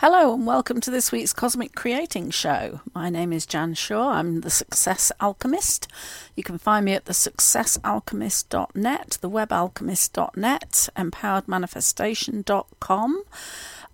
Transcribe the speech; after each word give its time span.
Hello 0.00 0.34
and 0.34 0.46
welcome 0.46 0.78
to 0.82 0.90
this 0.90 1.10
week's 1.10 1.32
Cosmic 1.32 1.74
Creating 1.74 2.28
Show. 2.28 2.82
My 2.94 3.08
name 3.08 3.32
is 3.32 3.46
Jan 3.46 3.72
Shaw. 3.72 4.10
I'm 4.10 4.42
the 4.42 4.50
Success 4.50 5.10
Alchemist. 5.22 5.88
You 6.34 6.42
can 6.42 6.58
find 6.58 6.84
me 6.84 6.92
at 6.92 7.06
the 7.06 7.14
successalchemist.net, 7.14 9.16
the 9.22 9.30
webalchemist.net, 9.30 10.88
empoweredmanifestation.com, 10.98 13.22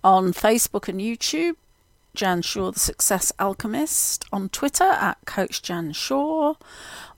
on 0.03 0.33
Facebook 0.33 0.89
and 0.89 0.99
YouTube, 0.99 1.55
Jan 2.13 2.41
Shaw, 2.41 2.71
the 2.71 2.81
Success 2.81 3.31
Alchemist, 3.39 4.25
on 4.33 4.49
Twitter 4.49 4.83
at 4.83 5.19
Coach 5.23 5.61
Jan 5.61 5.93
Shaw, 5.93 6.55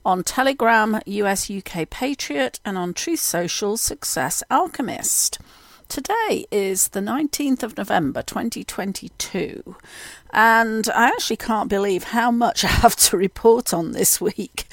on 0.04 0.22
Telegram, 0.22 1.00
US 1.04 1.50
UK 1.50 1.90
Patriot, 1.90 2.60
and 2.64 2.78
on 2.78 2.94
Truth 2.94 3.18
Social, 3.18 3.76
Success 3.76 4.44
Alchemist. 4.48 5.40
Today 5.88 6.46
is 6.50 6.88
the 6.88 7.00
19th 7.00 7.62
of 7.62 7.76
November 7.76 8.20
2022, 8.20 9.76
and 10.32 10.88
I 10.88 11.06
actually 11.06 11.36
can't 11.36 11.70
believe 11.70 12.04
how 12.04 12.32
much 12.32 12.64
I 12.64 12.68
have 12.68 12.96
to 12.96 13.16
report 13.16 13.72
on 13.72 13.92
this 13.92 14.20
week. 14.20 14.66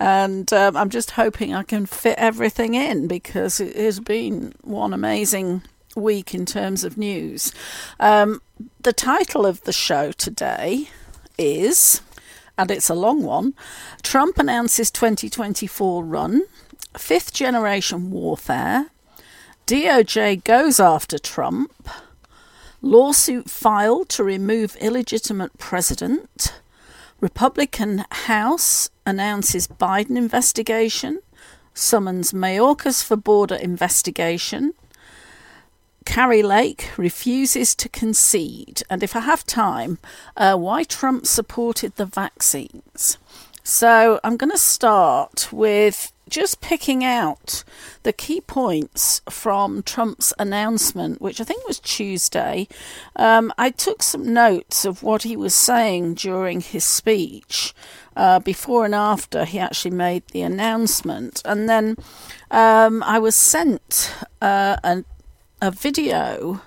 And 0.00 0.50
um, 0.52 0.76
I'm 0.76 0.88
just 0.88 1.12
hoping 1.12 1.54
I 1.54 1.64
can 1.64 1.84
fit 1.84 2.18
everything 2.18 2.74
in 2.74 3.06
because 3.06 3.60
it 3.60 3.76
has 3.76 4.00
been 4.00 4.54
one 4.62 4.94
amazing 4.94 5.62
week 5.94 6.34
in 6.34 6.46
terms 6.46 6.82
of 6.82 6.96
news. 6.96 7.52
Um, 8.00 8.40
the 8.80 8.92
title 8.92 9.44
of 9.44 9.62
the 9.64 9.72
show 9.72 10.12
today 10.12 10.88
is, 11.36 12.00
and 12.56 12.70
it's 12.70 12.88
a 12.88 12.94
long 12.94 13.22
one 13.22 13.54
Trump 14.02 14.38
announces 14.38 14.90
2024 14.90 16.02
run, 16.04 16.42
fifth 16.96 17.34
generation 17.34 18.10
warfare 18.10 18.86
DOJ 19.66 20.44
goes 20.44 20.78
after 20.78 21.18
Trump. 21.18 21.88
Lawsuit 22.82 23.48
filed 23.48 24.10
to 24.10 24.22
remove 24.22 24.76
illegitimate 24.76 25.56
president. 25.56 26.60
Republican 27.18 28.04
House 28.10 28.90
announces 29.06 29.66
Biden 29.66 30.18
investigation. 30.18 31.20
Summons 31.72 32.32
Mayorkas 32.32 33.02
for 33.02 33.16
border 33.16 33.54
investigation. 33.54 34.74
Kari 36.04 36.42
Lake 36.42 36.90
refuses 36.98 37.74
to 37.76 37.88
concede. 37.88 38.82
And 38.90 39.02
if 39.02 39.16
I 39.16 39.20
have 39.20 39.46
time, 39.46 39.96
uh, 40.36 40.56
why 40.56 40.84
Trump 40.84 41.26
supported 41.26 41.96
the 41.96 42.04
vaccines. 42.04 43.16
So 43.62 44.20
I'm 44.22 44.36
going 44.36 44.50
to 44.52 44.58
start 44.58 45.50
with 45.50 46.12
just 46.34 46.60
picking 46.60 47.04
out 47.04 47.62
the 48.02 48.12
key 48.12 48.40
points 48.40 49.22
from 49.30 49.84
Trump's 49.84 50.34
announcement, 50.36 51.20
which 51.20 51.40
I 51.40 51.44
think 51.44 51.64
was 51.64 51.78
Tuesday. 51.78 52.66
Um, 53.14 53.52
I 53.56 53.70
took 53.70 54.02
some 54.02 54.34
notes 54.34 54.84
of 54.84 55.04
what 55.04 55.22
he 55.22 55.36
was 55.36 55.54
saying 55.54 56.14
during 56.14 56.60
his 56.60 56.84
speech. 56.84 57.72
Uh, 58.16 58.38
before 58.38 58.84
and 58.84 58.94
after 58.94 59.44
he 59.44 59.58
actually 59.58 59.90
made 59.90 60.22
the 60.28 60.42
announcement. 60.42 61.42
And 61.44 61.68
then 61.68 61.96
um, 62.48 63.02
I 63.02 63.18
was 63.18 63.34
sent 63.34 64.14
uh, 64.40 64.76
a, 64.84 65.04
a 65.60 65.72
video 65.72 66.62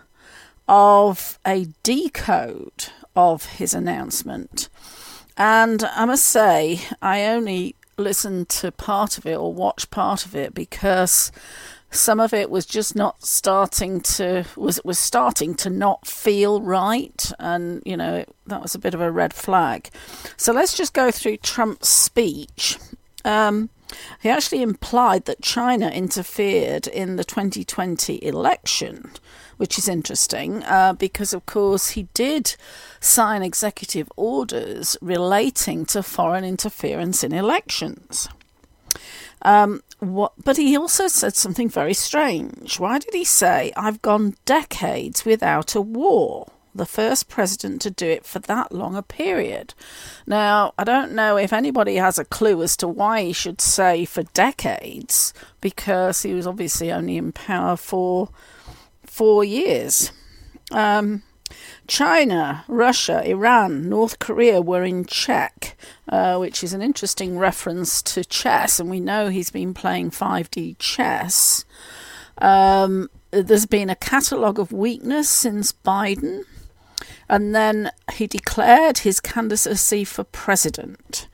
of 0.68 1.40
a 1.46 1.68
decode 1.84 2.90
of 3.16 3.46
his 3.46 3.74
announcement. 3.74 4.68
And 5.38 5.86
I 5.86 6.04
must 6.04 6.26
say, 6.26 6.82
I 7.02 7.28
only 7.28 7.77
listened 7.98 8.50
to 8.50 8.72
part 8.72 9.18
of 9.18 9.26
it 9.26 9.36
or 9.36 9.54
watch 9.54 9.90
part 9.90 10.26
of 10.26 10.36
it 10.36 10.54
because 10.54 11.32
some 11.90 12.20
of 12.20 12.34
it 12.34 12.50
was 12.50 12.66
just 12.66 12.96
not 12.96 13.24
starting 13.24 14.02
to 14.02 14.46
was 14.56 14.80
was 14.84 15.00
starting 15.00 15.56
to 15.56 15.70
not 15.70 16.06
feel 16.06 16.62
right. 16.62 17.32
And 17.40 17.82
you 17.86 17.98
know 17.98 18.26
that 18.46 18.62
was 18.62 18.76
a 18.76 18.80
bit 18.80 18.94
of 18.94 19.02
a 19.02 19.12
red 19.12 19.34
flag. 19.34 19.90
So 20.36 20.52
let's 20.52 20.76
just 20.76 20.94
go 20.94 21.12
through 21.12 21.38
trump's 21.38 21.90
speech. 21.90 22.78
Um, 23.26 23.70
he 24.22 24.30
actually 24.30 24.62
implied 24.62 25.26
that 25.26 25.42
china 25.42 25.90
interfered 25.90 26.88
in 26.88 27.16
the 27.16 27.24
2020 27.24 28.24
election 28.24 29.12
which 29.58 29.78
is 29.78 29.88
interesting 29.88 30.64
uh, 30.64 30.94
because, 30.94 31.34
of 31.34 31.46
course, 31.46 31.90
he 31.90 32.08
did 32.14 32.56
sign 33.00 33.44
executive 33.44 34.10
orders 34.16 34.98
relating 35.02 35.86
to 35.86 36.02
foreign 36.02 36.44
interference 36.44 37.24
in 37.24 37.34
elections. 37.34 38.30
Um, 39.42 39.82
what, 40.00 40.34
but 40.44 40.58
he 40.58 40.78
also 40.78 41.08
said 41.08 41.36
something 41.36 41.70
very 41.70 41.94
strange. 41.94 42.80
Why 42.80 43.00
did 43.00 43.14
he 43.14 43.24
say, 43.24 43.72
I've 43.76 44.02
gone 44.02 44.36
decades 44.46 45.26
without 45.26 45.76
a 45.76 45.82
war? 45.82 46.52
The 46.74 46.86
first 46.86 47.28
president 47.28 47.82
to 47.82 47.90
do 47.90 48.08
it 48.08 48.26
for 48.26 48.38
that 48.40 48.72
long 48.72 48.96
a 48.96 49.02
period. 49.02 49.74
Now, 50.28 50.74
I 50.78 50.84
don't 50.84 51.14
know 51.14 51.36
if 51.36 51.52
anybody 51.52 51.96
has 51.96 52.20
a 52.20 52.26
clue 52.26 52.62
as 52.62 52.78
to 52.78 52.88
why 52.88 53.24
he 53.24 53.34
should 53.34 53.62
say 53.62 54.06
for 54.06 54.24
decades, 54.24 55.34
because 55.60 56.22
he 56.22 56.36
was 56.36 56.46
obviously 56.46 56.92
only 56.92 57.18
in 57.18 57.32
power 57.32 57.78
for 57.78 58.30
four 59.18 59.44
years. 59.44 60.12
Um, 60.72 61.24
China, 61.88 62.64
Russia, 62.68 63.28
Iran, 63.28 63.90
North 63.90 64.20
Korea 64.20 64.62
were 64.62 64.84
in 64.84 65.06
check, 65.06 65.76
uh, 66.08 66.38
which 66.38 66.64
is 66.64 66.72
an 66.72 66.84
interesting 66.84 67.40
reference 67.40 68.04
to 68.04 68.24
chess, 68.24 68.80
and 68.80 68.92
we 68.92 69.00
know 69.00 69.30
he's 69.30 69.50
been 69.50 69.74
playing 69.74 70.12
5D 70.12 70.76
chess. 70.78 71.66
Um, 72.38 73.10
there's 73.32 73.66
been 73.66 73.90
a 73.90 73.96
catalogue 73.96 74.60
of 74.60 74.72
weakness 74.72 75.30
since 75.30 75.72
Biden, 75.72 76.44
and 77.28 77.56
then 77.56 77.90
he 78.14 78.28
declared 78.28 79.00
his 79.00 79.20
candidacy 79.20 80.04
for 80.04 80.26
president. 80.26 81.28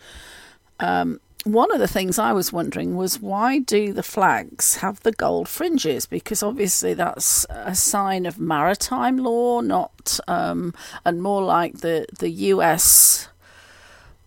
Um, 0.79 1.19
one 1.43 1.73
of 1.73 1.79
the 1.79 1.87
things 1.87 2.17
I 2.17 2.31
was 2.31 2.53
wondering 2.53 2.95
was 2.95 3.19
why 3.19 3.59
do 3.59 3.91
the 3.91 4.03
flags 4.03 4.77
have 4.77 5.01
the 5.01 5.11
gold 5.11 5.49
fringes? 5.49 6.05
Because 6.05 6.41
obviously 6.41 6.93
that's 6.93 7.45
a 7.49 7.75
sign 7.75 8.25
of 8.25 8.39
maritime 8.39 9.17
law, 9.17 9.61
not 9.61 10.19
um, 10.27 10.73
and 11.05 11.21
more 11.21 11.43
like 11.43 11.79
the 11.79 12.05
the 12.17 12.29
U.S. 12.29 13.27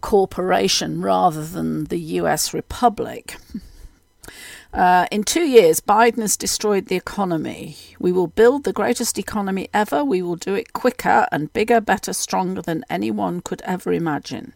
corporation 0.00 1.00
rather 1.00 1.44
than 1.44 1.84
the 1.84 2.00
U.S. 2.20 2.52
republic. 2.52 3.36
Uh, 4.74 5.06
in 5.10 5.24
two 5.24 5.46
years, 5.46 5.80
Biden 5.80 6.20
has 6.20 6.36
destroyed 6.36 6.86
the 6.86 6.96
economy. 6.96 7.78
We 7.98 8.12
will 8.12 8.26
build 8.26 8.64
the 8.64 8.74
greatest 8.74 9.18
economy 9.18 9.68
ever. 9.72 10.04
We 10.04 10.20
will 10.20 10.36
do 10.36 10.54
it 10.54 10.74
quicker 10.74 11.26
and 11.32 11.50
bigger, 11.54 11.80
better, 11.80 12.12
stronger 12.12 12.60
than 12.60 12.84
anyone 12.90 13.40
could 13.40 13.62
ever 13.62 13.90
imagine. 13.90 14.52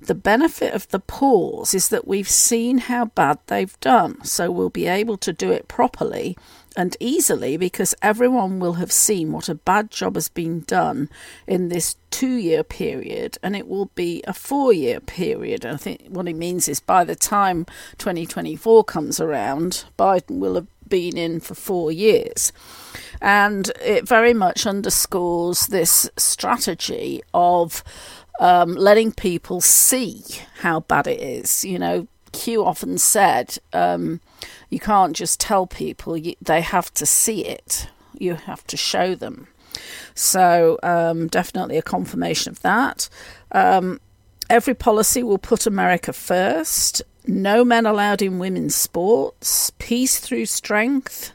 The 0.00 0.14
benefit 0.14 0.72
of 0.72 0.88
the 0.88 0.98
pause 0.98 1.74
is 1.74 1.88
that 1.88 2.08
we've 2.08 2.28
seen 2.28 2.78
how 2.78 3.06
bad 3.06 3.38
they've 3.46 3.78
done, 3.80 4.24
so 4.24 4.50
we'll 4.50 4.70
be 4.70 4.86
able 4.86 5.18
to 5.18 5.32
do 5.32 5.52
it 5.52 5.68
properly 5.68 6.36
and 6.76 6.96
easily 7.00 7.56
because 7.56 7.94
everyone 8.00 8.60
will 8.60 8.74
have 8.74 8.92
seen 8.92 9.32
what 9.32 9.48
a 9.48 9.54
bad 9.54 9.90
job 9.90 10.14
has 10.14 10.28
been 10.28 10.60
done 10.60 11.10
in 11.46 11.68
this 11.68 11.96
two 12.10 12.36
year 12.36 12.62
period 12.62 13.38
and 13.42 13.56
it 13.56 13.68
will 13.68 13.90
be 13.94 14.22
a 14.26 14.32
four 14.32 14.72
year 14.72 15.00
period. 15.00 15.64
And 15.64 15.74
I 15.74 15.76
think 15.76 16.06
what 16.08 16.26
he 16.26 16.32
means 16.32 16.68
is 16.68 16.80
by 16.80 17.04
the 17.04 17.16
time 17.16 17.66
2024 17.98 18.84
comes 18.84 19.20
around, 19.20 19.84
Biden 19.98 20.38
will 20.38 20.54
have 20.54 20.66
been 20.88 21.16
in 21.16 21.40
for 21.40 21.54
four 21.54 21.90
years. 21.90 22.52
And 23.20 23.70
it 23.82 24.06
very 24.06 24.34
much 24.34 24.66
underscores 24.66 25.66
this 25.66 26.10
strategy 26.16 27.22
of 27.34 27.82
um, 28.40 28.74
letting 28.74 29.12
people 29.12 29.60
see 29.60 30.24
how 30.60 30.80
bad 30.80 31.06
it 31.06 31.20
is. 31.20 31.64
You 31.64 31.78
know, 31.78 32.08
Q 32.32 32.64
often 32.64 32.98
said, 32.98 33.58
um, 33.72 34.20
you 34.70 34.80
can't 34.80 35.14
just 35.14 35.38
tell 35.38 35.66
people, 35.66 36.16
you, 36.16 36.34
they 36.40 36.62
have 36.62 36.92
to 36.94 37.06
see 37.06 37.44
it, 37.44 37.88
you 38.18 38.34
have 38.34 38.66
to 38.68 38.76
show 38.76 39.14
them. 39.14 39.46
So, 40.14 40.78
um, 40.82 41.28
definitely 41.28 41.76
a 41.76 41.82
confirmation 41.82 42.50
of 42.50 42.62
that. 42.62 43.08
Um, 43.52 44.00
every 44.48 44.74
policy 44.74 45.22
will 45.22 45.38
put 45.38 45.66
America 45.66 46.12
first. 46.12 47.02
No 47.26 47.64
men 47.64 47.86
allowed 47.86 48.22
in 48.22 48.38
women's 48.38 48.74
sports. 48.74 49.70
Peace 49.78 50.18
through 50.18 50.46
strength. 50.46 51.32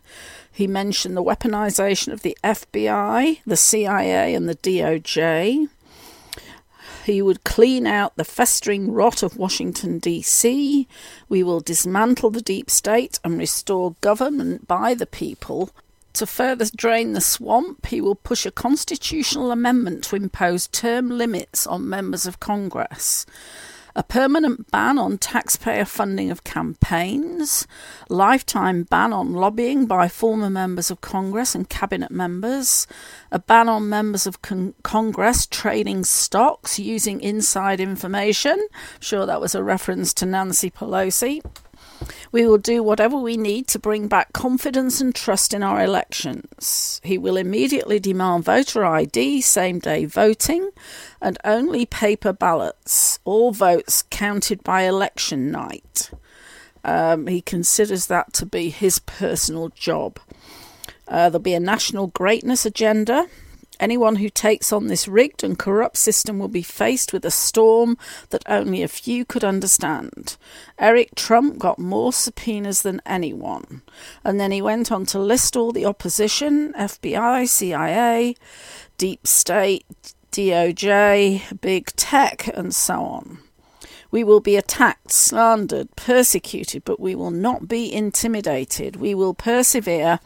He 0.52 0.68
mentioned 0.68 1.16
the 1.16 1.24
weaponization 1.24 2.12
of 2.12 2.24
the 2.24 2.38
FBI, 2.44 3.42
the 3.46 3.58
CIA, 3.58 4.34
and 4.34 4.50
the 4.50 4.56
DOJ. 4.56 5.70
He 7.06 7.22
would 7.22 7.44
clean 7.44 7.86
out 7.86 8.16
the 8.16 8.26
festering 8.26 8.92
rot 8.92 9.22
of 9.22 9.38
Washington, 9.38 10.00
D.C. 10.00 10.88
We 11.30 11.44
will 11.44 11.60
dismantle 11.60 12.32
the 12.32 12.42
deep 12.42 12.72
state 12.72 13.20
and 13.24 13.38
restore 13.38 13.96
government 14.02 14.68
by 14.68 14.96
the 14.96 15.06
people. 15.06 15.70
To 16.14 16.26
further 16.26 16.66
drain 16.76 17.14
the 17.14 17.22
swamp, 17.22 17.86
he 17.86 18.02
will 18.02 18.16
push 18.16 18.48
a 18.48 18.52
constitutional 18.52 19.52
amendment 19.52 20.04
to 20.06 20.16
impose 20.16 20.66
term 20.66 21.10
limits 21.10 21.68
on 21.68 21.88
members 21.88 22.26
of 22.26 22.40
Congress 22.40 23.28
a 23.96 24.04
permanent 24.04 24.70
ban 24.72 25.00
on 25.00 25.18
taxpayer 25.18 25.86
funding 25.86 26.30
of 26.30 26.44
campaigns, 26.44 27.66
lifetime 28.10 28.84
ban 28.84 29.14
on 29.14 29.34
lobbying 29.34 29.86
by 29.86 30.08
former 30.08 30.50
members 30.50 30.92
of 30.92 31.00
Congress 31.00 31.56
and 31.56 31.70
cabinet 31.70 32.12
members, 32.12 32.88
a 33.32 33.40
ban 33.40 33.70
on 33.70 33.88
members 33.88 34.28
of 34.28 34.42
con- 34.42 34.74
Congress 34.84 35.48
trading 35.48 36.04
stocks 36.04 36.78
using 36.78 37.22
inside 37.22 37.80
information. 37.80 38.60
I'm 38.74 39.02
sure 39.02 39.26
that 39.26 39.40
was 39.40 39.56
a 39.56 39.64
reference 39.64 40.14
to 40.16 40.26
Nancy 40.26 40.70
Pelosi. 40.70 41.42
We 42.36 42.46
will 42.46 42.58
do 42.58 42.84
whatever 42.84 43.16
we 43.16 43.38
need 43.38 43.70
to 43.70 43.80
bring 43.80 44.10
back 44.10 44.34
confidence 44.34 45.00
and 45.00 45.16
trust 45.16 45.54
in 45.54 45.64
our 45.64 45.82
elections. 45.82 47.00
He 47.02 47.18
will 47.18 47.38
immediately 47.38 47.98
demand 47.98 48.44
voter 48.44 48.84
ID, 48.84 49.40
same 49.40 49.80
day 49.80 50.04
voting, 50.04 50.72
and 51.22 51.38
only 51.46 51.86
paper 51.86 52.34
ballots, 52.34 53.20
all 53.24 53.54
votes 53.54 54.04
counted 54.10 54.66
by 54.66 54.82
election 54.82 55.50
night. 55.50 56.12
Um, 56.84 57.28
he 57.28 57.40
considers 57.40 58.08
that 58.08 58.34
to 58.34 58.46
be 58.46 58.70
his 58.70 59.00
personal 59.00 59.70
job. 59.70 60.20
Uh, 61.08 61.30
there'll 61.30 61.40
be 61.40 61.54
a 61.54 61.60
national 61.62 62.08
greatness 62.08 62.66
agenda. 62.66 63.28
Anyone 63.80 64.18
who 64.18 64.30
takes 64.30 64.72
on 64.72 64.88
this 64.88 65.08
rigged 65.08 65.44
and 65.44 65.60
corrupt 65.60 65.98
system 65.98 66.40
will 66.40 66.48
be 66.48 66.62
faced 66.62 67.12
with 67.12 67.26
a 67.26 67.32
storm 67.32 67.98
that 68.30 68.44
only 68.48 68.84
a 68.84 68.88
few 68.88 69.26
could 69.26 69.44
understand. 69.44 70.38
Eric 70.80 71.16
Trump 71.16 71.58
got 71.58 71.80
more 71.80 72.14
subpoenas 72.14 72.82
than 72.84 73.02
anyone. 73.06 73.82
And 74.24 74.40
then 74.40 74.52
he 74.52 74.62
went 74.62 74.92
on 74.92 75.06
to 75.08 75.20
list 75.20 75.56
all 75.56 75.72
the 75.72 75.86
opposition 75.86 76.74
FBI, 76.74 77.48
CIA, 77.48 78.36
deep 78.98 79.28
state, 79.28 79.86
DOJ, 80.32 81.62
big 81.62 81.88
tech, 81.96 82.48
and 82.56 82.74
so 82.74 83.02
on. 83.02 83.40
We 84.12 84.24
will 84.24 84.40
be 84.40 84.56
attacked, 84.56 85.12
slandered, 85.12 85.94
persecuted, 85.96 86.86
but 86.86 87.00
we 87.00 87.16
will 87.16 87.32
not 87.32 87.68
be 87.68 87.92
intimidated. 87.92 88.96
We 88.96 89.14
will 89.14 89.34
persevere 89.34 90.20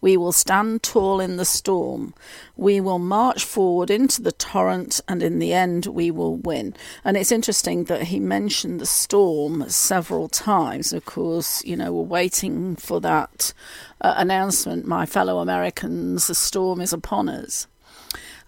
we 0.00 0.16
will 0.16 0.32
stand 0.32 0.82
tall 0.82 1.20
in 1.20 1.36
the 1.36 1.44
storm. 1.44 2.14
We 2.56 2.80
will 2.80 2.98
march 2.98 3.44
forward 3.44 3.90
into 3.90 4.22
the 4.22 4.32
torrent, 4.32 5.00
and 5.08 5.22
in 5.22 5.38
the 5.38 5.52
end, 5.52 5.86
we 5.86 6.10
will 6.10 6.36
win. 6.36 6.74
And 7.04 7.16
it's 7.16 7.32
interesting 7.32 7.84
that 7.84 8.04
he 8.04 8.20
mentioned 8.20 8.80
the 8.80 8.86
storm 8.86 9.68
several 9.68 10.28
times. 10.28 10.92
Of 10.92 11.04
course, 11.04 11.64
you 11.64 11.76
know, 11.76 11.92
we're 11.92 12.02
waiting 12.02 12.76
for 12.76 13.00
that 13.00 13.52
uh, 14.00 14.14
announcement, 14.16 14.86
my 14.86 15.06
fellow 15.06 15.38
Americans, 15.38 16.26
the 16.26 16.34
storm 16.34 16.80
is 16.80 16.92
upon 16.92 17.28
us. 17.28 17.66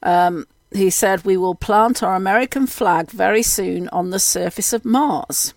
Um, 0.02 0.46
he 0.72 0.90
said, 0.90 1.24
We 1.24 1.36
will 1.36 1.54
plant 1.54 2.02
our 2.02 2.14
American 2.14 2.66
flag 2.66 3.10
very 3.10 3.42
soon 3.42 3.88
on 3.88 4.10
the 4.10 4.18
surface 4.18 4.72
of 4.72 4.84
Mars. 4.84 5.54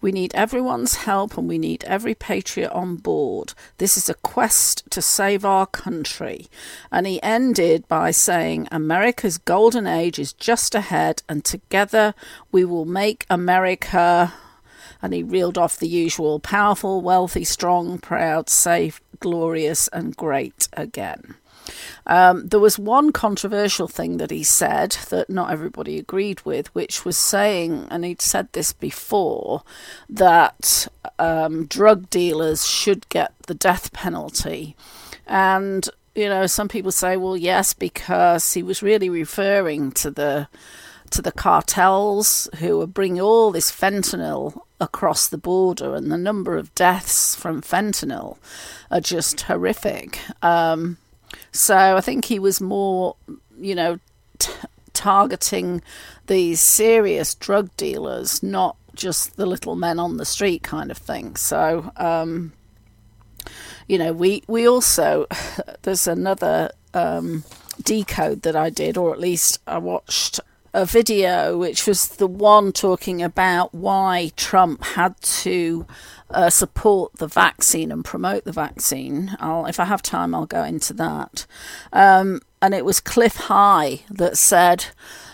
We 0.00 0.12
need 0.12 0.34
everyone's 0.34 0.96
help 0.96 1.36
and 1.36 1.46
we 1.46 1.58
need 1.58 1.84
every 1.84 2.14
patriot 2.14 2.70
on 2.72 2.96
board. 2.96 3.52
This 3.78 3.96
is 3.96 4.08
a 4.08 4.14
quest 4.14 4.90
to 4.90 5.02
save 5.02 5.44
our 5.44 5.66
country. 5.66 6.46
And 6.90 7.06
he 7.06 7.22
ended 7.22 7.86
by 7.86 8.10
saying, 8.10 8.68
America's 8.70 9.36
golden 9.36 9.86
age 9.86 10.18
is 10.18 10.32
just 10.32 10.74
ahead, 10.74 11.22
and 11.28 11.44
together 11.44 12.14
we 12.50 12.64
will 12.64 12.86
make 12.86 13.26
America. 13.28 14.32
And 15.02 15.12
he 15.12 15.22
reeled 15.22 15.58
off 15.58 15.78
the 15.78 15.88
usual 15.88 16.40
powerful, 16.40 17.02
wealthy, 17.02 17.44
strong, 17.44 17.98
proud, 17.98 18.48
safe, 18.48 19.00
glorious, 19.18 19.88
and 19.88 20.16
great 20.16 20.68
again. 20.72 21.34
Um, 22.06 22.46
there 22.48 22.60
was 22.60 22.78
one 22.78 23.12
controversial 23.12 23.88
thing 23.88 24.16
that 24.18 24.30
he 24.30 24.42
said 24.42 24.96
that 25.10 25.30
not 25.30 25.50
everybody 25.50 25.98
agreed 25.98 26.40
with, 26.42 26.74
which 26.74 27.04
was 27.04 27.16
saying, 27.16 27.86
and 27.90 28.04
he'd 28.04 28.22
said 28.22 28.52
this 28.52 28.72
before, 28.72 29.62
that 30.08 30.88
um, 31.18 31.66
drug 31.66 32.10
dealers 32.10 32.66
should 32.66 33.08
get 33.08 33.32
the 33.46 33.54
death 33.54 33.92
penalty. 33.92 34.76
And, 35.26 35.88
you 36.14 36.28
know, 36.28 36.46
some 36.46 36.68
people 36.68 36.92
say, 36.92 37.16
well, 37.16 37.36
yes, 37.36 37.72
because 37.74 38.52
he 38.52 38.62
was 38.62 38.82
really 38.82 39.08
referring 39.08 39.92
to 39.92 40.10
the 40.10 40.48
to 41.10 41.20
the 41.20 41.32
cartels 41.32 42.48
who 42.60 42.80
are 42.80 42.86
bringing 42.86 43.20
all 43.20 43.50
this 43.50 43.70
fentanyl 43.70 44.62
across 44.80 45.26
the 45.26 45.38
border, 45.38 45.94
and 45.96 46.10
the 46.10 46.16
number 46.16 46.56
of 46.56 46.72
deaths 46.76 47.34
from 47.34 47.60
fentanyl 47.60 48.38
are 48.90 49.00
just 49.00 49.40
horrific. 49.42 50.20
Um, 50.40 50.98
so 51.52 51.76
I 51.76 52.00
think 52.00 52.24
he 52.24 52.38
was 52.38 52.60
more, 52.60 53.16
you 53.58 53.74
know, 53.74 53.98
t- 54.38 54.52
targeting 54.92 55.82
these 56.26 56.60
serious 56.60 57.34
drug 57.34 57.74
dealers, 57.76 58.42
not 58.42 58.76
just 58.94 59.36
the 59.36 59.46
little 59.46 59.76
men 59.76 59.98
on 59.98 60.16
the 60.16 60.24
street 60.24 60.62
kind 60.62 60.90
of 60.90 60.98
thing. 60.98 61.36
So, 61.36 61.90
um, 61.96 62.52
you 63.88 63.98
know, 63.98 64.12
we 64.12 64.42
we 64.46 64.68
also 64.68 65.26
there's 65.82 66.06
another 66.06 66.70
um, 66.94 67.44
decode 67.82 68.42
that 68.42 68.56
I 68.56 68.70
did, 68.70 68.96
or 68.96 69.12
at 69.12 69.20
least 69.20 69.58
I 69.66 69.78
watched 69.78 70.40
a 70.72 70.84
video 70.84 71.58
which 71.58 71.86
was 71.86 72.08
the 72.08 72.26
one 72.26 72.72
talking 72.72 73.22
about 73.22 73.74
why 73.74 74.30
Trump 74.36 74.84
had 74.84 75.20
to 75.20 75.86
uh, 76.30 76.50
support 76.50 77.12
the 77.16 77.26
vaccine 77.26 77.90
and 77.90 78.04
promote 78.04 78.44
the 78.44 78.52
vaccine. 78.52 79.36
I'll, 79.40 79.66
if 79.66 79.80
I 79.80 79.84
have 79.84 80.02
time, 80.02 80.34
I'll 80.34 80.46
go 80.46 80.62
into 80.62 80.92
that. 80.94 81.46
Um, 81.92 82.40
and 82.62 82.74
it 82.74 82.84
was 82.84 83.00
Cliff 83.00 83.36
High 83.36 84.00
that 84.10 84.38
said, 84.38 84.86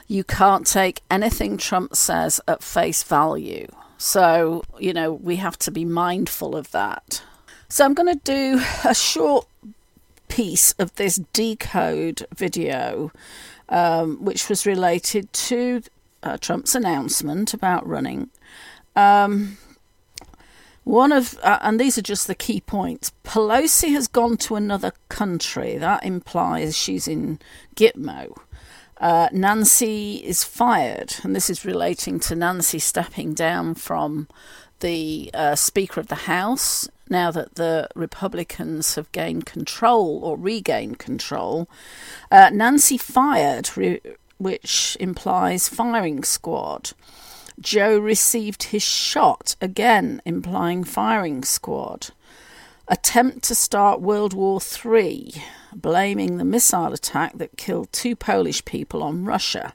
You 0.06 0.24
can't 0.24 0.66
take 0.66 1.02
anything 1.10 1.56
Trump 1.58 1.96
says 1.96 2.40
at 2.48 2.62
face 2.62 3.02
value. 3.02 3.66
So, 3.98 4.62
you 4.78 4.92
know, 4.92 5.12
we 5.12 5.36
have 5.36 5.58
to 5.60 5.70
be 5.70 5.84
mindful 5.84 6.56
of 6.56 6.70
that. 6.70 7.22
So, 7.68 7.84
I'm 7.84 7.94
going 7.94 8.14
to 8.14 8.20
do 8.24 8.62
a 8.84 8.94
short 8.94 9.46
piece 10.28 10.72
of 10.72 10.94
this 10.96 11.16
decode 11.32 12.26
video, 12.34 13.10
um, 13.68 14.24
which 14.24 14.48
was 14.48 14.66
related 14.66 15.32
to 15.32 15.82
uh, 16.22 16.36
Trump's 16.38 16.74
announcement 16.74 17.54
about 17.54 17.86
running. 17.86 18.30
Um, 18.94 19.58
one 20.84 21.10
of, 21.10 21.36
uh, 21.42 21.58
and 21.62 21.80
these 21.80 21.98
are 21.98 22.02
just 22.02 22.26
the 22.26 22.34
key 22.34 22.60
points. 22.60 23.12
Pelosi 23.24 23.90
has 23.90 24.06
gone 24.06 24.36
to 24.38 24.54
another 24.54 24.92
country. 25.08 25.76
That 25.76 26.04
implies 26.04 26.76
she's 26.76 27.08
in 27.08 27.40
Gitmo. 27.74 28.36
Uh, 28.98 29.28
Nancy 29.32 30.16
is 30.16 30.44
fired, 30.44 31.16
and 31.22 31.34
this 31.34 31.50
is 31.50 31.64
relating 31.64 32.18
to 32.20 32.34
Nancy 32.34 32.78
stepping 32.78 33.34
down 33.34 33.74
from 33.74 34.28
the 34.80 35.30
uh, 35.34 35.54
Speaker 35.54 36.00
of 36.00 36.06
the 36.06 36.14
House 36.14 36.88
now 37.08 37.30
that 37.30 37.54
the 37.54 37.88
Republicans 37.94 38.94
have 38.94 39.10
gained 39.12 39.46
control 39.46 40.20
or 40.22 40.36
regained 40.36 40.98
control. 40.98 41.68
Uh, 42.30 42.50
Nancy 42.52 42.98
fired, 42.98 43.76
re- 43.76 44.00
which 44.38 44.96
implies 45.00 45.68
firing 45.68 46.22
squad. 46.24 46.92
Joe 47.60 47.98
received 47.98 48.64
his 48.64 48.82
shot, 48.82 49.56
again 49.60 50.20
implying 50.24 50.84
firing 50.84 51.42
squad. 51.42 52.08
Attempt 52.88 53.42
to 53.44 53.54
start 53.54 54.00
World 54.00 54.32
War 54.32 54.60
III, 54.60 55.32
blaming 55.74 56.36
the 56.36 56.44
missile 56.44 56.92
attack 56.92 57.36
that 57.38 57.56
killed 57.56 57.92
two 57.92 58.14
Polish 58.14 58.64
people 58.64 59.02
on 59.02 59.24
Russia. 59.24 59.74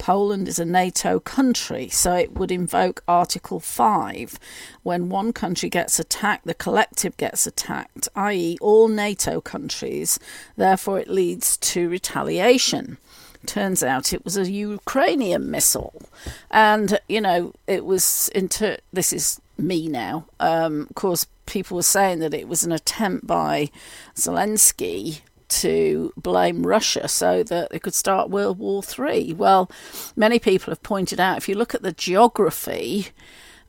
Poland 0.00 0.48
is 0.48 0.58
a 0.58 0.64
NATO 0.64 1.20
country, 1.20 1.90
so 1.90 2.14
it 2.14 2.32
would 2.32 2.50
invoke 2.50 3.04
Article 3.06 3.60
5. 3.60 4.38
When 4.82 5.10
one 5.10 5.34
country 5.34 5.68
gets 5.68 6.00
attacked, 6.00 6.46
the 6.46 6.54
collective 6.54 7.18
gets 7.18 7.46
attacked, 7.46 8.08
i.e., 8.16 8.56
all 8.62 8.88
NATO 8.88 9.42
countries. 9.42 10.18
Therefore, 10.56 10.98
it 10.98 11.10
leads 11.10 11.58
to 11.58 11.90
retaliation. 11.90 12.96
Turns 13.44 13.82
out 13.82 14.14
it 14.14 14.24
was 14.24 14.38
a 14.38 14.50
Ukrainian 14.50 15.50
missile, 15.50 16.02
and 16.50 16.98
you 17.06 17.20
know 17.20 17.52
it 17.66 17.84
was 17.84 18.30
into. 18.34 18.78
This 18.92 19.12
is 19.12 19.40
me 19.58 19.86
now. 19.86 20.26
Um, 20.40 20.86
of 20.88 20.94
course, 20.94 21.26
people 21.44 21.76
were 21.76 21.82
saying 21.82 22.20
that 22.20 22.34
it 22.34 22.48
was 22.48 22.64
an 22.64 22.72
attempt 22.72 23.26
by 23.26 23.70
Zelensky 24.14 25.20
to 25.50 26.12
blame 26.16 26.66
Russia 26.66 27.08
so 27.08 27.42
that 27.42 27.70
they 27.70 27.78
could 27.78 27.94
start 27.94 28.30
World 28.30 28.58
War 28.58 28.82
Three. 28.82 29.32
Well, 29.32 29.70
many 30.16 30.38
people 30.38 30.70
have 30.70 30.82
pointed 30.82 31.20
out 31.20 31.38
if 31.38 31.48
you 31.48 31.54
look 31.54 31.74
at 31.74 31.82
the 31.82 31.92
geography, 31.92 33.08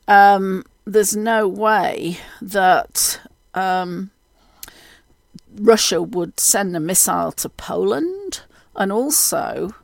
um, 0.08 0.64
there's 0.84 1.16
no 1.16 1.46
way 1.46 2.18
that 2.40 3.20
um, 3.54 4.10
Russia 5.54 6.02
would 6.02 6.40
send 6.40 6.76
a 6.76 6.80
missile 6.80 7.32
to 7.32 7.48
Poland, 7.48 8.40
and 8.76 8.90
also, 8.90 9.74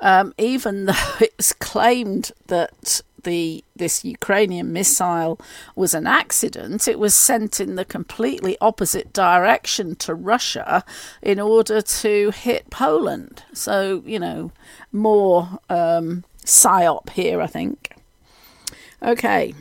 um, 0.00 0.34
even 0.38 0.86
though 0.86 1.06
it's 1.20 1.52
claimed 1.52 2.32
that 2.46 3.02
the 3.22 3.64
this 3.74 4.04
Ukrainian 4.04 4.72
missile 4.72 5.40
was 5.74 5.94
an 5.94 6.06
accident, 6.06 6.86
it 6.88 6.98
was 6.98 7.14
sent 7.14 7.60
in 7.60 7.76
the 7.76 7.84
completely 7.84 8.56
opposite 8.60 9.12
direction 9.12 9.96
to 9.96 10.14
Russia 10.14 10.84
in 11.22 11.40
order 11.40 11.80
to 11.82 12.30
hit 12.30 12.70
Poland. 12.70 13.42
So 13.52 14.02
you 14.06 14.18
know, 14.18 14.52
more 14.92 15.58
um, 15.68 16.24
psyop 16.44 17.10
here, 17.10 17.40
I 17.40 17.46
think. 17.46 17.94
Okay. 19.02 19.54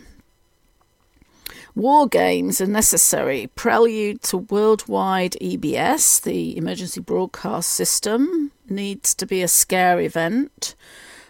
War 1.73 2.05
games 2.07 2.59
are 2.59 2.67
necessary. 2.67 3.47
Prelude 3.55 4.21
to 4.23 4.37
worldwide 4.37 5.37
EBS, 5.41 6.21
the 6.21 6.57
emergency 6.57 6.99
broadcast 6.99 7.69
system, 7.69 8.51
needs 8.69 9.15
to 9.15 9.25
be 9.25 9.41
a 9.41 9.47
scare 9.47 9.99
event. 10.01 10.75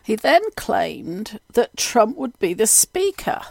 He 0.04 0.16
then 0.16 0.42
claimed 0.56 1.40
that 1.54 1.78
Trump 1.78 2.18
would 2.18 2.38
be 2.40 2.54
the 2.54 2.68
speaker. 2.68 3.42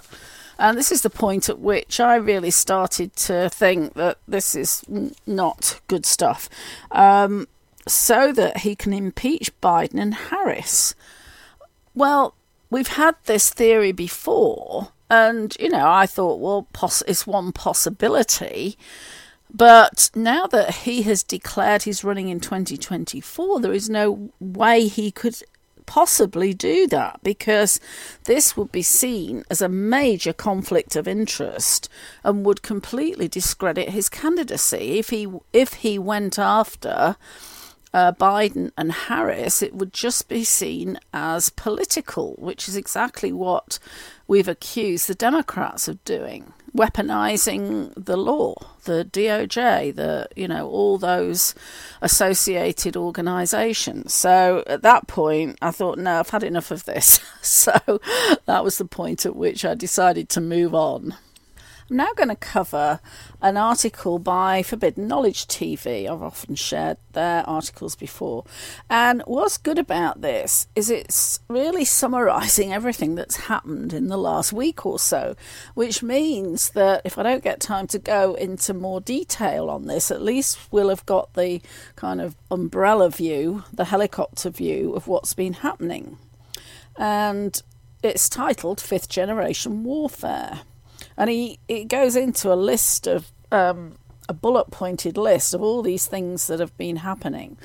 And 0.59 0.76
this 0.76 0.92
is 0.92 1.02
the 1.02 1.11
point 1.11 1.49
at 1.49 1.59
which 1.59 2.00
I 2.00 2.16
really 2.16 2.50
started 2.50 3.16
to 3.16 3.49
think 3.49 3.95
that 3.95 4.19
this 4.28 4.54
is 4.54 4.85
not 5.26 5.80
good 5.87 6.04
stuff. 6.04 6.49
Um, 6.90 7.49
so 7.88 8.33
that 8.33 8.59
he 8.59 8.76
can 8.76 8.92
impeach 8.92 9.59
Biden 9.61 10.00
and 10.00 10.14
Harris. 10.14 10.95
Well, 11.95 12.35
we've 12.69 12.88
had 12.88 13.16
this 13.25 13.50
theory 13.50 13.92
before 13.92 14.88
and, 15.11 15.57
you 15.59 15.69
know, 15.69 15.90
I 15.90 16.07
thought, 16.07 16.38
well, 16.38 16.69
poss- 16.73 17.02
it's 17.02 17.26
one 17.26 17.50
possibility. 17.50 18.78
But 19.52 20.11
now 20.14 20.47
that 20.47 20.75
he 20.76 21.02
has 21.02 21.25
declared 21.25 21.83
he's 21.83 22.04
running 22.04 22.28
in 22.28 22.38
2024, 22.38 23.61
there 23.61 23.73
is 23.73 23.90
no 23.90 24.30
way 24.38 24.87
he 24.87 25.11
could 25.11 25.42
possibly 25.90 26.54
do 26.54 26.87
that 26.87 27.18
because 27.25 27.80
this 28.26 28.56
would 28.56 28.70
be 28.70 28.80
seen 28.80 29.42
as 29.50 29.61
a 29.61 29.68
major 29.68 30.32
conflict 30.32 30.94
of 30.94 31.09
interest 31.09 31.88
and 32.23 32.47
would 32.47 32.62
completely 32.62 33.26
discredit 33.26 33.88
his 33.88 34.09
candidacy 34.09 35.00
if 35.00 35.11
he 35.11 35.26
if 35.52 35.73
he 35.73 35.99
went 35.99 36.38
after 36.38 37.16
uh, 37.92 38.12
Biden 38.12 38.70
and 38.76 38.92
Harris, 38.92 39.62
it 39.62 39.75
would 39.75 39.92
just 39.92 40.28
be 40.28 40.44
seen 40.44 40.99
as 41.12 41.50
political, 41.50 42.35
which 42.38 42.68
is 42.68 42.76
exactly 42.76 43.32
what 43.32 43.78
we've 44.28 44.49
accused 44.49 45.09
the 45.09 45.14
Democrats 45.14 45.88
of 45.88 46.02
doing, 46.04 46.52
weaponizing 46.75 47.92
the 47.97 48.16
law, 48.16 48.54
the 48.85 49.04
DOJ, 49.04 49.94
the 49.94 50.28
you 50.37 50.47
know 50.47 50.68
all 50.68 50.99
those 50.99 51.54
associated 52.00 52.97
organizations. 52.97 54.14
So 54.14 54.62
at 54.68 54.82
that 54.82 55.09
point, 55.09 55.59
I 55.61 55.73
thought, 55.73 55.99
no, 55.99 56.20
I've 56.20 56.30
had 56.30 56.44
enough 56.44 56.70
of 56.70 56.85
this. 56.85 57.20
so 57.42 58.00
that 58.47 58.62
was 58.62 58.78
the 58.78 58.85
point 58.85 59.26
at 59.26 59.35
which 59.35 59.64
I 59.64 59.75
decided 59.75 60.28
to 60.30 60.40
move 60.40 60.75
on. 60.75 61.16
I'm 61.90 61.97
now 61.97 62.12
going 62.14 62.28
to 62.28 62.37
cover 62.37 63.00
an 63.42 63.56
article 63.56 64.20
by 64.20 64.62
Forbidden 64.62 65.09
Knowledge 65.09 65.49
TV. 65.49 66.09
I've 66.09 66.23
often 66.23 66.54
shared 66.54 66.99
their 67.14 67.42
articles 67.49 67.97
before. 67.97 68.44
And 68.88 69.23
what's 69.26 69.59
good 69.59 69.78
about 69.78 70.20
this 70.20 70.68
is 70.76 70.88
it's 70.88 71.40
really 71.49 71.85
summarising 71.85 72.73
everything 72.73 73.16
that's 73.16 73.37
happened 73.37 73.92
in 73.92 74.06
the 74.06 74.16
last 74.16 74.52
week 74.52 74.87
or 74.87 75.00
so, 75.00 75.35
which 75.75 76.00
means 76.00 76.70
that 76.70 77.02
if 77.04 77.18
I 77.18 77.25
don't 77.25 77.42
get 77.42 77.59
time 77.59 77.88
to 77.88 77.99
go 77.99 78.35
into 78.35 78.73
more 78.73 79.00
detail 79.00 79.68
on 79.68 79.88
this, 79.88 80.12
at 80.12 80.23
least 80.23 80.61
we'll 80.70 80.90
have 80.90 81.04
got 81.06 81.35
the 81.35 81.61
kind 81.97 82.20
of 82.20 82.37
umbrella 82.52 83.11
view, 83.11 83.64
the 83.73 83.87
helicopter 83.87 84.49
view 84.49 84.94
of 84.94 85.09
what's 85.09 85.35
been 85.35 85.54
happening. 85.54 86.18
And 86.97 87.61
it's 88.00 88.28
titled 88.28 88.80
Fifth 88.80 89.09
Generation 89.09 89.82
Warfare 89.82 90.61
and 91.21 91.29
he 91.29 91.59
it 91.69 91.85
goes 91.85 92.17
into 92.17 92.50
a 92.50 92.57
list 92.57 93.07
of 93.07 93.31
um, 93.53 93.97
a 94.29 94.33
bullet 94.33 94.71
pointed 94.71 95.19
list 95.19 95.53
of 95.53 95.61
all 95.61 95.83
these 95.83 96.07
things 96.07 96.47
that 96.47 96.61
have 96.61 96.77
been 96.79 96.97
happening. 96.97 97.59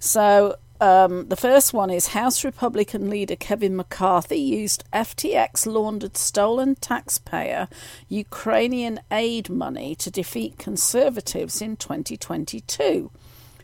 So 0.00 0.56
um, 0.80 1.28
the 1.28 1.36
first 1.36 1.72
one 1.72 1.90
is 1.90 2.08
House 2.08 2.44
Republican 2.44 3.08
leader 3.08 3.36
Kevin 3.36 3.76
McCarthy 3.76 4.40
used 4.40 4.82
FTX 4.92 5.64
laundered 5.64 6.16
stolen 6.16 6.74
taxpayer 6.74 7.68
Ukrainian 8.08 8.98
aid 9.12 9.48
money 9.48 9.94
to 9.94 10.10
defeat 10.10 10.58
conservatives 10.58 11.62
in 11.62 11.76
2022 11.76 13.12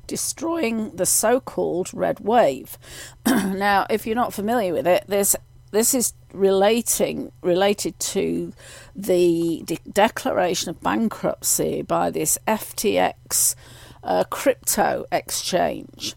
destroying 0.06 0.90
the 0.94 1.06
so 1.06 1.40
called 1.40 1.88
red 1.94 2.20
wave. 2.20 2.76
now, 3.26 3.86
if 3.88 4.06
you're 4.06 4.14
not 4.14 4.34
familiar 4.34 4.72
with 4.72 4.86
it, 4.86 5.02
this 5.08 5.34
this 5.70 5.92
is 5.92 6.12
relating 6.34 7.32
related 7.42 7.98
to 7.98 8.52
the 8.94 9.62
de- 9.64 9.78
declaration 9.90 10.70
of 10.70 10.80
bankruptcy 10.80 11.82
by 11.82 12.10
this 12.10 12.38
FTX 12.46 13.54
uh, 14.02 14.24
crypto 14.24 15.06
exchange, 15.10 16.14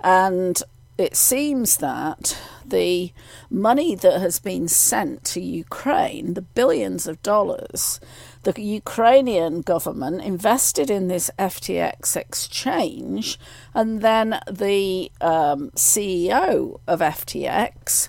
and 0.00 0.62
it 0.96 1.16
seems 1.16 1.78
that 1.78 2.38
the 2.64 3.12
money 3.50 3.96
that 3.96 4.20
has 4.20 4.38
been 4.38 4.68
sent 4.68 5.24
to 5.24 5.40
Ukraine, 5.40 6.34
the 6.34 6.42
billions 6.42 7.08
of 7.08 7.20
dollars, 7.22 7.98
the 8.44 8.54
Ukrainian 8.60 9.62
government 9.62 10.22
invested 10.22 10.90
in 10.90 11.08
this 11.08 11.30
FTX 11.38 12.16
exchange, 12.16 13.38
and 13.74 14.02
then 14.02 14.40
the 14.48 15.10
um, 15.20 15.70
CEO 15.72 16.78
of 16.86 17.00
FTX 17.00 18.08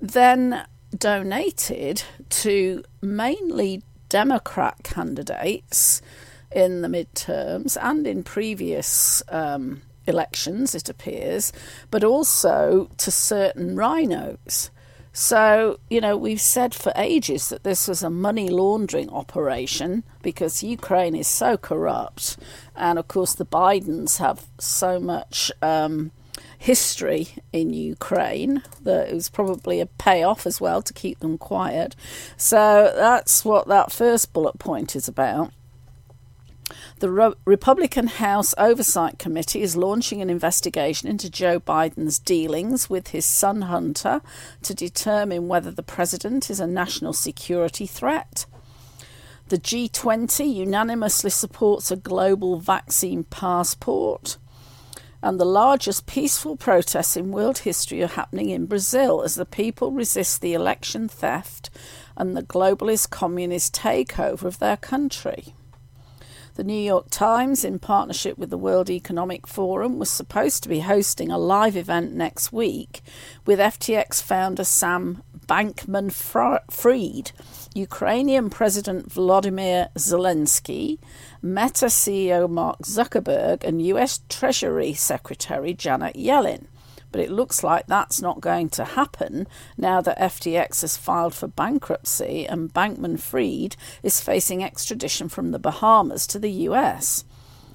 then 0.00 0.64
donated 0.96 2.02
to 2.30 2.82
mainly 3.02 3.82
Democrat 4.08 4.76
candidates 4.82 6.00
in 6.50 6.82
the 6.82 6.88
midterms 6.88 7.76
and 7.80 8.06
in 8.06 8.22
previous 8.22 9.22
um, 9.28 9.82
elections, 10.06 10.74
it 10.74 10.88
appears, 10.88 11.52
but 11.90 12.02
also 12.02 12.90
to 12.96 13.10
certain 13.10 13.76
rhinos. 13.76 14.70
So, 15.12 15.80
you 15.90 16.00
know, 16.00 16.16
we've 16.16 16.40
said 16.40 16.74
for 16.74 16.92
ages 16.94 17.48
that 17.48 17.64
this 17.64 17.88
was 17.88 18.02
a 18.02 18.10
money 18.10 18.48
laundering 18.48 19.10
operation 19.10 20.04
because 20.22 20.62
Ukraine 20.62 21.16
is 21.16 21.26
so 21.26 21.56
corrupt. 21.56 22.36
And 22.76 22.98
of 22.98 23.08
course, 23.08 23.34
the 23.34 23.46
Bidens 23.46 24.18
have 24.18 24.46
so 24.58 25.00
much 25.00 25.50
um, 25.60 26.12
history 26.58 27.28
in 27.52 27.72
Ukraine 27.72 28.62
that 28.82 29.08
it 29.08 29.14
was 29.14 29.28
probably 29.28 29.80
a 29.80 29.86
payoff 29.86 30.46
as 30.46 30.60
well 30.60 30.82
to 30.82 30.92
keep 30.92 31.20
them 31.20 31.38
quiet. 31.38 31.94
So 32.36 32.92
that's 32.94 33.44
what 33.44 33.68
that 33.68 33.92
first 33.92 34.32
bullet 34.32 34.58
point 34.58 34.96
is 34.96 35.08
about. 35.08 35.52
The 36.98 37.10
Re- 37.10 37.34
Republican 37.44 38.08
House 38.08 38.54
Oversight 38.58 39.18
Committee 39.18 39.62
is 39.62 39.76
launching 39.76 40.20
an 40.20 40.28
investigation 40.28 41.08
into 41.08 41.30
Joe 41.30 41.60
Biden's 41.60 42.18
dealings 42.18 42.90
with 42.90 43.08
his 43.08 43.24
son 43.24 43.62
Hunter 43.62 44.20
to 44.62 44.74
determine 44.74 45.48
whether 45.48 45.70
the 45.70 45.82
president 45.82 46.50
is 46.50 46.60
a 46.60 46.66
national 46.66 47.12
security 47.12 47.86
threat. 47.86 48.46
The 49.48 49.58
G20 49.58 50.52
unanimously 50.52 51.30
supports 51.30 51.90
a 51.90 51.96
global 51.96 52.58
vaccine 52.58 53.24
passport 53.24 54.36
and 55.22 55.38
the 55.38 55.44
largest 55.44 56.06
peaceful 56.06 56.56
protests 56.56 57.16
in 57.16 57.32
world 57.32 57.58
history 57.58 58.02
are 58.02 58.08
happening 58.08 58.50
in 58.50 58.66
Brazil 58.66 59.22
as 59.22 59.34
the 59.34 59.44
people 59.44 59.90
resist 59.90 60.40
the 60.40 60.54
election 60.54 61.08
theft 61.08 61.70
and 62.16 62.36
the 62.36 62.42
globalist 62.42 63.10
communist 63.10 63.74
takeover 63.74 64.44
of 64.44 64.58
their 64.58 64.76
country. 64.76 65.54
The 66.54 66.64
New 66.64 66.80
York 66.80 67.06
Times, 67.08 67.64
in 67.64 67.78
partnership 67.78 68.36
with 68.36 68.50
the 68.50 68.58
World 68.58 68.90
Economic 68.90 69.46
Forum, 69.46 70.00
was 70.00 70.10
supposed 70.10 70.64
to 70.64 70.68
be 70.68 70.80
hosting 70.80 71.30
a 71.30 71.38
live 71.38 71.76
event 71.76 72.14
next 72.14 72.52
week 72.52 73.00
with 73.46 73.60
FTX 73.60 74.20
founder 74.20 74.64
Sam 74.64 75.22
Bankman 75.46 76.12
Fried, 76.12 77.30
Ukrainian 77.74 78.50
President 78.50 79.08
Volodymyr 79.08 79.88
Zelensky, 79.94 80.98
Meta 81.40 81.86
CEO 81.86 82.50
Mark 82.50 82.80
Zuckerberg, 82.80 83.62
and 83.62 83.80
US 83.82 84.20
Treasury 84.28 84.92
Secretary 84.92 85.72
Janet 85.72 86.16
Yellen. 86.16 86.66
But 87.12 87.20
it 87.20 87.30
looks 87.30 87.62
like 87.62 87.86
that's 87.86 88.20
not 88.20 88.40
going 88.40 88.68
to 88.70 88.84
happen 88.84 89.46
now 89.76 90.00
that 90.00 90.18
FTX 90.18 90.82
has 90.82 90.96
filed 90.96 91.34
for 91.34 91.46
bankruptcy 91.46 92.46
and 92.46 92.74
Bankman 92.74 93.18
Fried 93.18 93.76
is 94.02 94.20
facing 94.20 94.62
extradition 94.62 95.28
from 95.28 95.52
the 95.52 95.58
Bahamas 95.58 96.26
to 96.28 96.38
the 96.38 96.50
US. 96.50 97.24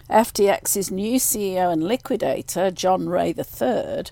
FTX's 0.09 0.91
new 0.91 1.17
CEO 1.17 1.71
and 1.71 1.83
liquidator, 1.83 2.69
John 2.69 3.07
Ray 3.07 3.29
III, 3.29 4.03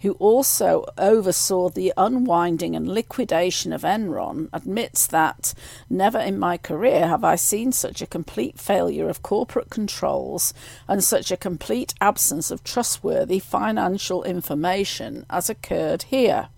who 0.00 0.12
also 0.12 0.84
oversaw 0.96 1.68
the 1.68 1.92
unwinding 1.96 2.76
and 2.76 2.88
liquidation 2.88 3.72
of 3.72 3.82
Enron, 3.82 4.48
admits 4.52 5.06
that 5.06 5.54
never 5.90 6.18
in 6.18 6.38
my 6.38 6.56
career 6.56 7.08
have 7.08 7.24
I 7.24 7.36
seen 7.36 7.72
such 7.72 8.02
a 8.02 8.06
complete 8.06 8.58
failure 8.58 9.08
of 9.08 9.22
corporate 9.22 9.70
controls 9.70 10.54
and 10.86 11.02
such 11.02 11.30
a 11.30 11.36
complete 11.36 11.94
absence 12.00 12.50
of 12.50 12.64
trustworthy 12.64 13.38
financial 13.38 14.22
information 14.24 15.26
as 15.30 15.50
occurred 15.50 16.04
here. 16.04 16.48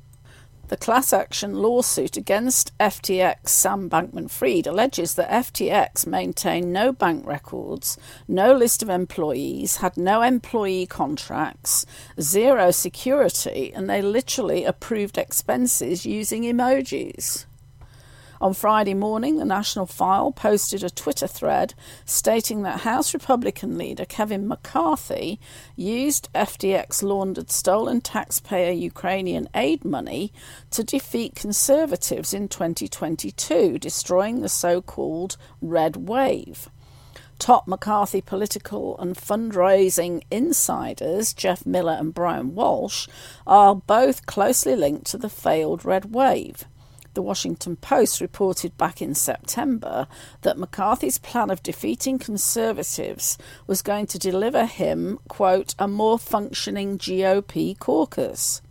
The 0.71 0.77
class 0.77 1.13
action 1.13 1.55
lawsuit 1.55 2.17
against 2.17 2.79
FTX 2.79 3.49
Sam 3.49 3.91
Bankman 3.91 4.31
Fried 4.31 4.69
alleges 4.69 5.17
that 5.17 5.29
FTX 5.29 6.07
maintained 6.07 6.73
no 6.73 6.93
bank 6.93 7.27
records, 7.27 7.99
no 8.29 8.55
list 8.55 8.81
of 8.81 8.89
employees, 8.89 9.79
had 9.79 9.97
no 9.97 10.23
employee 10.23 10.87
contracts, 10.87 11.85
zero 12.21 12.71
security, 12.71 13.73
and 13.75 13.91
they 13.91 14.01
literally 14.01 14.65
approved 14.65 15.19
expenses 15.19 16.07
using 16.07 16.45
emojis. 16.45 17.47
On 18.41 18.55
Friday 18.55 18.95
morning, 18.95 19.37
the 19.37 19.45
National 19.45 19.85
File 19.85 20.33
posted 20.33 20.83
a 20.83 20.89
Twitter 20.89 21.27
thread 21.27 21.75
stating 22.07 22.63
that 22.63 22.81
House 22.81 23.13
Republican 23.13 23.77
leader 23.77 24.07
Kevin 24.07 24.49
McCarthy 24.49 25.39
used 25.77 26.33
FTX 26.35 27.03
laundered 27.03 27.51
stolen 27.51 28.01
taxpayer 28.01 28.73
Ukrainian 28.73 29.47
aid 29.55 29.85
money 29.85 30.33
to 30.71 30.83
defeat 30.83 31.35
conservatives 31.35 32.33
in 32.33 32.49
2022, 32.49 33.79
destroying 33.79 34.41
the 34.41 34.49
so 34.49 34.81
called 34.81 35.37
Red 35.61 36.09
Wave. 36.09 36.71
Top 37.39 37.69
McCarthy 37.69 38.23
political 38.23 38.99
and 38.99 39.17
fundraising 39.17 40.23
insiders, 40.31 41.35
Jeff 41.35 41.67
Miller 41.67 41.93
and 42.01 42.15
Brian 42.15 42.55
Walsh, 42.55 43.07
are 43.47 43.75
both 43.75 44.25
closely 44.25 44.77
linked 44.77 45.05
to 45.09 45.19
the 45.19 45.29
failed 45.29 45.85
Red 45.85 46.15
Wave. 46.15 46.65
The 47.15 47.23
Washington 47.23 47.77
Post 47.77 48.21
reported 48.21 48.77
back 48.77 49.03
in 49.03 49.15
September 49.15 50.07
that 50.43 50.59
McCarthy's 50.59 51.19
plan 51.19 51.51
of 51.51 51.63
defeating 51.63 52.19
conservatives 52.19 53.37
was 53.67 53.83
going 53.83 54.07
to 54.07 54.19
deliver 54.19 54.65
him, 54.65 55.19
quote, 55.29 55.75
a 55.79 55.89
more 55.89 56.19
functioning 56.19 56.99
GOP 56.99 57.79
caucus. 57.79 58.63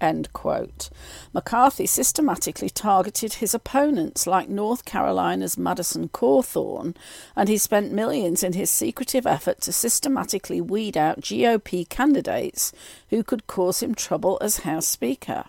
End 0.00 0.32
quote. 0.32 0.90
McCarthy 1.32 1.86
systematically 1.86 2.68
targeted 2.68 3.34
his 3.34 3.54
opponents 3.54 4.26
like 4.26 4.48
North 4.48 4.84
Carolina's 4.84 5.56
Madison 5.56 6.08
Cawthorn, 6.08 6.96
and 7.36 7.48
he 7.48 7.56
spent 7.56 7.92
millions 7.92 8.42
in 8.42 8.54
his 8.54 8.70
secretive 8.70 9.26
effort 9.26 9.60
to 9.62 9.72
systematically 9.72 10.60
weed 10.60 10.96
out 10.96 11.20
GOP 11.20 11.88
candidates 11.88 12.72
who 13.10 13.22
could 13.22 13.46
cause 13.46 13.82
him 13.82 13.94
trouble 13.94 14.36
as 14.40 14.58
House 14.58 14.88
Speaker. 14.88 15.44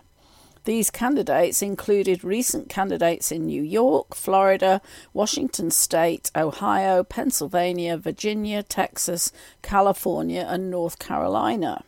These 0.66 0.90
candidates 0.90 1.62
included 1.62 2.24
recent 2.24 2.68
candidates 2.68 3.30
in 3.30 3.46
New 3.46 3.62
York, 3.62 4.16
Florida, 4.16 4.82
Washington 5.12 5.70
State, 5.70 6.32
Ohio, 6.34 7.04
Pennsylvania, 7.04 7.96
Virginia, 7.96 8.64
Texas, 8.64 9.30
California, 9.62 10.44
and 10.48 10.68
North 10.68 10.98
Carolina. 10.98 11.84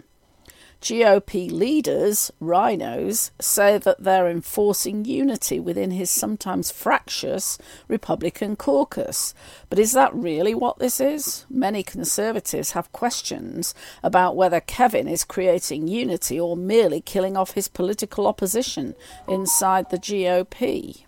GOP 0.81 1.51
leaders, 1.51 2.31
rhinos, 2.39 3.33
say 3.41 3.79
that 3.79 4.03
they're 4.03 4.29
enforcing 4.29 5.05
unity 5.05 5.59
within 5.59 5.91
his 5.91 6.09
sometimes 6.09 6.71
fractious 6.71 7.59
Republican 7.89 8.55
caucus. 8.55 9.35
But 9.71 9.81
is 9.81 9.93
that 9.93 10.15
really 10.15 10.55
what 10.55 10.79
this 10.79 11.01
is? 11.01 11.47
Many 11.51 11.83
conservatives 11.83 12.73
have 12.73 12.93
questions 12.93 13.75
about 14.05 14.37
whether 14.37 14.61
Kevin 14.61 15.09
is 15.09 15.25
creating 15.25 15.89
unity 15.89 16.39
or 16.39 16.57
merely 16.57 17.01
killing 17.01 17.37
off 17.37 17.53
his 17.53 17.67
political 17.67 18.29
opposition 18.29 18.95
inside 19.27 19.91
the 19.91 19.99
GOP. 19.99 21.05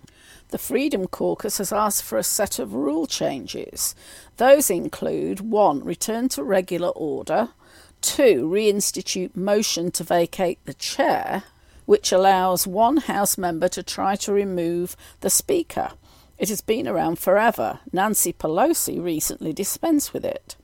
The 0.48 0.58
Freedom 0.58 1.06
Caucus 1.06 1.58
has 1.58 1.72
asked 1.72 2.02
for 2.02 2.18
a 2.18 2.24
set 2.24 2.58
of 2.58 2.74
rule 2.74 3.06
changes. 3.06 3.94
Those 4.36 4.68
include 4.68 5.38
1. 5.40 5.84
Return 5.84 6.28
to 6.30 6.42
regular 6.42 6.88
order, 6.88 7.50
Two, 8.00 8.49
reinstitute 8.49 9.37
motion 9.37 9.90
to 9.92 10.04
vacate 10.04 10.59
the 10.64 10.75
chair, 10.75 11.45
which 11.84 12.13
allows 12.13 12.67
one 12.67 12.97
House 12.99 13.36
member 13.36 13.69
to 13.69 13.82
try 13.82 14.17
to 14.17 14.32
remove 14.32 14.97
the 15.21 15.30
Speaker. 15.30 15.93
It 16.39 16.49
has 16.49 16.63
been 16.63 16.89
around 16.89 17.19
forever. 17.19 17.80
Nancy 17.93 18.32
Pelosi 18.32 19.02
recently 19.02 19.52
dispensed 19.52 20.15
with 20.15 20.25
it. 20.25 20.56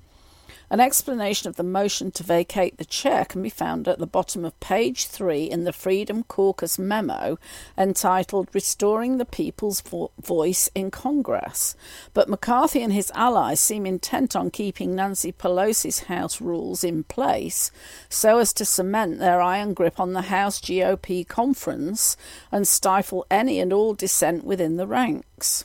An 0.68 0.81
explanation 0.81 1.48
of 1.48 1.55
the 1.55 1.62
motion 1.62 2.11
to 2.11 2.24
vacate 2.24 2.76
the 2.76 2.85
chair 2.85 3.24
can 3.24 3.40
be 3.40 3.48
found 3.48 3.87
at 3.87 4.00
the 4.00 4.07
bottom 4.07 4.44
of 4.44 4.59
page 4.59 5.07
three 5.07 5.44
in 5.44 5.62
the 5.62 5.72
Freedom 5.72 6.24
Caucus 6.24 6.76
memo 6.76 7.38
entitled 7.79 8.48
Restoring 8.52 9.18
the 9.18 9.24
People's 9.24 9.81
Vo- 9.81 10.11
Voice 10.20 10.68
in 10.74 10.90
Congress. 10.90 11.76
But 12.14 12.29
McCarthy 12.29 12.83
and 12.83 12.92
his 12.92 13.12
allies 13.14 13.61
seem 13.61 13.87
intent 13.87 14.35
on 14.35 14.50
keeping 14.50 14.96
Nancy 14.96 15.31
Pelosi's 15.31 16.00
House 16.05 16.40
rules 16.40 16.83
in 16.83 17.05
place 17.05 17.70
so 18.09 18.38
as 18.38 18.52
to 18.55 18.64
cement 18.64 19.20
their 19.20 19.40
iron 19.40 19.72
grip 19.72 20.00
on 20.00 20.14
the 20.14 20.22
House 20.22 20.61
GOP 20.61 21.29
conference 21.29 22.16
and 22.50 22.66
stifle 22.66 23.24
any 23.31 23.61
and 23.61 23.72
all 23.72 23.94
dissent 23.94 24.42
within 24.42 24.79
the 24.79 24.87
ranks. 24.88 25.64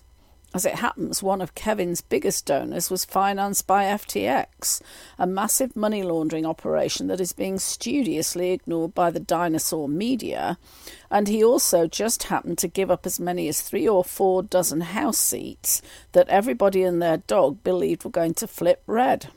As 0.54 0.66
it 0.66 0.76
happens, 0.76 1.24
one 1.24 1.40
of 1.42 1.56
Kevin's 1.56 2.02
biggest 2.02 2.46
donors 2.46 2.90
was 2.90 3.06
financed 3.06 3.66
by 3.68 3.86
FTX, 3.86 4.82
a 5.18 5.26
massive 5.26 5.78
money 5.78 6.04
laundering 6.04 6.46
operation 6.46 7.08
that 7.08 7.22
is 7.22 7.32
being 7.32 7.58
studiously 7.58 8.52
ignored 8.52 8.94
by 8.94 9.12
the 9.12 9.22
dinosaur 9.22 9.88
media, 9.88 10.58
and 11.10 11.30
he 11.30 11.42
also 11.42 11.88
just 11.88 12.24
happened 12.24 12.58
to 12.58 12.68
give 12.68 12.92
up 12.92 13.06
as 13.06 13.18
many 13.18 13.48
as 13.48 13.62
three 13.62 13.88
or 13.88 14.04
four 14.04 14.44
dozen 14.44 14.82
house 14.82 15.20
seats 15.20 15.82
that 16.12 16.28
everybody 16.28 16.84
and 16.84 17.02
their 17.02 17.18
dog 17.18 17.64
believed 17.64 18.04
were 18.04 18.12
going 18.12 18.34
to 18.34 18.46
flip 18.46 18.84
red. 18.88 19.28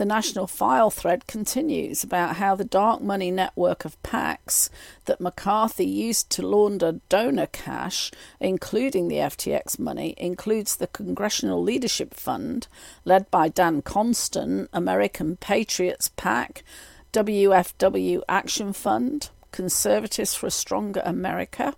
The 0.00 0.06
National 0.06 0.46
File 0.46 0.88
thread 0.88 1.26
continues 1.26 2.02
about 2.02 2.36
how 2.36 2.54
the 2.54 2.64
dark 2.64 3.02
money 3.02 3.30
network 3.30 3.84
of 3.84 4.02
PACs 4.02 4.70
that 5.04 5.20
McCarthy 5.20 5.84
used 5.84 6.30
to 6.30 6.46
launder 6.46 7.00
donor 7.10 7.44
cash, 7.44 8.10
including 8.40 9.08
the 9.08 9.16
FTX 9.16 9.78
money, 9.78 10.14
includes 10.16 10.76
the 10.76 10.86
Congressional 10.86 11.62
Leadership 11.62 12.14
Fund, 12.14 12.66
led 13.04 13.30
by 13.30 13.50
Dan 13.50 13.82
Conston, 13.82 14.68
American 14.72 15.36
Patriots 15.36 16.10
PAC, 16.16 16.64
WFW 17.12 18.22
Action 18.26 18.72
Fund, 18.72 19.28
Conservatives 19.52 20.34
for 20.34 20.46
a 20.46 20.50
Stronger 20.50 21.02
America, 21.04 21.74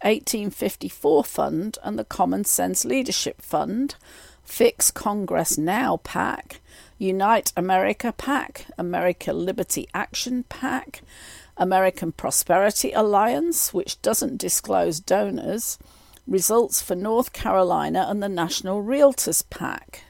1854 0.00 1.22
Fund, 1.22 1.78
and 1.84 1.96
the 1.96 2.04
Common 2.04 2.44
Sense 2.44 2.84
Leadership 2.84 3.40
Fund, 3.40 3.94
Fix 4.42 4.90
Congress 4.90 5.56
Now 5.56 5.98
PAC, 5.98 6.60
Unite 7.02 7.52
America 7.56 8.12
PAC, 8.12 8.66
America 8.78 9.32
Liberty 9.32 9.88
Action 9.92 10.44
PAC, 10.44 11.02
American 11.56 12.12
Prosperity 12.12 12.92
Alliance, 12.92 13.74
which 13.74 14.00
doesn't 14.02 14.36
disclose 14.36 15.00
donors, 15.00 15.80
results 16.28 16.80
for 16.80 16.94
North 16.94 17.32
Carolina 17.32 18.06
and 18.08 18.22
the 18.22 18.28
National 18.28 18.84
Realtors 18.84 19.42
PAC. 19.50 20.04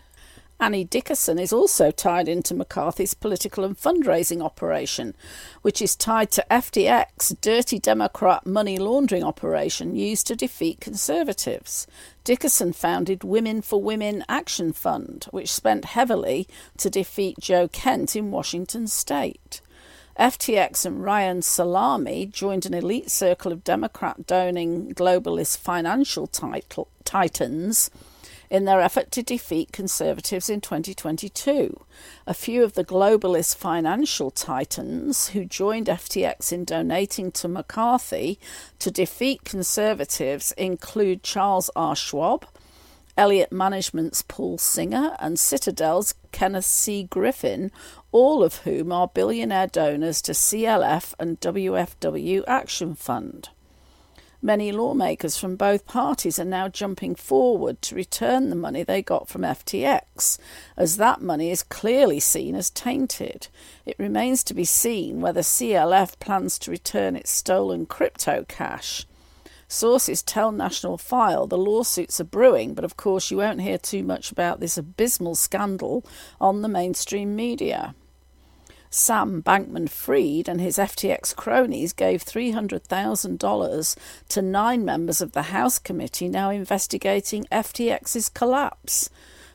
Annie 0.63 0.85
Dickerson 0.85 1.41
is 1.41 1.53
also 1.53 1.91
tied 1.91 2.29
into 2.29 2.55
McCarthy's 2.55 3.15
political 3.15 3.65
and 3.65 3.77
fundraising 3.77 4.41
operation, 4.41 5.17
which 5.63 5.83
is 5.83 5.97
tied 5.97 6.31
to 6.31 6.47
FTX, 6.49 7.35
dirty 7.41 7.81
Democrat 7.81 8.47
money 8.47 8.79
laundering 8.79 9.25
operation 9.25 9.97
used 9.97 10.29
to 10.29 10.37
defeat 10.37 10.81
conservatives. 10.81 11.89
Dickerson 12.23 12.73
founded 12.73 13.25
Women 13.25 13.61
for 13.61 13.83
Women 13.83 14.25
Action 14.29 14.73
Fund, 14.73 15.27
which 15.33 15.53
spent 15.53 15.85
heavily 15.85 16.47
to 16.77 16.89
defeat 16.89 17.41
Joe 17.41 17.67
Kent 17.67 18.15
in 18.15 18.31
Washington 18.31 18.87
state. 18.87 19.63
FTX 20.17 20.87
and 20.87 21.03
Ryan 21.03 21.43
Salame 21.43 22.27
joined 22.27 22.67
an 22.67 22.75
elite 22.75 23.11
circle 23.11 23.51
of 23.51 23.65
Democrat 23.65 24.29
doning 24.29 24.95
globalist 24.95 25.59
financial 25.59 26.29
title, 26.29 26.87
titans 27.03 27.91
in 28.53 28.67
their 28.67 28.83
effort 28.83 29.11
to 29.11 29.23
defeat 29.23 29.73
conservatives 29.73 30.51
in 30.51 30.61
2022. 30.61 31.87
A 32.27 32.35
few 32.35 32.63
of 32.63 32.75
the 32.75 32.85
globalist 32.85 33.57
financial 33.57 34.31
titans 34.31 35.29
who 35.29 35.47
joined 35.47 35.87
FTX 35.87 36.53
in 36.53 36.67
donating 36.67 37.33
to 37.33 37.49
McCarthy 37.49 38.39
to 38.79 38.91
defeat 38.91 39.45
conservatives 39.45 40.53
include 40.59 41.23
Charles 41.23 41.71
R. 41.75 41.97
Schwab, 41.97 42.45
Elliott 43.17 43.53
Management's 43.53 44.21
Paul 44.21 44.59
Singer, 44.59 45.17
and 45.19 45.39
Citadel's 45.39 46.15
Kenneth 46.31 46.67
C. 46.67 47.05
Griffin, 47.05 47.73
all 48.11 48.45
of 48.45 48.57
whom 48.57 48.93
are 48.93 49.09
billionaire 49.09 49.67
donors 49.67 50.21
to 50.21 50.33
CLF 50.33 51.15
and 51.19 51.41
WFW 51.41 52.45
Action 52.47 52.95
Fund. 52.95 53.49
Many 54.45 54.73
lawmakers 54.73 55.37
from 55.37 55.55
both 55.55 55.87
parties 55.87 56.37
are 56.41 56.45
now 56.45 56.67
jumping 56.67 57.15
forward 57.15 57.81
to 57.83 57.95
return 57.95 58.51
the 58.51 58.57
money 58.57 58.83
they 58.83 59.01
got 59.01 59.29
from 59.29 59.43
FTX, 59.43 60.37
as 60.77 60.97
that 60.97 61.23
money 61.23 61.53
is 61.53 61.63
clearly 61.63 62.19
seen 62.19 62.57
as 62.57 62.69
tainted. 62.69 63.47
It 63.87 64.01
remains 64.01 64.43
to 64.45 64.55
be 64.55 64.65
seen 64.65 65.21
whether 65.21 65.43
CLF 65.43 66.19
plans 66.19 66.59
to 66.59 66.73
return 66.73 67.15
its 67.15 67.31
stolen 67.31 67.87
crypto 67.87 68.45
cash. 68.49 69.07
Sources 69.69 70.25
tell 70.25 70.51
National 70.51 70.99
File 70.99 71.47
the 71.47 71.57
lawsuits 71.57 72.21
are 72.21 72.25
brewing, 72.25 72.75
but 72.75 72.85
of 72.85 72.97
course 72.97 73.31
you 73.31 73.37
won't 73.37 73.61
hear 73.61 73.79
too 73.79 74.03
much 74.03 74.33
about 74.33 74.59
this 74.59 74.77
abysmal 74.77 75.37
scandal 75.37 76.05
on 76.41 76.63
the 76.63 76.69
mainstream 76.69 77.37
media. 77.37 77.95
Sam 78.95 79.43
Bankman 79.43 79.89
Fried 79.89 80.51
and 80.51 80.61
his 80.61 80.77
FTX 80.77 81.35
cronies 81.35 81.95
gave 81.95 82.23
$300,000 82.23 83.97
to 84.29 84.43
nine 84.43 84.85
members 84.85 85.23
of 85.23 85.33
the 85.33 85.45
House 85.45 85.79
committee 85.79 86.29
now 86.29 86.51
investigating 86.51 87.47
FTX's 87.51 88.29
collapse. 88.29 89.09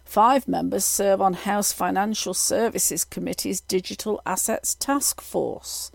Five 0.03 0.47
members 0.47 0.85
serve 0.85 1.21
on 1.21 1.33
House 1.33 1.71
Financial 1.71 2.33
Services 2.33 3.05
Committee's 3.05 3.61
Digital 3.61 4.19
Assets 4.25 4.73
Task 4.73 5.21
Force. 5.21 5.91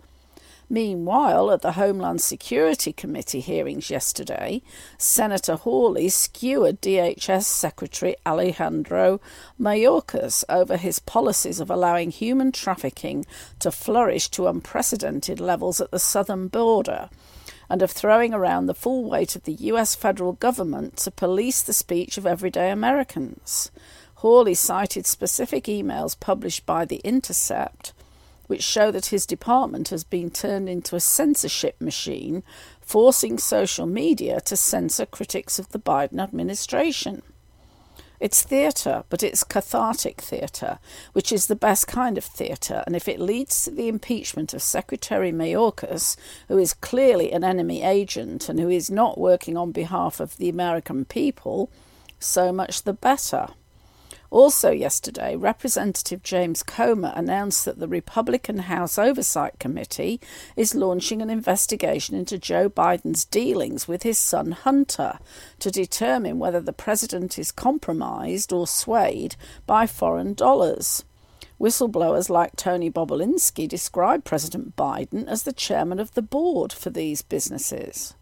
Meanwhile, 0.69 1.51
at 1.51 1.61
the 1.61 1.73
Homeland 1.73 2.21
Security 2.21 2.93
Committee 2.93 3.41
hearings 3.41 3.89
yesterday, 3.89 4.61
Senator 4.97 5.55
Hawley 5.55 6.09
skewered 6.09 6.81
DHS 6.81 7.43
Secretary 7.43 8.15
Alejandro 8.25 9.19
Mayorkas 9.59 10.43
over 10.47 10.77
his 10.77 10.99
policies 10.99 11.59
of 11.59 11.69
allowing 11.69 12.11
human 12.11 12.51
trafficking 12.51 13.25
to 13.59 13.71
flourish 13.71 14.29
to 14.29 14.47
unprecedented 14.47 15.39
levels 15.39 15.81
at 15.81 15.91
the 15.91 15.99
southern 15.99 16.47
border 16.47 17.09
and 17.69 17.81
of 17.81 17.91
throwing 17.91 18.33
around 18.33 18.65
the 18.65 18.73
full 18.73 19.09
weight 19.09 19.35
of 19.35 19.43
the 19.43 19.53
US 19.53 19.95
federal 19.95 20.33
government 20.33 20.97
to 20.97 21.11
police 21.11 21.61
the 21.61 21.73
speech 21.73 22.17
of 22.17 22.25
everyday 22.25 22.71
Americans. 22.71 23.71
Hawley 24.15 24.53
cited 24.53 25.05
specific 25.05 25.65
emails 25.65 26.17
published 26.17 26.65
by 26.65 26.85
The 26.85 27.01
Intercept 27.03 27.93
which 28.53 28.61
show 28.61 28.91
that 28.91 29.07
his 29.07 29.25
department 29.25 29.89
has 29.89 30.03
been 30.03 30.29
turned 30.29 30.69
into 30.69 30.95
a 30.95 30.99
censorship 30.99 31.81
machine, 31.81 32.43
forcing 32.81 33.39
social 33.39 33.87
media 33.87 34.39
to 34.39 34.55
censor 34.55 35.07
critics 35.07 35.57
of 35.57 35.69
the 35.69 35.79
Biden 35.79 36.21
administration. 36.21 37.23
It's 38.19 38.43
theatre, 38.43 39.05
but 39.09 39.23
it's 39.23 39.43
cathartic 39.43 40.21
theatre, 40.21 40.77
which 41.13 41.31
is 41.31 41.47
the 41.47 41.55
best 41.55 41.87
kind 41.87 42.15
of 42.15 42.23
theatre, 42.23 42.83
and 42.85 42.95
if 42.95 43.07
it 43.07 43.19
leads 43.19 43.63
to 43.63 43.71
the 43.71 43.87
impeachment 43.87 44.53
of 44.53 44.61
Secretary 44.61 45.31
Mayorkas, 45.31 46.15
who 46.47 46.59
is 46.59 46.75
clearly 46.75 47.31
an 47.31 47.43
enemy 47.43 47.81
agent 47.81 48.49
and 48.49 48.59
who 48.59 48.69
is 48.69 48.91
not 48.91 49.17
working 49.17 49.57
on 49.57 49.71
behalf 49.71 50.19
of 50.19 50.37
the 50.37 50.47
American 50.47 51.05
people, 51.05 51.71
so 52.19 52.51
much 52.51 52.83
the 52.83 52.93
better. 52.93 53.47
Also, 54.33 54.71
yesterday, 54.71 55.35
Representative 55.35 56.23
James 56.23 56.63
Comer 56.63 57.13
announced 57.15 57.65
that 57.65 57.77
the 57.77 57.87
Republican 57.87 58.57
House 58.57 58.97
Oversight 58.97 59.59
Committee 59.59 60.19
is 60.55 60.73
launching 60.73 61.21
an 61.21 61.29
investigation 61.29 62.15
into 62.15 62.39
Joe 62.39 62.67
Biden's 62.67 63.25
dealings 63.25 63.87
with 63.87 64.01
his 64.01 64.17
son 64.17 64.53
Hunter 64.53 65.19
to 65.59 65.69
determine 65.69 66.39
whether 66.39 66.59
the 66.59 66.73
president 66.73 67.37
is 67.37 67.51
compromised 67.51 68.51
or 68.51 68.65
swayed 68.65 69.35
by 69.67 69.85
foreign 69.85 70.33
dollars. 70.33 71.05
Whistleblowers 71.61 72.27
like 72.27 72.55
Tony 72.55 72.89
Bobulinski 72.89 73.69
describe 73.69 74.23
President 74.23 74.75
Biden 74.75 75.27
as 75.27 75.43
the 75.43 75.53
chairman 75.53 75.99
of 75.99 76.15
the 76.15 76.23
board 76.23 76.73
for 76.73 76.89
these 76.89 77.21
businesses. 77.21 78.15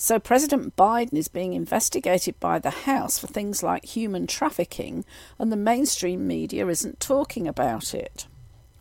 So 0.00 0.20
President 0.20 0.76
Biden 0.76 1.14
is 1.14 1.26
being 1.26 1.54
investigated 1.54 2.38
by 2.38 2.60
the 2.60 2.70
House 2.70 3.18
for 3.18 3.26
things 3.26 3.64
like 3.64 3.84
human 3.84 4.28
trafficking, 4.28 5.04
and 5.40 5.50
the 5.50 5.56
mainstream 5.56 6.24
media 6.24 6.68
isn't 6.68 7.00
talking 7.00 7.48
about 7.48 7.94
it. 7.94 8.28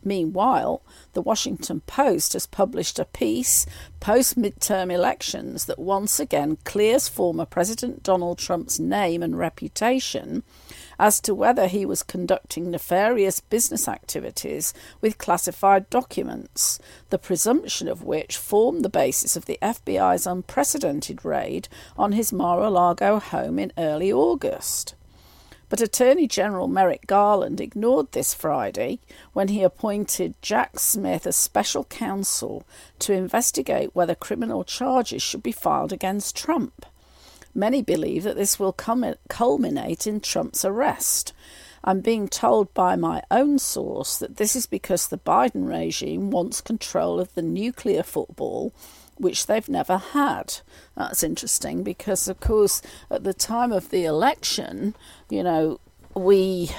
Meanwhile, 0.03 0.83
the 1.13 1.23
Washington 1.23 1.81
Post 1.87 2.33
has 2.33 2.45
published 2.45 2.99
a 2.99 3.05
piece 3.05 3.65
post 3.99 4.37
midterm 4.37 4.93
elections 4.93 5.65
that 5.65 5.79
once 5.79 6.19
again 6.19 6.59
clears 6.63 7.07
former 7.07 7.47
President 7.47 8.03
Donald 8.03 8.37
Trump's 8.37 8.79
name 8.79 9.23
and 9.23 9.39
reputation 9.39 10.43
as 10.99 11.19
to 11.21 11.33
whether 11.33 11.67
he 11.67 11.85
was 11.85 12.03
conducting 12.03 12.71
nefarious 12.71 13.39
business 13.39 13.87
activities 13.87 14.73
with 15.01 15.17
classified 15.17 15.89
documents, 15.89 16.79
the 17.09 17.17
presumption 17.17 17.87
of 17.87 18.03
which 18.03 18.37
formed 18.37 18.83
the 18.83 18.89
basis 18.89 19.35
of 19.35 19.45
the 19.45 19.59
FBI's 19.61 20.27
unprecedented 20.27 21.23
raid 21.23 21.67
on 21.97 22.13
his 22.13 22.33
Mar 22.33 22.61
a 22.61 22.69
Lago 22.69 23.19
home 23.19 23.59
in 23.59 23.71
early 23.77 24.11
August. 24.11 24.95
But 25.69 25.81
Attorney 25.81 26.27
General 26.27 26.69
Merrick 26.69 27.07
Garland 27.07 27.59
ignored 27.59 28.13
this 28.13 28.33
Friday 28.33 28.99
when 29.33 29.49
he 29.49 29.63
appointed 29.63 30.41
Jack 30.41 30.79
Smith 30.79 31.27
as 31.27 31.35
special 31.35 31.83
counsel 31.85 32.65
to 32.99 33.11
investigate 33.13 33.93
whether 33.93 34.15
criminal 34.15 34.63
charges 34.63 35.21
should 35.21 35.43
be 35.43 35.51
filed 35.51 35.91
against 35.91 36.37
Trump. 36.37 36.85
Many 37.57 37.81
believe 37.81 38.21
that 38.21 38.35
this 38.35 38.59
will 38.59 38.71
culminate 38.71 40.05
in 40.05 40.19
Trump's 40.19 40.63
arrest. 40.63 41.33
I'm 41.83 42.01
being 42.01 42.27
told 42.27 42.71
by 42.75 42.95
my 42.95 43.23
own 43.31 43.57
source 43.57 44.15
that 44.17 44.37
this 44.37 44.55
is 44.55 44.67
because 44.67 45.07
the 45.07 45.17
Biden 45.17 45.67
regime 45.67 46.29
wants 46.29 46.61
control 46.61 47.19
of 47.19 47.33
the 47.33 47.41
nuclear 47.41 48.03
football, 48.03 48.73
which 49.17 49.47
they've 49.47 49.67
never 49.67 49.97
had. 49.97 50.59
That's 50.95 51.23
interesting 51.23 51.81
because, 51.81 52.27
of 52.27 52.39
course, 52.39 52.83
at 53.09 53.23
the 53.23 53.33
time 53.33 53.71
of 53.71 53.89
the 53.89 54.05
election, 54.05 54.95
you 55.27 55.41
know, 55.41 55.79
we 56.13 56.69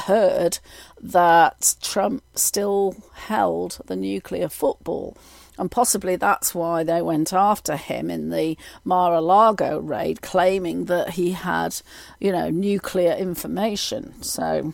heard 0.00 0.58
that 1.00 1.76
Trump 1.80 2.22
still 2.34 2.94
held 3.14 3.80
the 3.86 3.96
nuclear 3.96 4.50
football. 4.50 5.16
And 5.60 5.70
possibly 5.70 6.16
that's 6.16 6.54
why 6.54 6.84
they 6.84 7.02
went 7.02 7.34
after 7.34 7.76
him 7.76 8.10
in 8.10 8.30
the 8.30 8.56
Mar 8.82 9.12
a 9.12 9.20
Lago 9.20 9.78
raid, 9.78 10.22
claiming 10.22 10.86
that 10.86 11.10
he 11.10 11.32
had, 11.32 11.82
you 12.18 12.32
know, 12.32 12.48
nuclear 12.48 13.12
information. 13.12 14.22
So 14.22 14.72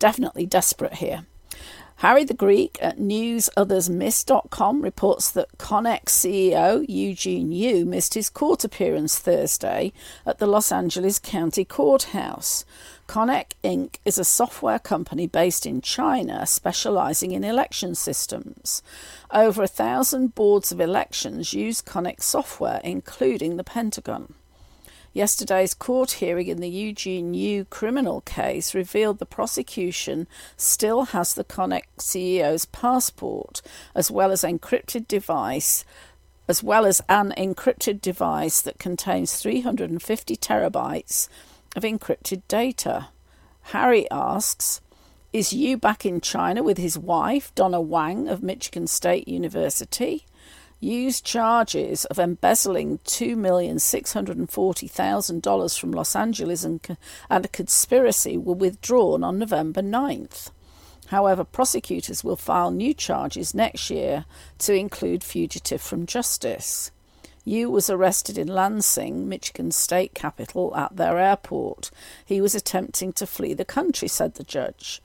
definitely 0.00 0.44
desperate 0.44 0.94
here. 0.94 1.24
Harry 1.98 2.24
the 2.24 2.34
Greek 2.34 2.78
at 2.80 2.98
newsothersmiss.com 2.98 4.82
reports 4.82 5.30
that 5.30 5.56
Konnech 5.56 6.06
CEO 6.06 6.84
Eugene 6.88 7.52
Yu 7.52 7.84
missed 7.84 8.14
his 8.14 8.30
court 8.30 8.64
appearance 8.64 9.20
Thursday 9.20 9.92
at 10.26 10.38
the 10.38 10.46
Los 10.48 10.72
Angeles 10.72 11.20
County 11.20 11.64
Courthouse. 11.64 12.64
Konnech 13.08 13.52
Inc. 13.64 13.96
is 14.04 14.18
a 14.18 14.24
software 14.24 14.78
company 14.78 15.26
based 15.26 15.64
in 15.64 15.80
China 15.80 16.44
specializing 16.44 17.32
in 17.32 17.42
election 17.42 17.94
systems. 17.94 18.82
Over 19.32 19.62
a 19.62 19.66
thousand 19.66 20.34
boards 20.34 20.72
of 20.72 20.78
elections 20.78 21.54
use 21.54 21.80
Konnech 21.80 22.22
software, 22.22 22.82
including 22.84 23.56
the 23.56 23.64
Pentagon. 23.64 24.34
Yesterday's 25.14 25.72
court 25.72 26.12
hearing 26.12 26.48
in 26.48 26.60
the 26.60 26.68
Eugene 26.68 27.32
Yu 27.32 27.64
criminal 27.64 28.20
case 28.20 28.74
revealed 28.74 29.20
the 29.20 29.26
prosecution 29.26 30.26
still 30.58 31.04
has 31.06 31.32
the 31.32 31.44
Konnech 31.44 31.88
CEO's 31.96 32.66
passport, 32.66 33.62
as 33.94 34.10
well 34.10 34.30
as 34.30 34.42
encrypted 34.42 35.08
device 35.08 35.82
as 36.48 36.62
well 36.62 36.86
as 36.86 37.02
an 37.10 37.34
encrypted 37.36 38.00
device 38.00 38.62
that 38.62 38.78
contains 38.78 39.36
350 39.36 40.34
terabytes 40.36 41.28
of 41.76 41.82
encrypted 41.82 42.42
data. 42.48 43.08
Harry 43.62 44.10
asks, 44.10 44.80
Is 45.32 45.52
Yu 45.52 45.76
back 45.76 46.06
in 46.06 46.20
China 46.20 46.62
with 46.62 46.78
his 46.78 46.98
wife, 46.98 47.54
Donna 47.54 47.80
Wang 47.80 48.28
of 48.28 48.42
Michigan 48.42 48.86
State 48.86 49.28
University? 49.28 50.24
Yu's 50.80 51.20
charges 51.20 52.04
of 52.04 52.20
embezzling 52.20 52.98
$2,640,000 52.98 55.78
from 55.78 55.90
Los 55.90 56.14
Angeles 56.14 56.62
and, 56.62 56.96
and 57.28 57.44
a 57.44 57.48
conspiracy 57.48 58.38
were 58.38 58.54
withdrawn 58.54 59.24
on 59.24 59.38
November 59.38 59.82
9th. 59.82 60.52
However, 61.06 61.42
prosecutors 61.42 62.22
will 62.22 62.36
file 62.36 62.70
new 62.70 62.94
charges 62.94 63.54
next 63.54 63.90
year 63.90 64.24
to 64.58 64.72
include 64.74 65.24
fugitive 65.24 65.80
from 65.80 66.06
justice. 66.06 66.92
Yu 67.48 67.70
was 67.70 67.88
arrested 67.88 68.36
in 68.36 68.46
Lansing, 68.46 69.26
Michigan's 69.26 69.74
state 69.74 70.12
capital, 70.12 70.76
at 70.76 70.96
their 70.96 71.18
airport. 71.18 71.90
He 72.22 72.42
was 72.42 72.54
attempting 72.54 73.14
to 73.14 73.26
flee 73.26 73.54
the 73.54 73.64
country, 73.64 74.06
said 74.06 74.34
the 74.34 74.44
judge. 74.44 75.00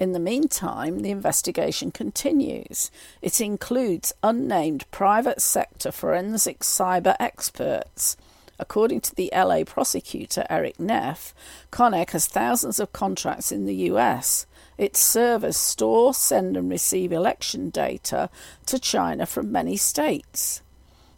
In 0.00 0.10
the 0.10 0.18
meantime, 0.18 1.00
the 1.00 1.12
investigation 1.12 1.92
continues. 1.92 2.90
It 3.22 3.40
includes 3.40 4.12
unnamed 4.24 4.90
private 4.90 5.40
sector 5.40 5.92
forensic 5.92 6.60
cyber 6.60 7.14
experts. 7.20 8.16
According 8.58 9.02
to 9.02 9.14
the 9.14 9.30
LA 9.32 9.62
prosecutor 9.62 10.44
Eric 10.50 10.80
Neff, 10.80 11.32
Konnech 11.70 12.10
has 12.10 12.26
thousands 12.26 12.80
of 12.80 12.92
contracts 12.92 13.52
in 13.52 13.66
the 13.66 13.88
US. 13.92 14.46
Its 14.76 14.98
servers 14.98 15.56
store, 15.56 16.12
send, 16.12 16.56
and 16.56 16.68
receive 16.68 17.12
election 17.12 17.70
data 17.70 18.30
to 18.66 18.80
China 18.80 19.26
from 19.26 19.52
many 19.52 19.76
states. 19.76 20.60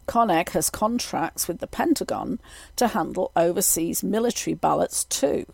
Konnech 0.06 0.50
has 0.50 0.70
contracts 0.70 1.48
with 1.48 1.58
the 1.58 1.66
Pentagon 1.66 2.40
to 2.76 2.88
handle 2.88 3.32
overseas 3.36 4.02
military 4.02 4.54
ballots 4.54 5.04
too. 5.04 5.46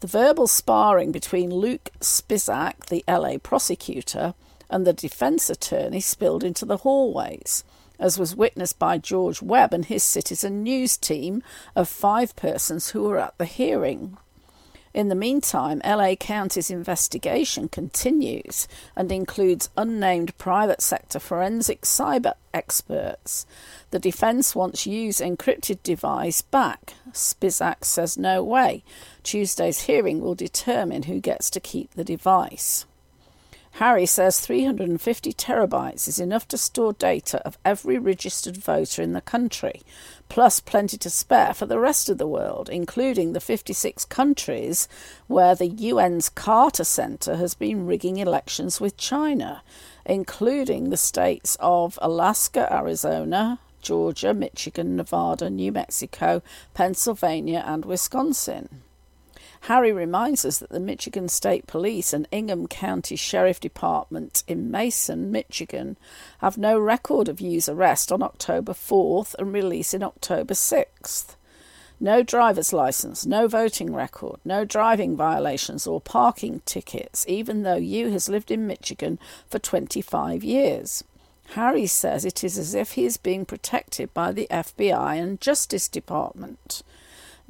The 0.00 0.06
verbal 0.06 0.46
sparring 0.46 1.12
between 1.12 1.54
Luke 1.54 1.90
Spizak, 2.00 2.86
the 2.86 3.04
LA 3.06 3.38
prosecutor, 3.38 4.34
and 4.68 4.86
the 4.86 4.92
defense 4.92 5.48
attorney 5.48 6.00
spilled 6.00 6.42
into 6.42 6.64
the 6.64 6.78
hallways, 6.78 7.62
as 7.98 8.18
was 8.18 8.34
witnessed 8.34 8.78
by 8.78 8.98
George 8.98 9.40
Webb 9.42 9.72
and 9.72 9.84
his 9.84 10.02
Citizen 10.02 10.62
News 10.62 10.96
team 10.96 11.42
of 11.76 11.88
five 11.88 12.34
persons 12.34 12.90
who 12.90 13.02
were 13.02 13.18
at 13.18 13.36
the 13.38 13.44
hearing. 13.44 14.16
In 14.94 15.08
the 15.08 15.14
meantime, 15.14 15.80
LA 15.84 16.14
County's 16.16 16.70
investigation 16.70 17.68
continues 17.68 18.68
and 18.94 19.10
includes 19.10 19.70
unnamed 19.74 20.36
private 20.36 20.82
sector 20.82 21.18
forensic 21.18 21.82
cyber 21.82 22.34
experts. 22.52 23.46
The 23.90 23.98
defense 23.98 24.54
wants 24.54 24.86
Yu's 24.86 25.18
encrypted 25.18 25.82
device 25.82 26.42
back. 26.42 26.94
Spizak 27.12 27.84
says 27.84 28.18
no 28.18 28.44
way. 28.44 28.84
Tuesday's 29.22 29.82
hearing 29.82 30.20
will 30.20 30.34
determine 30.34 31.04
who 31.04 31.20
gets 31.20 31.48
to 31.50 31.60
keep 31.60 31.94
the 31.94 32.04
device. 32.04 32.84
Harry 33.76 34.04
says 34.04 34.38
350 34.38 35.32
terabytes 35.32 36.06
is 36.06 36.18
enough 36.18 36.46
to 36.48 36.58
store 36.58 36.92
data 36.92 37.40
of 37.46 37.56
every 37.64 37.98
registered 37.98 38.58
voter 38.58 39.00
in 39.00 39.14
the 39.14 39.22
country, 39.22 39.80
plus 40.32 40.60
plenty 40.60 40.96
to 40.96 41.10
spare 41.10 41.52
for 41.52 41.66
the 41.66 41.78
rest 41.78 42.08
of 42.08 42.16
the 42.16 42.26
world, 42.26 42.70
including 42.70 43.34
the 43.34 43.40
56 43.40 44.06
countries 44.06 44.88
where 45.26 45.54
the 45.54 45.90
UN's 45.90 46.30
Carter 46.30 46.84
Center 46.84 47.36
has 47.36 47.52
been 47.52 47.84
rigging 47.84 48.16
elections 48.16 48.80
with 48.80 48.96
China, 48.96 49.62
including 50.06 50.88
the 50.88 50.96
states 50.96 51.58
of 51.60 51.98
Alaska, 52.00 52.66
Arizona, 52.72 53.58
Georgia, 53.82 54.32
Michigan, 54.32 54.96
Nevada, 54.96 55.50
New 55.50 55.70
Mexico, 55.70 56.40
Pennsylvania, 56.72 57.62
and 57.66 57.84
Wisconsin. 57.84 58.80
Harry 59.66 59.92
reminds 59.92 60.44
us 60.44 60.58
that 60.58 60.70
the 60.70 60.80
Michigan 60.80 61.28
State 61.28 61.68
Police 61.68 62.12
and 62.12 62.26
Ingham 62.32 62.66
County 62.66 63.14
Sheriff 63.14 63.60
Department 63.60 64.42
in 64.48 64.72
Mason, 64.72 65.30
Michigan, 65.30 65.96
have 66.38 66.58
no 66.58 66.80
record 66.80 67.28
of 67.28 67.40
Yu's 67.40 67.68
arrest 67.68 68.10
on 68.10 68.24
October 68.24 68.72
4th 68.72 69.36
and 69.38 69.52
release 69.52 69.94
in 69.94 70.02
October 70.02 70.54
6th. 70.54 71.36
No 72.00 72.24
driver's 72.24 72.72
license, 72.72 73.24
no 73.24 73.46
voting 73.46 73.94
record, 73.94 74.40
no 74.44 74.64
driving 74.64 75.16
violations 75.16 75.86
or 75.86 76.00
parking 76.00 76.60
tickets, 76.66 77.24
even 77.28 77.62
though 77.62 77.76
Yu 77.76 78.10
has 78.10 78.28
lived 78.28 78.50
in 78.50 78.66
Michigan 78.66 79.20
for 79.48 79.60
25 79.60 80.42
years. 80.42 81.04
Harry 81.50 81.86
says 81.86 82.24
it 82.24 82.42
is 82.42 82.58
as 82.58 82.74
if 82.74 82.92
he 82.92 83.04
is 83.04 83.16
being 83.16 83.44
protected 83.44 84.12
by 84.12 84.32
the 84.32 84.48
FBI 84.50 85.22
and 85.22 85.40
Justice 85.40 85.86
Department. 85.86 86.82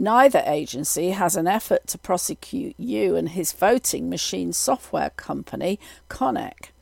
Neither 0.03 0.43
agency 0.45 1.11
has 1.11 1.37
an 1.37 1.47
effort 1.47 1.87
to 1.87 1.97
prosecute 1.97 2.75
Yu 2.77 3.15
and 3.15 3.29
his 3.29 3.53
voting 3.53 4.11
machine 4.11 4.53
software 4.53 5.11
company, 5.11 5.79
Konnech. 6.09 6.73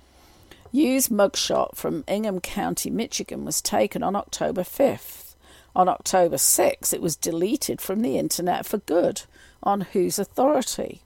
Yu's 0.73 1.09
mugshot 1.09 1.77
from 1.77 2.03
Ingham 2.09 2.41
County, 2.41 2.89
Michigan 2.89 3.45
was 3.45 3.61
taken 3.61 4.03
on 4.03 4.17
October 4.17 4.63
5th. 4.63 5.35
On 5.77 5.87
October 5.87 6.37
6th, 6.37 6.95
it 6.95 7.03
was 7.03 7.15
deleted 7.15 7.83
from 7.83 8.01
the 8.01 8.17
internet 8.17 8.65
for 8.65 8.79
good. 8.79 9.25
On 9.63 9.83
whose 9.83 10.19
authority? 10.19 11.03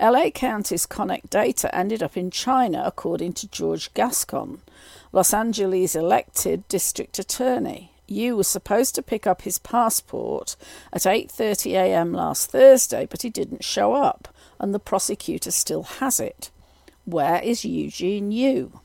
LA 0.00 0.30
County's 0.30 0.84
Konnech 0.84 1.30
data 1.30 1.72
ended 1.72 2.02
up 2.02 2.16
in 2.16 2.32
China, 2.32 2.82
according 2.84 3.34
to 3.34 3.46
George 3.46 3.94
Gascon, 3.94 4.62
Los 5.12 5.32
Angeles' 5.32 5.94
elected 5.94 6.66
district 6.66 7.20
attorney. 7.20 7.89
Yu 8.10 8.36
was 8.36 8.48
supposed 8.48 8.94
to 8.96 9.02
pick 9.02 9.26
up 9.26 9.42
his 9.42 9.58
passport 9.58 10.56
at 10.92 11.02
8:30 11.02 11.72
a.m. 11.72 12.12
last 12.12 12.50
Thursday, 12.50 13.06
but 13.06 13.22
he 13.22 13.30
didn't 13.30 13.64
show 13.64 13.94
up, 13.94 14.28
and 14.58 14.74
the 14.74 14.78
prosecutor 14.78 15.50
still 15.50 15.84
has 15.84 16.18
it. 16.18 16.50
Where 17.04 17.40
is 17.40 17.64
Eugene 17.64 18.32
Yu? 18.32 18.80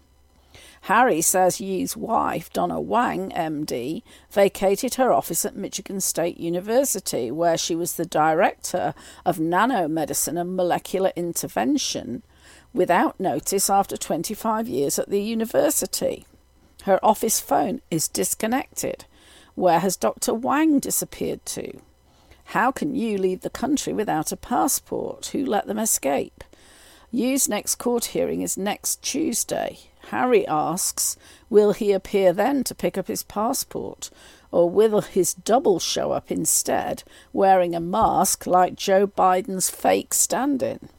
Harry 0.82 1.20
says 1.20 1.60
Yu's 1.60 1.98
wife, 1.98 2.54
Donna 2.54 2.80
Wang, 2.80 3.32
MD, 3.32 4.04
vacated 4.30 4.94
her 4.96 5.12
office 5.12 5.44
at 5.44 5.56
Michigan 5.56 6.00
State 6.00 6.38
University, 6.38 7.32
where 7.32 7.58
she 7.58 7.74
was 7.74 7.94
the 7.94 8.06
director 8.06 8.94
of 9.26 9.38
nanomedicine 9.40 10.40
and 10.40 10.56
molecular 10.56 11.12
intervention, 11.16 12.22
without 12.72 13.20
notice 13.20 13.68
after 13.68 13.98
25 13.98 14.68
years 14.68 15.00
at 15.00 15.10
the 15.10 15.24
university. 15.24 16.28
Her 16.84 17.04
office 17.04 17.40
phone 17.40 17.82
is 17.90 18.08
disconnected. 18.08 19.06
Where 19.56 19.80
has 19.80 19.96
Dr. 19.96 20.34
Wang 20.34 20.80
disappeared 20.80 21.46
to? 21.48 21.80
How 22.50 22.72
can 22.72 22.94
you 22.94 23.18
leave 23.18 23.42
the 23.42 23.50
country 23.50 23.94
without 23.94 24.32
a 24.32 24.38
passport? 24.38 25.28
Who 25.28 25.46
let 25.46 25.66
them 25.66 25.80
escape? 25.80 26.44
Yu's 27.10 27.48
next 27.48 27.76
court 27.76 28.06
hearing 28.06 28.42
is 28.42 28.58
next 28.58 29.02
Tuesday. 29.02 29.80
Harry 30.10 30.46
asks, 30.48 31.16
will 31.50 31.72
he 31.72 31.94
appear 31.94 32.34
then 32.34 32.64
to 32.66 32.76
pick 32.76 32.98
up 32.98 33.08
his 33.08 33.24
passport? 33.24 34.10
Or 34.52 34.70
will 34.70 35.02
his 35.02 35.34
double 35.34 35.80
show 35.80 36.12
up 36.12 36.30
instead, 36.30 37.04
wearing 37.32 37.74
a 37.74 37.80
mask 37.80 38.46
like 38.46 38.76
Joe 38.76 39.08
Biden's 39.08 39.70
fake 39.70 40.14
stand 40.14 40.62
in? 40.62 40.90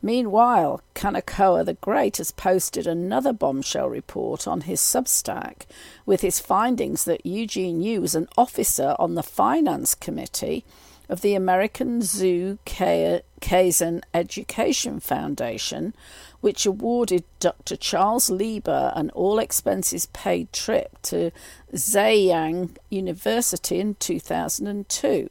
Meanwhile, 0.00 0.80
Kanekoa 0.94 1.64
the 1.64 1.74
Great 1.74 2.18
has 2.18 2.30
posted 2.30 2.86
another 2.86 3.32
bombshell 3.32 3.88
report 3.88 4.46
on 4.46 4.62
his 4.62 4.80
Substack 4.80 5.62
with 6.06 6.20
his 6.20 6.38
findings 6.38 7.04
that 7.04 7.26
Eugene 7.26 7.82
Yu 7.82 8.00
was 8.00 8.14
an 8.14 8.28
officer 8.36 8.94
on 8.98 9.14
the 9.14 9.22
finance 9.22 9.94
committee 9.94 10.64
of 11.08 11.20
the 11.22 11.34
American 11.34 12.00
Zhu 12.00 12.58
Kezhen 12.66 14.02
Education 14.12 15.00
Foundation, 15.00 15.94
which 16.40 16.66
awarded 16.66 17.24
Dr. 17.40 17.76
Charles 17.76 18.30
Lieber 18.30 18.92
an 18.94 19.10
all 19.10 19.38
expenses 19.38 20.06
paid 20.06 20.52
trip 20.52 21.00
to 21.02 21.32
Zhejiang 21.72 22.76
University 22.90 23.80
in 23.80 23.94
2002. 23.94 25.28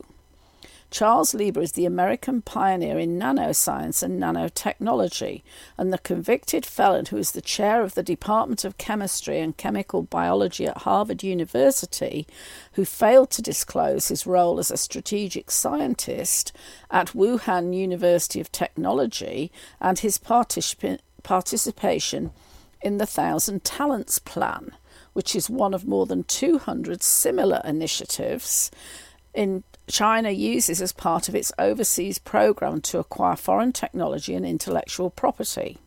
Charles 0.98 1.36
Lieber 1.36 1.62
is 1.62 1.74
the 1.74 1.86
American 1.86 2.42
pioneer 2.42 2.98
in 2.98 3.20
nanoscience 3.20 4.02
and 4.02 4.20
nanotechnology, 4.20 5.44
and 5.78 5.94
the 5.94 6.00
convicted 6.00 6.66
felon 6.66 7.06
who 7.06 7.18
is 7.18 7.34
the 7.34 7.40
chair 7.40 7.84
of 7.84 7.94
the 7.94 8.02
Department 8.02 8.66
of 8.66 8.80
Chemistry 8.80 9.40
and 9.40 9.56
Chemical 9.56 10.02
Biology 10.02 10.66
at 10.66 10.80
Harvard 10.80 11.22
University, 11.22 12.26
who 12.72 12.84
failed 12.84 13.30
to 13.30 13.44
disclose 13.44 14.08
his 14.08 14.26
role 14.26 14.58
as 14.58 14.72
a 14.72 14.76
strategic 14.76 15.52
scientist 15.52 16.52
at 16.90 17.10
Wuhan 17.10 17.76
University 17.76 18.42
of 18.42 18.52
Technology 18.52 19.52
and 19.80 20.00
his 20.00 20.18
particip- 20.18 21.02
participation 21.22 22.32
in 22.82 22.98
the 22.98 23.06
Thousand 23.06 23.64
Talents 23.64 24.18
Plan, 24.18 24.72
which 25.14 25.36
is 25.36 25.48
one 25.48 25.76
of 25.76 25.88
more 25.88 26.08
than 26.08 26.24
200 26.24 27.04
similar 27.04 27.62
initiatives 27.64 28.72
in 29.36 29.64
China 29.90 30.30
uses 30.30 30.82
as 30.82 30.92
part 30.92 31.30
of 31.30 31.36
its 31.36 31.54
overseas 31.58 32.20
program 32.20 32.82
to 32.82 33.00
acquire 33.00 33.36
foreign 33.38 33.72
technology 33.72 34.36
and 34.36 34.46
intellectual 34.46 35.10
property. 35.10 35.78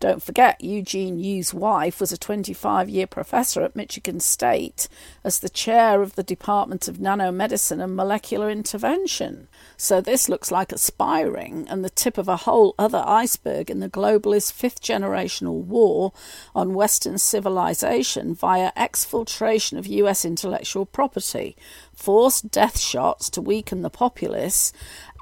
Don't 0.00 0.22
forget, 0.22 0.62
Eugene 0.62 1.18
Yu's 1.18 1.52
wife 1.52 2.00
was 2.00 2.12
a 2.12 2.18
25 2.18 2.88
year 2.88 3.06
professor 3.06 3.62
at 3.62 3.76
Michigan 3.76 4.20
State 4.20 4.88
as 5.24 5.40
the 5.40 5.48
chair 5.48 6.02
of 6.02 6.14
the 6.14 6.22
Department 6.22 6.88
of 6.88 6.98
Nanomedicine 6.98 7.82
and 7.82 7.96
Molecular 7.96 8.50
Intervention. 8.50 9.48
So 9.76 10.00
this 10.00 10.28
looks 10.28 10.50
like 10.50 10.72
a 10.72 10.78
spy 10.78 11.18
and 11.18 11.84
the 11.84 11.90
tip 11.90 12.16
of 12.16 12.28
a 12.28 12.36
whole 12.36 12.74
other 12.78 13.02
iceberg 13.06 13.70
in 13.70 13.80
the 13.80 13.88
globalist 13.88 14.52
fifth 14.52 14.80
generational 14.80 15.64
war 15.64 16.12
on 16.54 16.74
Western 16.74 17.18
civilization 17.18 18.34
via 18.34 18.72
exfiltration 18.76 19.78
of 19.78 19.86
US 19.86 20.24
intellectual 20.24 20.86
property, 20.86 21.56
forced 21.92 22.50
death 22.50 22.78
shots 22.78 23.28
to 23.30 23.42
weaken 23.42 23.82
the 23.82 23.90
populace, 23.90 24.72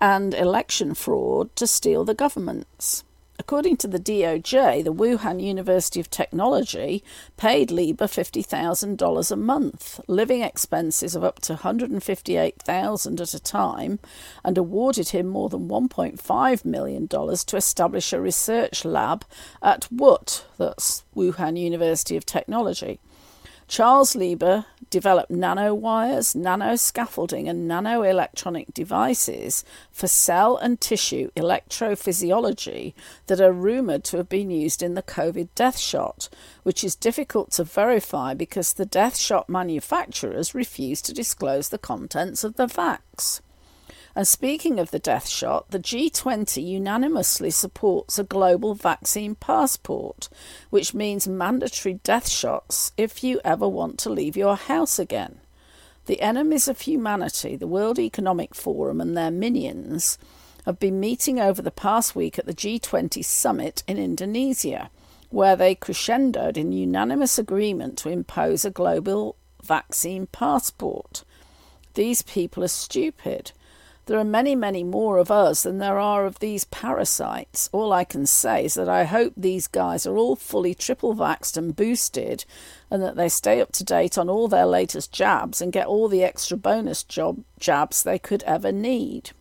and 0.03 0.35
election 0.35 0.93
fraud 0.93 1.55
to 1.57 1.67
steal 1.67 2.05
the 2.05 2.15
governments. 2.15 3.06
According 3.38 3.77
to 3.79 3.88
the 3.88 3.99
DOJ, 3.99 4.83
the 4.83 4.94
Wuhan 4.94 5.42
University 5.42 6.01
of 6.01 6.09
Technology 6.11 7.05
paid 7.37 7.70
Lieber 7.70 8.07
$50,000 8.07 9.31
a 9.31 9.37
month, 9.37 10.01
living 10.09 10.40
expenses 10.40 11.14
of 11.14 11.22
up 11.22 11.40
to 11.40 11.55
$158,000 11.55 13.20
at 13.20 13.35
a 13.35 13.40
time, 13.40 13.99
and 14.42 14.57
awarded 14.57 15.11
him 15.11 15.27
more 15.27 15.51
than 15.51 15.68
$1.5 15.68 16.64
million 16.64 17.09
to 17.09 17.57
establish 17.57 18.12
a 18.12 18.20
research 18.20 18.85
lab 18.85 19.25
at 19.62 19.87
WUT, 19.92 20.46
that's 20.57 21.05
Wuhan 21.14 21.59
University 21.61 22.16
of 22.16 22.25
Technology. 22.25 22.99
Charles 23.68 24.14
Lieber 24.14 24.64
developed 24.90 25.33
nanowires, 25.33 26.37
nanoscaffolding, 26.37 27.50
and 27.50 27.68
nanoelectronic 27.68 28.72
devices 28.72 29.64
for 29.90 30.07
cell 30.07 30.57
and 30.57 30.81
tissue 30.81 31.31
electrophysiology 31.37 32.94
that 33.26 33.40
are 33.40 33.52
rumoured 33.52 34.05
to 34.05 34.18
have 34.18 34.29
been 34.29 34.50
used 34.50 34.85
in 34.85 34.94
the 34.94 35.02
COVID 35.02 35.48
death 35.57 35.79
shot, 35.79 36.29
which 36.62 36.85
is 36.85 36.94
difficult 36.94 37.50
to 37.52 37.64
verify 37.64 38.35
because 38.35 38.72
the 38.72 38.87
death 38.87 39.16
shot 39.16 39.48
manufacturers 39.48 40.55
refuse 40.55 41.02
to 41.02 41.12
disclose 41.12 41.70
the 41.70 41.79
contents 41.79 42.44
of 42.44 42.55
the 42.55 42.66
vax. 42.66 43.40
And 44.16 44.26
speaking 44.26 44.81
of 44.81 44.92
the 44.92 44.98
death 44.98 45.29
shot, 45.29 45.70
the 45.70 45.79
G20 45.79 46.66
unanimously 46.66 47.50
supports 47.50 48.18
a 48.18 48.24
global 48.24 48.74
vaccine 48.74 49.35
passport, 49.35 50.31
which 50.70 50.94
means 50.94 51.29
mandatory 51.29 52.00
death 52.02 52.26
shots 52.26 52.92
if 52.96 53.22
you 53.22 53.42
ever 53.44 53.68
want 53.68 53.98
to 53.98 54.11
leave 54.11 54.35
your 54.35 54.57
house 54.57 54.98
again. 54.98 55.40
The 56.07 56.22
enemies 56.22 56.66
of 56.66 56.81
humanity, 56.81 57.57
the 57.57 57.66
World 57.66 57.98
Economic 57.98 58.55
Forum, 58.55 59.02
and 59.02 59.14
their 59.14 59.31
minions 59.31 60.16
have 60.64 60.79
been 60.79 60.98
meeting 60.98 61.38
over 61.38 61.61
the 61.61 61.70
past 61.70 62.16
week 62.16 62.38
at 62.38 62.46
the 62.46 62.55
G20 62.55 63.22
summit 63.22 63.83
in 63.87 63.98
Indonesia, 63.98 64.88
where 65.29 65.57
they 65.57 65.74
crescendoed 65.74 66.57
in 66.57 66.72
unanimous 66.72 67.38
agreement 67.38 67.98
to 67.98 68.09
impose 68.09 68.64
a 68.64 68.70
global 68.70 69.37
vaccine 69.62 70.26
passport. 70.26 71.22
These 71.92 72.22
people 72.22 72.64
are 72.64 72.68
stupid. 72.68 73.52
There 74.07 74.21
are 74.21 74.25
many, 74.25 74.55
many 74.55 74.85
more 74.85 75.19
of 75.19 75.33
us 75.33 75.64
than 75.64 75.79
there 75.79 75.99
are 75.99 76.27
of 76.27 76.38
these 76.38 76.64
parasites. 76.66 77.69
All 77.73 77.92
I 77.92 78.05
can 78.05 78.25
say 78.25 78.66
is 78.66 78.75
that 78.75 78.88
I 78.88 79.03
hope 79.03 79.33
these 79.37 79.66
guys 79.66 80.07
are 80.07 80.16
all 80.16 80.37
fully 80.37 80.77
triple 80.77 81.12
vaxxed 81.12 81.57
and 81.57 81.75
boosted 81.75 82.45
and 82.88 83.03
that 83.03 83.16
they 83.16 83.29
stay 83.29 83.61
up 83.61 83.73
to 83.73 83.85
date 83.85 84.16
on 84.16 84.31
all 84.31 84.47
their 84.47 84.64
latest 84.64 85.11
jabs 85.11 85.61
and 85.61 85.73
get 85.73 85.88
all 85.88 86.07
the 86.07 86.23
extra 86.23 86.57
bonus 86.57 87.03
job 87.03 87.42
jabs 87.59 88.05
they 88.05 88.16
could 88.16 88.45
ever 88.45 88.71
need. 88.71 89.33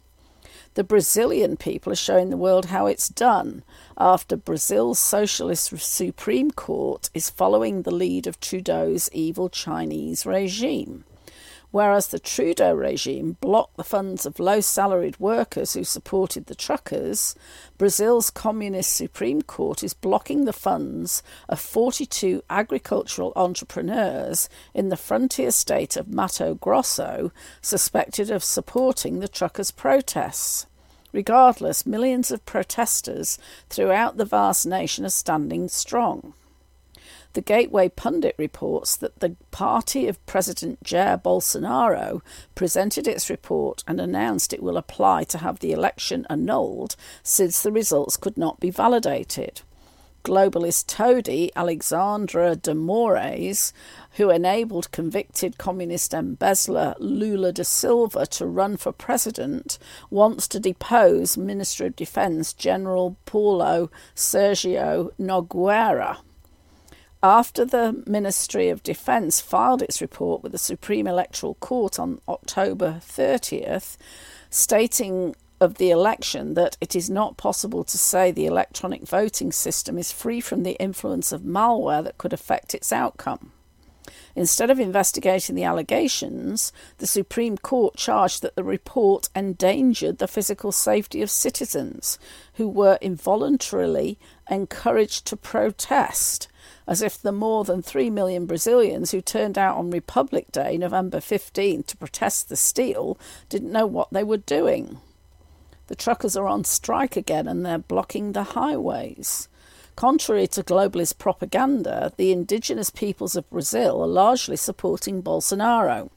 The 0.74 0.84
Brazilian 0.84 1.58
people 1.58 1.94
are 1.94 1.96
showing 1.96 2.32
the 2.32 2.36
world 2.36 2.66
how 2.66 2.88
it's 2.88 3.08
done 3.08 3.64
after 4.00 4.36
Brazil's 4.36 4.98
Socialist 4.98 5.78
Supreme 5.78 6.50
Court 6.50 7.12
is 7.14 7.30
following 7.30 7.84
the 7.84 7.94
lead 7.94 8.26
of 8.26 8.40
Trudeau's 8.40 9.12
evil 9.14 9.48
Chinese 9.48 10.26
regime 10.26 11.04
whereas 11.76 12.08
the 12.08 12.20
Trudeau 12.20 12.74
regime 12.74 13.36
blocked 13.42 13.76
the 13.76 13.84
funds 13.84 14.26
of 14.26 14.40
low 14.40 14.62
salaried 14.62 15.20
workers 15.20 15.74
who 15.74 15.84
supported 15.84 16.46
the 16.46 16.56
truckers, 16.56 17.36
Brazil's 17.78 18.30
Communist 18.30 18.96
Supreme 18.96 19.42
Court 19.42 19.84
is 19.84 19.94
blocking 19.94 20.46
the 20.46 20.54
funds 20.54 21.22
of 21.50 21.60
42 21.60 22.42
agricultural 22.50 23.34
entrepreneurs 23.36 24.48
in 24.74 24.88
the 24.88 24.96
frontier 24.96 25.52
state 25.52 25.98
of 25.98 26.08
Mato 26.08 26.54
Grosso 26.54 27.34
suspected 27.62 28.32
of 28.32 28.42
supporting 28.42 29.20
the 29.20 29.28
truckers' 29.28 29.72
protests. 29.72 30.68
Regardless, 31.12 31.86
millions 31.86 32.32
of 32.32 32.46
protesters 32.46 33.38
throughout 33.70 34.16
the 34.16 34.24
vast 34.24 34.66
nation 34.66 35.04
are 35.04 35.10
standing 35.10 35.68
strong. 35.68 36.36
The 37.36 37.42
Gateway 37.42 37.90
Pundit 37.90 38.34
reports 38.38 38.96
that 38.96 39.20
the 39.20 39.36
party 39.52 40.08
of 40.08 40.26
President 40.26 40.82
Jair 40.86 41.22
Bolsonaro 41.22 42.22
presented 42.56 43.10
its 43.10 43.30
report 43.30 43.84
and 43.86 44.00
announced 44.00 44.54
it 44.54 44.64
will 44.64 44.78
apply 44.78 45.26
to 45.26 45.40
have 45.40 45.60
the 45.60 45.74
election 45.74 46.26
annulled 46.30 46.96
since 47.24 47.62
the 47.62 47.74
results 47.74 48.16
could 48.16 48.38
not 48.38 48.62
be 48.62 48.70
validated. 48.70 49.64
Globalist 50.24 50.88
toady 50.88 51.52
Alexandra 51.58 52.56
de 52.56 52.74
Moraes, 52.74 53.74
who 54.12 54.30
enabled 54.30 54.94
convicted 54.94 55.58
communist 55.58 56.14
embezzler 56.14 56.96
Lula 57.00 57.52
da 57.52 57.64
Silva 57.64 58.26
to 58.28 58.46
run 58.46 58.78
for 58.78 58.94
president, 58.94 59.78
wants 60.10 60.48
to 60.48 60.58
depose 60.58 61.36
Minister 61.36 61.88
of 61.88 61.98
Defense 61.98 62.54
General 62.54 63.18
Paulo 63.26 63.92
Sergio 64.16 65.12
Nogueira 65.20 66.20
after 67.24 67.66
the 67.66 68.04
Ministry 68.06 68.70
of 68.70 68.84
Defence 68.84 69.42
filed 69.42 69.82
its 69.82 70.02
report 70.02 70.44
with 70.44 70.52
the 70.52 70.58
Supreme 70.58 71.08
Electoral 71.08 71.56
Court 71.56 72.00
on 72.00 72.20
October 72.28 73.00
30th, 73.02 73.98
stating 74.50 75.36
of 75.62 75.76
the 75.76 75.90
election 75.90 76.54
that 76.54 76.78
it 76.82 76.96
is 76.96 77.10
not 77.10 77.38
possible 77.38 77.84
to 77.84 77.98
say 77.98 78.32
the 78.32 78.46
electronic 78.46 79.08
voting 79.08 79.52
system 79.52 79.98
is 79.98 80.12
free 80.12 80.42
from 80.42 80.64
the 80.64 80.74
influence 80.74 81.32
of 81.32 81.42
malware 81.42 82.04
that 82.04 82.18
could 82.18 82.34
affect 82.34 82.76
its 82.76 82.92
outcome. 82.92 83.52
Instead 84.36 84.70
of 84.70 84.80
investigating 84.80 85.56
the 85.56 85.64
allegations, 85.64 86.74
the 86.98 87.08
Supreme 87.08 87.58
Court 87.58 87.96
charged 87.96 88.42
that 88.42 88.56
the 88.56 88.64
report 88.66 89.30
endangered 89.34 90.18
the 90.18 90.28
physical 90.28 90.74
safety 90.74 91.22
of 91.22 91.32
citizens 91.32 92.20
who 92.56 92.68
were 92.68 93.00
involuntarily 93.02 94.20
encouraged 94.50 95.26
to 95.28 95.38
protest 95.38 96.50
as 96.88 97.02
if 97.02 97.22
the 97.22 97.32
more 97.32 97.64
than 97.64 97.82
3 97.82 98.10
million 98.10 98.46
Brazilians 98.46 99.12
who 99.12 99.22
turned 99.22 99.58
out 99.58 99.78
on 99.78 99.90
Republic 99.90 100.52
Day, 100.52 100.78
November 100.78 101.20
15, 101.20 101.84
to 101.84 101.98
protest 101.98 102.50
the 102.50 102.56
steal, 102.56 103.18
didn't 103.50 103.72
know 103.72 103.86
what 103.86 104.10
they 104.12 104.24
were 104.24 104.38
doing. 104.38 105.00
The 105.88 105.96
truckers 105.96 106.36
are 106.36 106.48
on 106.48 106.64
strike 106.64 107.16
again 107.16 107.48
and 107.48 107.66
they're 107.66 107.78
blocking 107.78 108.32
the 108.32 108.44
highways. 108.44 109.48
Contrary 109.96 110.48
to 110.48 110.64
globalist 110.64 111.18
propaganda, 111.18 112.12
the 112.18 112.32
indigenous 112.32 112.90
peoples 112.90 113.36
of 113.36 113.50
Brazil 113.50 114.04
are 114.04 114.08
largely 114.08 114.58
supporting 114.58 115.24
Bolsonaro 115.24 116.10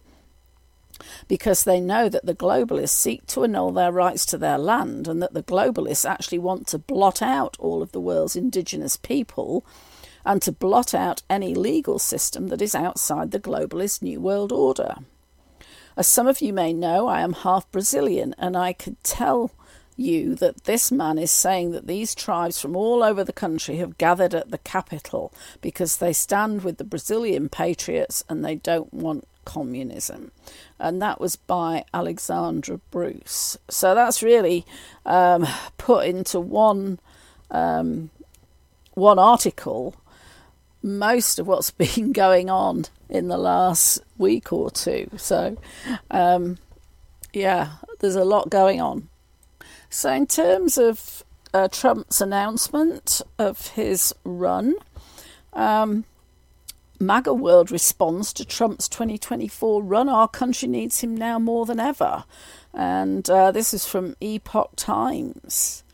because 1.29 1.63
they 1.63 1.81
know 1.81 2.09
that 2.09 2.27
the 2.27 2.35
globalists 2.35 2.89
seek 2.89 3.25
to 3.27 3.45
annul 3.45 3.71
their 3.71 3.93
rights 3.93 4.27
to 4.27 4.39
their 4.39 4.59
land 4.59 5.07
and 5.07 5.23
that 5.23 5.33
the 5.33 5.45
globalists 5.45 6.09
actually 6.09 6.41
want 6.41 6.67
to 6.67 6.79
blot 6.79 7.23
out 7.23 7.57
all 7.61 7.83
of 7.83 7.93
the 7.93 8.01
world's 8.01 8.35
indigenous 8.35 8.97
people 8.97 9.65
and 10.25 10.43
to 10.43 10.53
blot 10.53 10.95
out 10.95 11.23
any 11.29 11.55
legal 11.55 11.99
system 11.99 12.49
that 12.49 12.63
is 12.63 12.75
outside 12.75 13.31
the 13.31 13.41
globalist 13.41 14.03
New 14.03 14.21
World 14.21 14.53
Order. 14.53 14.97
As 15.97 16.07
some 16.07 16.27
of 16.27 16.41
you 16.41 16.53
may 16.53 16.73
know, 16.73 17.09
I 17.09 17.23
am 17.23 17.33
half 17.33 17.71
Brazilian, 17.73 18.35
and 18.39 18.57
I 18.57 18.73
could 18.73 19.03
tell 19.03 19.51
you 19.97 20.37
that 20.37 20.65
this 20.65 20.93
man 20.93 21.19
is 21.19 21.31
saying 21.31 21.73
that 21.73 21.89
these 21.89 22.15
tribes 22.15 22.61
from 22.61 22.77
all 22.77 23.03
over 23.03 23.25
the 23.25 23.33
country 23.33 23.77
have 23.79 23.99
gathered 23.99 24.33
at 24.33 24.51
the 24.51 24.59
capital 24.59 25.33
because 25.61 25.97
they 25.97 26.13
stand 26.13 26.63
with 26.63 26.79
the 26.79 26.85
Brazilian 26.85 27.49
patriots 27.49 28.23
and 28.29 28.45
they 28.45 28.55
don't 28.55 28.95
want 28.95 29.27
communism. 29.45 30.31
And 30.79 31.03
that 31.03 31.21
was 31.21 31.35
by 31.35 31.85
Alexandra 31.93 32.79
Bruce. 32.93 33.59
So 33.69 33.95
that's 33.95 34.23
really 34.23 34.65
um, 35.05 35.47
put 35.79 36.07
into 36.07 36.39
one 36.39 37.01
um, 37.51 38.11
one 38.95 39.19
article 39.19 39.95
most 40.83 41.39
of 41.39 41.47
what's 41.47 41.71
been 41.97 42.13
going 42.13 42.51
on 42.51 42.87
in 43.09 43.29
the 43.29 43.39
last 43.39 44.01
week 44.17 44.53
or 44.53 44.71
two. 44.71 45.11
So, 45.17 45.57
um, 46.11 46.59
yeah, 47.33 47.73
there's 48.01 48.17
a 48.17 48.25
lot 48.25 48.51
going 48.51 48.81
on. 48.81 49.09
So, 49.91 50.13
in 50.13 50.27
terms 50.27 50.77
of 50.77 51.25
uh, 51.55 51.69
Trump's 51.69 52.21
announcement 52.21 53.23
of 53.39 53.69
his 53.69 54.15
run, 54.25 54.75
um, 55.53 56.05
MAGA 57.01 57.33
World 57.33 57.71
responds 57.71 58.33
to 58.35 58.45
Trump's 58.45 58.89
2024 58.89 59.83
run. 59.83 60.09
Our 60.09 60.29
country 60.29 60.69
needs 60.69 61.01
him 61.01 61.17
now 61.17 61.39
more 61.39 61.65
than 61.65 61.79
ever. 61.79 62.25
And 62.75 63.29
uh, 63.31 63.53
this 63.53 63.73
is 63.73 63.87
from 63.87 64.17
Epoch 64.21 64.73
Times. 64.77 65.85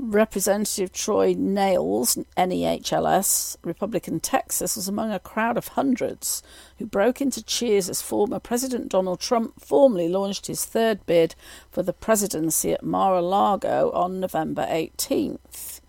Representative 0.00 0.92
Troy 0.92 1.34
Nehls, 1.34 2.24
NEHLS, 2.36 3.56
Republican 3.64 4.20
Texas, 4.20 4.76
was 4.76 4.86
among 4.86 5.10
a 5.10 5.18
crowd 5.18 5.56
of 5.56 5.68
hundreds 5.68 6.40
who 6.78 6.86
broke 6.86 7.20
into 7.20 7.42
cheers 7.42 7.88
as 7.88 8.00
former 8.00 8.38
President 8.38 8.90
Donald 8.90 9.18
Trump 9.18 9.60
formally 9.60 10.08
launched 10.08 10.46
his 10.46 10.64
third 10.64 11.04
bid 11.06 11.34
for 11.72 11.82
the 11.82 11.92
presidency 11.92 12.72
at 12.72 12.84
Mar 12.84 13.16
a 13.16 13.22
Lago 13.22 13.90
on 13.90 14.20
November 14.20 14.64
18th. 14.70 15.80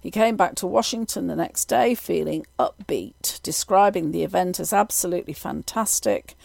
He 0.00 0.10
came 0.10 0.36
back 0.36 0.54
to 0.56 0.66
Washington 0.66 1.26
the 1.26 1.34
next 1.34 1.64
day 1.64 1.94
feeling 1.94 2.44
upbeat, 2.58 3.40
describing 3.42 4.12
the 4.12 4.22
event 4.22 4.60
as 4.60 4.72
absolutely 4.72 5.32
fantastic 5.32 6.36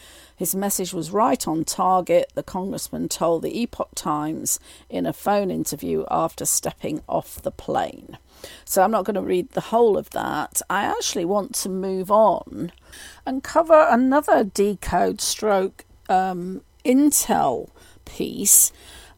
his 0.42 0.56
message 0.56 0.92
was 0.92 1.12
right 1.12 1.48
on 1.48 1.64
target, 1.64 2.32
the 2.34 2.42
congressman 2.42 3.08
told 3.08 3.44
the 3.44 3.62
Epoch 3.62 3.92
Times 3.94 4.60
in 4.90 5.06
a 5.06 5.14
phone 5.14 5.52
interview 5.52 6.04
after 6.10 6.46
stepping 6.46 7.04
off 7.08 7.40
the 7.40 7.52
plane. 7.52 8.18
So 8.66 8.82
I'm 8.82 8.90
not 8.90 9.06
going 9.06 9.14
to 9.14 9.22
read 9.22 9.52
the 9.52 9.62
whole 9.70 10.00
of 10.00 10.10
that. 10.10 10.64
I 10.68 10.86
actually 10.86 11.26
want 11.26 11.54
to 11.58 11.70
move 11.70 12.10
on 12.10 12.72
and 13.24 13.44
cover 13.44 13.86
another 13.88 14.44
decode 14.44 15.22
stroke 15.22 15.86
um, 16.10 16.64
intel 16.84 17.70
piece 18.06 18.72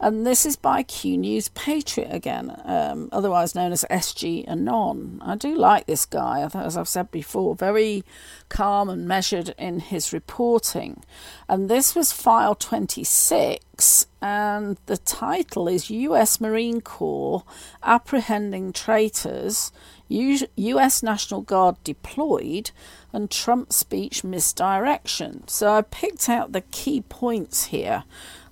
And 0.03 0.27
this 0.27 0.45
is 0.45 0.57
by 0.57 0.83
Q 0.83 1.17
News 1.17 1.47
Patriot 1.47 2.09
again, 2.11 2.61
um, 2.65 3.07
otherwise 3.13 3.55
known 3.55 3.71
as 3.71 3.85
SG 3.89 4.45
Anon. 4.45 5.21
I 5.23 5.37
do 5.37 5.55
like 5.55 5.85
this 5.85 6.05
guy, 6.05 6.41
as 6.53 6.75
I've 6.75 6.89
said 6.89 7.09
before, 7.09 7.55
very 7.55 8.03
calm 8.49 8.89
and 8.89 9.07
measured 9.07 9.55
in 9.57 9.79
his 9.79 10.11
reporting. 10.11 11.03
And 11.47 11.69
this 11.69 11.95
was 11.95 12.11
file 12.11 12.53
26, 12.53 14.07
and 14.21 14.77
the 14.87 14.97
title 14.97 15.69
is 15.69 15.89
US 15.89 16.41
Marine 16.41 16.81
Corps 16.81 17.45
Apprehending 17.81 18.73
Traitors, 18.73 19.71
US 20.09 21.01
National 21.01 21.41
Guard 21.41 21.77
Deployed, 21.85 22.71
and 23.13 23.31
Trump 23.31 23.71
speech 23.71 24.21
misdirection. 24.21 25.47
So 25.47 25.71
I 25.71 25.81
picked 25.81 26.27
out 26.27 26.51
the 26.51 26.61
key 26.61 26.99
points 26.99 27.65
here 27.65 28.03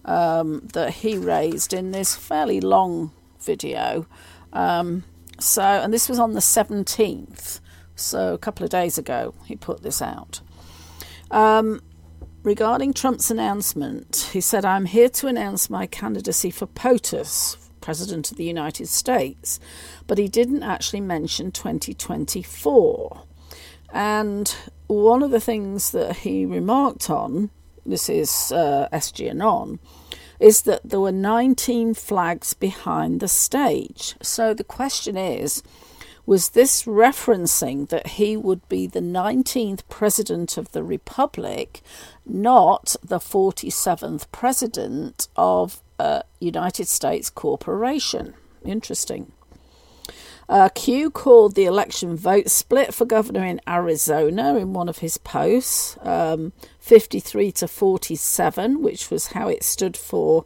um, 0.05 0.67
that 0.73 0.93
he 0.95 1.17
raised 1.17 1.73
in 1.73 1.91
this 1.91 2.15
fairly 2.15 2.61
long 2.61 3.11
video. 3.39 4.05
Um, 4.53 5.03
so, 5.39 5.63
and 5.63 5.93
this 5.93 6.07
was 6.07 6.19
on 6.19 6.33
the 6.33 6.39
17th, 6.39 7.59
so 7.95 8.33
a 8.33 8.37
couple 8.37 8.63
of 8.63 8.69
days 8.69 8.97
ago 8.97 9.33
he 9.45 9.55
put 9.55 9.81
this 9.81 10.01
out. 10.01 10.41
Um, 11.31 11.81
regarding 12.43 12.93
Trump's 12.93 13.31
announcement, 13.31 14.29
he 14.33 14.41
said, 14.41 14.65
I'm 14.65 14.85
here 14.85 15.09
to 15.09 15.27
announce 15.27 15.69
my 15.69 15.87
candidacy 15.87 16.51
for 16.51 16.67
POTUS, 16.67 17.57
President 17.79 18.31
of 18.31 18.37
the 18.37 18.43
United 18.43 18.87
States, 18.87 19.59
but 20.07 20.17
he 20.17 20.27
didn't 20.27 20.63
actually 20.63 21.01
mention 21.01 21.51
2024. 21.51 23.23
And 23.93 24.55
one 24.87 25.23
of 25.23 25.31
the 25.31 25.39
things 25.39 25.91
that 25.91 26.17
he 26.17 26.45
remarked 26.45 27.09
on 27.09 27.49
this 27.85 28.09
is 28.09 28.51
uh, 28.51 28.87
SG 28.91 29.29
Anon, 29.29 29.79
is 30.39 30.63
that 30.63 30.81
there 30.83 30.99
were 30.99 31.11
19 31.11 31.93
flags 31.93 32.53
behind 32.53 33.19
the 33.19 33.27
stage. 33.27 34.15
So 34.21 34.53
the 34.53 34.63
question 34.63 35.17
is, 35.17 35.61
was 36.25 36.49
this 36.49 36.83
referencing 36.83 37.89
that 37.89 38.07
he 38.07 38.37
would 38.37 38.67
be 38.69 38.87
the 38.87 39.01
19th 39.01 39.81
president 39.89 40.57
of 40.57 40.71
the 40.71 40.83
republic, 40.83 41.81
not 42.25 42.95
the 43.03 43.19
47th 43.19 44.31
president 44.31 45.27
of 45.35 45.81
a 45.99 46.23
United 46.39 46.87
States 46.87 47.29
corporation? 47.29 48.35
Interesting. 48.63 49.31
Uh, 50.51 50.67
Q 50.67 51.09
called 51.09 51.55
the 51.55 51.63
election 51.63 52.17
vote 52.17 52.49
split 52.49 52.93
for 52.93 53.05
governor 53.05 53.45
in 53.45 53.61
Arizona 53.65 54.57
in 54.57 54.73
one 54.73 54.89
of 54.89 54.97
his 54.97 55.17
posts, 55.17 55.97
um, 56.01 56.51
53 56.77 57.53
to 57.53 57.69
47, 57.69 58.81
which 58.81 59.09
was 59.09 59.27
how 59.27 59.47
it 59.47 59.63
stood 59.63 59.95
for 59.95 60.43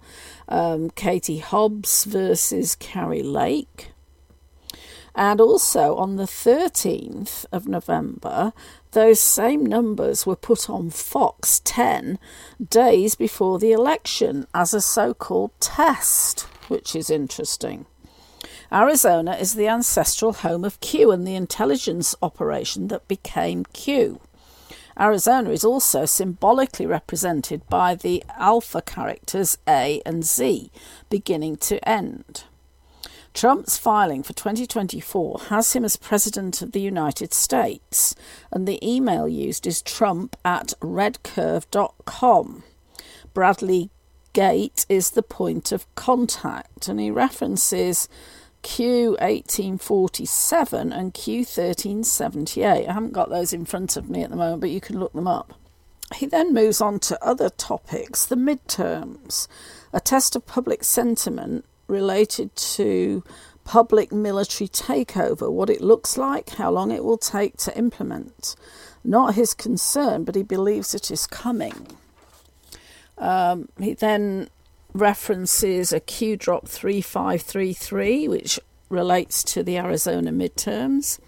um, 0.48 0.92
Katie 0.92 1.40
Hobbs 1.40 2.04
versus 2.06 2.76
Kari 2.76 3.24
Lake. 3.24 3.94
And 5.16 5.42
also 5.42 5.96
on 5.96 6.18
the 6.18 6.26
13th 6.26 7.48
of 7.52 7.68
November, 7.68 8.54
those 8.92 9.20
same 9.20 9.66
numbers 9.66 10.24
were 10.24 10.36
put 10.36 10.70
on 10.70 10.92
Fox 10.92 11.62
10 11.66 12.20
days 12.70 13.16
before 13.16 13.58
the 13.58 13.72
election 13.72 14.46
as 14.54 14.72
a 14.72 14.82
so 14.82 15.16
called 15.16 15.60
test, 15.60 16.42
which 16.68 16.96
is 16.96 17.10
interesting. 17.10 17.88
Arizona 18.72 19.36
is 19.36 19.54
the 19.54 19.68
ancestral 19.68 20.34
home 20.34 20.66
of 20.66 20.80
Q 20.80 21.12
and 21.12 21.28
the 21.28 21.36
intelligence 21.36 22.16
operation 22.22 22.88
that 22.88 23.08
became 23.08 23.66
Q. 23.74 24.22
Arizona 25.00 25.50
is 25.50 25.66
also 25.66 26.06
symbolically 26.06 26.86
represented 26.86 27.68
by 27.70 27.96
the 27.96 28.24
alpha 28.38 28.82
characters 28.82 29.58
A 29.68 30.02
and 30.06 30.24
Z, 30.24 30.72
beginning 31.10 31.58
to 31.58 31.88
end. 31.88 32.46
Trump's 33.34 33.78
filing 33.78 34.24
for 34.24 34.32
2024 34.32 35.42
has 35.50 35.74
him 35.74 35.84
as 35.84 35.98
President 35.98 36.62
of 36.62 36.72
the 36.72 36.80
United 36.80 37.34
States, 37.34 38.16
and 38.50 38.66
the 38.66 38.80
email 38.82 39.28
used 39.28 39.68
is 39.68 39.82
trump 39.82 40.38
at 40.46 40.74
redcurve.com. 40.80 42.64
Bradley 43.34 43.90
Crate 44.34 44.86
is 44.88 45.12
the 45.12 45.24
point 45.24 45.74
of 45.74 45.94
contact, 45.96 46.88
and 46.88 47.00
he 47.00 47.12
references 47.12 48.08
Q 48.66 49.12
1847 49.22 50.92
and 50.92 51.14
Q 51.14 51.38
1378. 51.42 52.88
I 52.90 52.92
haven't 52.92 53.14
got 53.14 53.30
those 53.30 53.54
in 53.54 53.64
front 53.64 53.96
of 53.96 54.10
me 54.10 54.24
at 54.24 54.32
the 54.32 54.36
moment, 54.36 54.60
but 54.60 54.72
you 54.72 54.82
can 54.82 55.00
look 55.00 55.14
them 55.14 55.28
up. 55.28 55.54
He 56.16 56.26
then 56.26 56.52
moves 56.52 56.82
on 56.82 57.00
to 57.02 57.24
other 57.24 57.52
topics 57.52 58.26
the 58.26 58.36
midterms, 58.36 59.48
a 59.94 60.00
test 60.00 60.36
of 60.36 60.48
public 60.48 60.84
sentiment 60.84 61.64
related 61.88 62.56
to 62.56 63.24
public 63.66 64.12
military 64.12 64.68
takeover, 64.68 65.52
what 65.52 65.70
it 65.70 65.80
looks 65.80 66.18
like, 66.18 66.50
how 66.50 66.72
long 66.72 66.90
it 66.90 67.04
will 67.04 67.20
take 67.20 67.58
to 67.58 67.78
implement. 67.78 68.56
Not 69.04 69.36
his 69.36 69.54
concern, 69.54 70.24
but 70.24 70.34
he 70.34 70.42
believes 70.42 70.96
it 70.96 71.12
is 71.12 71.28
coming. 71.28 71.86
Um, 73.20 73.70
he 73.80 73.94
then 73.94 74.50
references 74.96 75.92
a 75.92 76.00
Q 76.00 76.38
drop 76.38 76.68
3533, 76.68 78.28
which 78.30 78.60
relates 78.90 79.44
to 79.44 79.62
the 79.62 79.78
Arizona 79.78 80.32
midterms. 80.32 81.20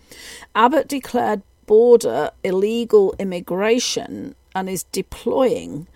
Abbott 0.55 0.87
declared 0.87 1.41
border 1.65 2.31
illegal 2.43 3.13
immigration 3.19 4.35
and 4.55 4.69
is 4.69 4.83
deploying 4.85 5.87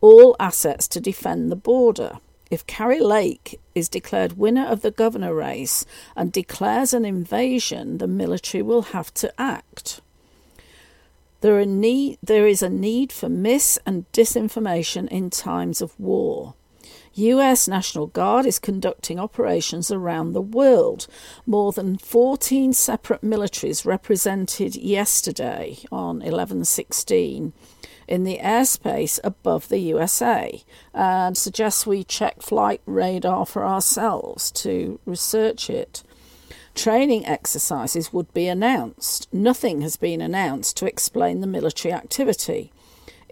all 0.00 0.34
assets 0.40 0.88
to 0.88 1.00
defend 1.00 1.52
the 1.52 1.56
border. 1.56 2.18
If 2.50 2.66
Kari 2.66 3.00
Lake 3.00 3.60
is 3.74 3.88
declared 3.88 4.38
winner 4.38 4.66
of 4.66 4.80
the 4.80 4.90
governor 4.90 5.34
race 5.34 5.84
and 6.16 6.32
declares 6.32 6.92
an 6.92 7.04
invasion, 7.04 7.98
the 7.98 8.08
military 8.08 8.62
will 8.62 8.82
have 8.82 9.12
to 9.14 9.32
act. 9.40 10.00
There, 11.42 11.64
need, 11.64 12.18
there 12.22 12.46
is 12.46 12.62
a 12.62 12.68
need 12.68 13.12
for 13.12 13.28
mis 13.28 13.78
and 13.86 14.10
disinformation 14.12 15.06
in 15.08 15.30
times 15.30 15.80
of 15.80 15.98
war. 15.98 16.54
US 17.14 17.66
National 17.66 18.06
Guard 18.06 18.46
is 18.46 18.58
conducting 18.58 19.18
operations 19.18 19.90
around 19.90 20.32
the 20.32 20.40
world. 20.40 21.06
More 21.46 21.72
than 21.72 21.98
14 21.98 22.72
separate 22.72 23.22
militaries 23.22 23.84
represented 23.84 24.76
yesterday 24.76 25.78
on 25.90 26.16
1116 26.18 27.52
in 28.06 28.24
the 28.24 28.38
airspace 28.42 29.18
above 29.22 29.68
the 29.68 29.78
USA 29.78 30.62
and 30.92 31.36
suggests 31.36 31.86
we 31.86 32.04
check 32.04 32.42
flight 32.42 32.80
radar 32.86 33.46
for 33.46 33.64
ourselves 33.64 34.50
to 34.50 35.00
research 35.06 35.70
it. 35.70 36.02
Training 36.74 37.26
exercises 37.26 38.12
would 38.12 38.32
be 38.32 38.46
announced. 38.46 39.28
Nothing 39.32 39.80
has 39.80 39.96
been 39.96 40.20
announced 40.20 40.76
to 40.78 40.86
explain 40.86 41.40
the 41.40 41.46
military 41.46 41.92
activity. 41.92 42.72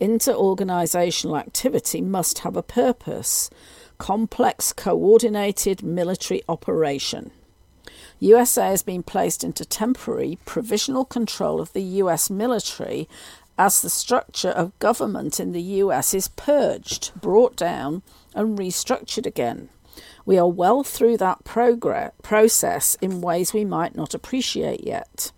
Inter-organisational 0.01 1.39
activity 1.39 2.01
must 2.01 2.41
have 2.41 2.57
a 2.57 2.63
purpose. 2.63 3.51
Complex 3.99 4.73
coordinated 4.73 5.83
military 5.83 6.43
operation. 6.49 7.33
USA 8.21 8.67
has 8.67 8.83
been 8.83 9.03
placed 9.03 9.45
into 9.45 9.65
temporary 9.65 10.39
provisional 10.45 11.05
control 11.05 11.61
of 11.61 11.73
the 11.73 11.83
US 11.83 12.31
military 12.31 13.09
as 13.59 13.83
the 13.83 13.91
structure 13.91 14.51
of 14.51 14.79
government 14.79 15.41
in 15.41 15.53
the 15.53 15.63
US 15.83 16.15
is 16.15 16.29
purged, 16.29 17.13
brought 17.21 17.57
down, 17.57 18.03
and 18.35 18.57
restructured 18.57 19.27
again. 19.27 19.69
We 20.25 20.39
are 20.39 20.49
well 20.49 20.85
through 20.85 21.17
that 21.19 21.43
progress, 21.45 22.13
process 22.23 22.97
in 23.01 23.21
ways 23.21 23.53
we 23.53 23.65
might 23.65 23.97
not 23.97 24.15
appreciate 24.15 24.85
yet. 24.85 25.33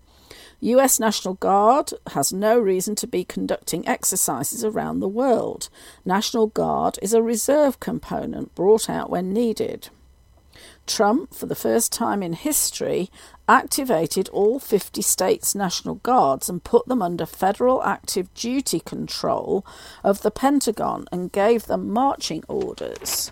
US 0.60 1.00
National 1.00 1.34
Guard 1.34 1.92
has 2.08 2.34
no 2.34 2.58
reason 2.58 2.94
to 2.96 3.06
be 3.06 3.24
conducting 3.24 3.86
exercises 3.88 4.62
around 4.62 5.00
the 5.00 5.08
world. 5.08 5.70
National 6.04 6.48
Guard 6.48 6.98
is 7.00 7.14
a 7.14 7.22
reserve 7.22 7.80
component 7.80 8.54
brought 8.54 8.90
out 8.90 9.08
when 9.08 9.32
needed. 9.32 9.88
Trump, 10.86 11.32
for 11.32 11.46
the 11.46 11.54
first 11.54 11.92
time 11.92 12.22
in 12.22 12.34
history, 12.34 13.10
activated 13.48 14.28
all 14.30 14.58
50 14.58 15.00
states' 15.00 15.54
National 15.54 15.94
Guards 15.94 16.50
and 16.50 16.62
put 16.62 16.86
them 16.86 17.00
under 17.00 17.24
federal 17.24 17.82
active 17.82 18.32
duty 18.34 18.80
control 18.80 19.64
of 20.04 20.20
the 20.20 20.30
Pentagon 20.30 21.06
and 21.10 21.32
gave 21.32 21.66
them 21.66 21.90
marching 21.90 22.42
orders. 22.48 23.30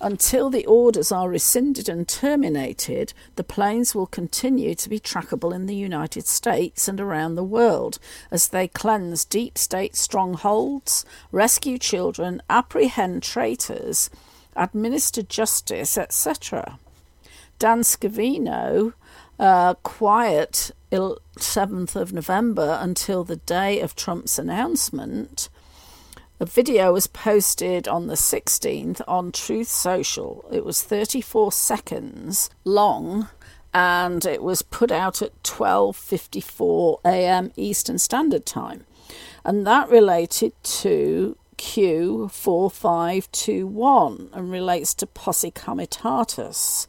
Until 0.00 0.50
the 0.50 0.66
orders 0.66 1.10
are 1.10 1.28
rescinded 1.28 1.88
and 1.88 2.06
terminated, 2.06 3.14
the 3.36 3.44
planes 3.44 3.94
will 3.94 4.06
continue 4.06 4.74
to 4.74 4.88
be 4.90 5.00
trackable 5.00 5.54
in 5.54 5.66
the 5.66 5.74
United 5.74 6.26
States 6.26 6.86
and 6.86 7.00
around 7.00 7.34
the 7.34 7.44
world 7.44 7.98
as 8.30 8.48
they 8.48 8.68
cleanse 8.68 9.24
deep 9.24 9.56
state 9.56 9.96
strongholds, 9.96 11.06
rescue 11.32 11.78
children, 11.78 12.42
apprehend 12.50 13.22
traitors, 13.22 14.10
administer 14.54 15.22
justice, 15.22 15.96
etc. 15.96 16.78
Dan 17.58 17.80
Scavino, 17.80 18.92
uh, 19.38 19.74
quiet 19.82 20.72
7th 20.92 21.96
of 21.96 22.12
November 22.12 22.78
until 22.80 23.24
the 23.24 23.36
day 23.36 23.80
of 23.80 23.96
Trump's 23.96 24.38
announcement, 24.38 25.48
The 26.38 26.46
video 26.46 26.92
was 26.92 27.06
posted 27.06 27.88
on 27.88 28.08
the 28.08 28.14
16th 28.14 29.00
on 29.08 29.32
Truth 29.32 29.68
Social. 29.68 30.44
It 30.52 30.66
was 30.66 30.82
34 30.82 31.50
seconds 31.50 32.50
long 32.62 33.30
and 33.72 34.26
it 34.26 34.42
was 34.42 34.60
put 34.60 34.92
out 34.92 35.22
at 35.22 35.42
12:54 35.42 37.00
a.m. 37.06 37.52
Eastern 37.56 37.98
Standard 37.98 38.44
Time. 38.44 38.84
And 39.44 39.66
that 39.66 39.88
related 39.88 40.52
to 40.62 41.38
Q4521 41.56 44.28
and 44.32 44.50
relates 44.50 44.92
to 44.94 45.06
Posse 45.06 45.50
Comitatus. 45.50 46.86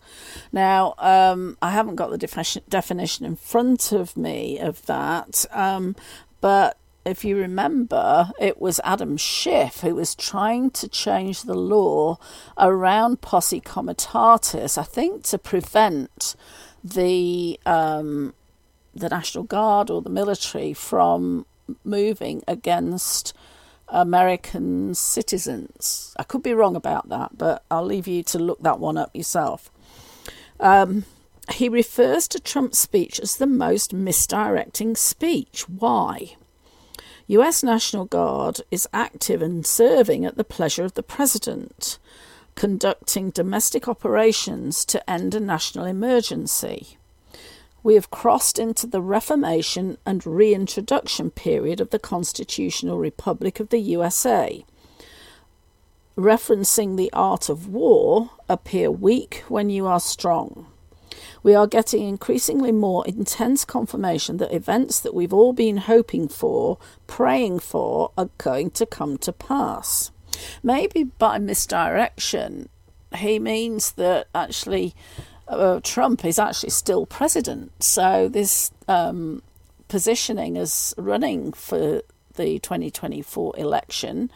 Now, 0.52 0.94
um, 0.98 1.58
I 1.62 1.72
haven't 1.72 1.96
got 1.96 2.10
the 2.10 2.18
defi- 2.18 2.64
definition 2.68 3.26
in 3.26 3.38
front 3.38 3.94
of 3.94 4.18
me 4.18 4.60
of 4.60 4.86
that, 4.88 5.46
um, 5.52 5.96
but 6.42 6.76
if 7.08 7.24
you 7.24 7.38
remember, 7.38 8.32
it 8.40 8.60
was 8.60 8.82
Adam 8.84 9.18
Schiff 9.18 9.80
who 9.80 9.96
was 9.96 10.14
trying 10.14 10.70
to 10.72 10.88
change 10.88 11.44
the 11.44 11.56
law 11.56 12.20
around 12.58 13.22
Posse 13.22 13.62
Comitatus, 13.62 14.78
I 14.78 14.84
think 14.84 15.24
to 15.24 15.38
prevent 15.38 16.36
the 16.84 17.60
um, 17.66 18.34
the 18.94 19.10
National 19.10 19.44
Guard 19.44 19.90
or 19.90 20.02
the 20.02 20.10
military 20.10 20.74
from 20.74 21.46
moving 21.84 22.44
against 22.48 23.34
American 23.88 24.94
citizens. 24.94 26.14
I 26.18 26.24
could 26.24 26.44
be 26.44 26.54
wrong 26.54 26.76
about 26.76 27.10
that, 27.10 27.38
but 27.38 27.64
I'll 27.72 27.86
leave 27.86 28.08
you 28.08 28.24
to 28.24 28.40
look 28.40 28.62
that 28.62 28.80
one 28.80 28.98
up 28.98 29.16
yourself. 29.16 29.72
Um, 30.60 31.06
he 31.54 31.70
refers 31.70 32.28
to 32.30 32.40
Trump's 32.40 32.80
speech 32.80 33.20
as 33.20 33.38
the 33.38 33.48
most 33.48 33.94
misdirecting 33.94 34.96
speech. 34.96 35.70
Why? 35.70 36.36
US 37.28 37.62
National 37.62 38.06
Guard 38.06 38.62
is 38.72 38.88
active 38.94 39.42
and 39.42 39.66
serving 39.66 40.24
at 40.24 40.38
the 40.38 40.44
pleasure 40.44 40.86
of 40.86 40.94
the 40.94 41.04
President 41.04 42.00
conducting 42.58 43.30
domestic 43.30 43.88
operations 43.88 44.84
to 44.84 45.10
end 45.10 45.36
a 45.36 45.40
national 45.40 45.86
emergency. 45.86 46.98
We 47.84 47.94
have 47.94 48.10
crossed 48.10 48.58
into 48.58 48.88
the 48.88 49.02
Reformation 49.02 49.98
and 50.06 50.26
reintroduction 50.26 51.30
period 51.30 51.80
of 51.80 51.92
the 51.92 52.00
Constitutional 52.00 52.98
Republic 52.98 53.60
of 53.60 53.70
the 53.70 53.78
USA. 53.78 54.66
Referencing 56.18 56.98
the 56.98 57.14
art 57.14 57.48
of 57.48 57.68
war, 57.68 58.32
appear 58.50 58.90
weak 58.90 59.44
when 59.48 59.70
you 59.70 59.86
are 59.86 60.00
strong. 60.00 60.66
We 61.44 61.56
are 61.56 61.68
getting 61.68 62.08
increasingly 62.08 62.72
more 62.72 63.06
intense 63.08 63.66
confirmation 63.66 64.38
that 64.38 64.54
events 64.54 65.00
that 65.02 65.14
we've 65.14 65.34
all 65.34 65.54
been 65.54 65.78
hoping 65.78 66.28
for, 66.28 66.78
praying 67.06 67.60
for, 67.60 68.12
are 68.18 68.30
going 68.38 68.72
to 68.72 68.86
come 68.86 69.18
to 69.20 69.32
pass. 69.32 70.12
Maybe 70.64 71.04
by 71.04 71.40
misdirection, 71.40 72.70
he 73.16 73.40
means 73.40 73.94
that 73.94 74.28
actually 74.36 74.94
uh, 75.48 75.80
Trump 75.84 76.26
is 76.26 76.40
actually 76.40 76.72
still 76.72 77.06
president. 77.06 77.72
So 77.82 78.28
this 78.28 78.72
um, 78.88 79.42
positioning 79.88 80.58
as 80.58 80.94
running 80.98 81.54
for 81.54 82.02
the 82.36 82.60
2024 82.60 83.56
election 83.58 84.32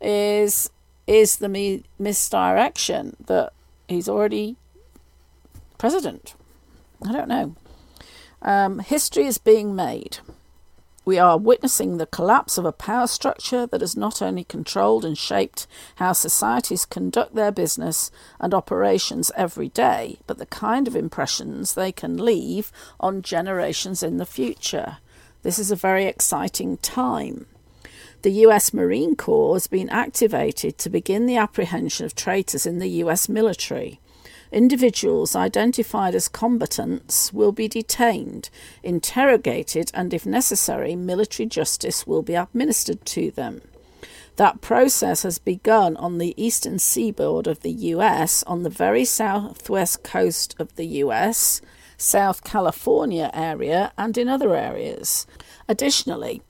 is 0.00 0.70
is 1.06 1.36
the 1.36 1.48
mi- 1.48 1.84
misdirection 1.98 3.14
that 3.26 3.52
he's 3.88 4.08
already 4.08 4.56
president. 5.76 6.34
I 7.02 7.12
don't 7.12 7.28
know. 7.28 7.56
Um, 8.42 8.80
history 8.80 9.24
is 9.24 9.38
being 9.38 9.74
made. 9.74 10.18
We 11.06 11.18
are 11.18 11.36
witnessing 11.36 11.98
the 11.98 12.06
collapse 12.06 12.56
of 12.56 12.64
a 12.64 12.72
power 12.72 13.06
structure 13.06 13.66
that 13.66 13.82
has 13.82 13.94
not 13.94 14.22
only 14.22 14.44
controlled 14.44 15.04
and 15.04 15.18
shaped 15.18 15.66
how 15.96 16.12
societies 16.12 16.86
conduct 16.86 17.34
their 17.34 17.52
business 17.52 18.10
and 18.40 18.54
operations 18.54 19.30
every 19.36 19.68
day, 19.68 20.18
but 20.26 20.38
the 20.38 20.46
kind 20.46 20.88
of 20.88 20.96
impressions 20.96 21.74
they 21.74 21.92
can 21.92 22.16
leave 22.16 22.72
on 22.98 23.20
generations 23.20 24.02
in 24.02 24.16
the 24.16 24.24
future. 24.24 24.96
This 25.42 25.58
is 25.58 25.70
a 25.70 25.76
very 25.76 26.06
exciting 26.06 26.78
time. 26.78 27.46
The 28.22 28.46
US 28.46 28.72
Marine 28.72 29.14
Corps 29.14 29.56
has 29.56 29.66
been 29.66 29.90
activated 29.90 30.78
to 30.78 30.88
begin 30.88 31.26
the 31.26 31.36
apprehension 31.36 32.06
of 32.06 32.14
traitors 32.14 32.64
in 32.64 32.78
the 32.78 32.88
US 32.88 33.28
military. 33.28 34.00
Individuals 34.54 35.34
identified 35.34 36.14
as 36.14 36.28
combatants 36.28 37.32
will 37.32 37.50
be 37.50 37.66
detained, 37.66 38.50
interrogated, 38.84 39.90
and 39.92 40.14
if 40.14 40.24
necessary, 40.24 40.94
military 40.94 41.44
justice 41.44 42.06
will 42.06 42.22
be 42.22 42.36
administered 42.36 43.04
to 43.04 43.32
them. 43.32 43.62
That 44.36 44.60
process 44.60 45.24
has 45.24 45.40
begun 45.40 45.96
on 45.96 46.18
the 46.18 46.40
eastern 46.40 46.78
seaboard 46.78 47.48
of 47.48 47.62
the 47.62 47.72
US, 47.72 48.44
on 48.44 48.62
the 48.62 48.70
very 48.70 49.04
southwest 49.04 50.04
coast 50.04 50.54
of 50.60 50.76
the 50.76 50.86
US, 51.02 51.60
South 51.96 52.44
California 52.44 53.32
area, 53.34 53.92
and 53.98 54.16
in 54.16 54.28
other 54.28 54.54
areas. 54.54 55.26
Additionally, 55.68 56.42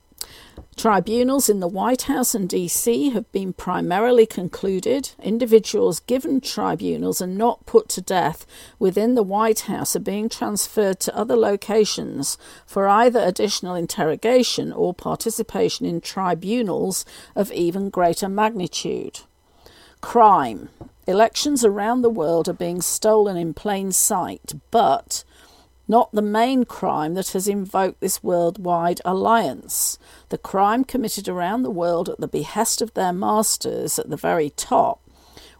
Tribunals 0.76 1.48
in 1.48 1.60
the 1.60 1.68
White 1.68 2.02
House 2.02 2.34
and 2.34 2.48
DC 2.48 3.12
have 3.12 3.30
been 3.32 3.52
primarily 3.52 4.26
concluded. 4.26 5.12
Individuals 5.22 6.00
given 6.00 6.40
tribunals 6.40 7.20
and 7.20 7.38
not 7.38 7.64
put 7.64 7.88
to 7.90 8.00
death 8.00 8.44
within 8.78 9.14
the 9.14 9.22
White 9.22 9.60
House 9.60 9.94
are 9.94 10.00
being 10.00 10.28
transferred 10.28 10.98
to 11.00 11.16
other 11.16 11.36
locations 11.36 12.36
for 12.66 12.88
either 12.88 13.20
additional 13.20 13.74
interrogation 13.74 14.72
or 14.72 14.92
participation 14.92 15.86
in 15.86 16.00
tribunals 16.00 17.04
of 17.36 17.52
even 17.52 17.88
greater 17.88 18.28
magnitude. 18.28 19.20
Crime. 20.00 20.68
Elections 21.06 21.64
around 21.64 22.02
the 22.02 22.10
world 22.10 22.48
are 22.48 22.52
being 22.52 22.82
stolen 22.82 23.36
in 23.36 23.54
plain 23.54 23.92
sight, 23.92 24.54
but 24.70 25.24
not 25.87 26.12
the 26.12 26.22
main 26.22 26.64
crime 26.64 27.14
that 27.14 27.30
has 27.30 27.47
invoked 27.47 28.01
this 28.01 28.22
worldwide 28.22 29.01
alliance. 29.05 29.99
The 30.30 30.39
crime 30.39 30.85
committed 30.85 31.28
around 31.28 31.62
the 31.62 31.70
world 31.70 32.09
at 32.09 32.20
the 32.20 32.28
behest 32.28 32.80
of 32.80 32.95
their 32.95 33.12
masters 33.12 33.99
at 33.99 34.11
the 34.11 34.16
very 34.16 34.51
top 34.51 35.01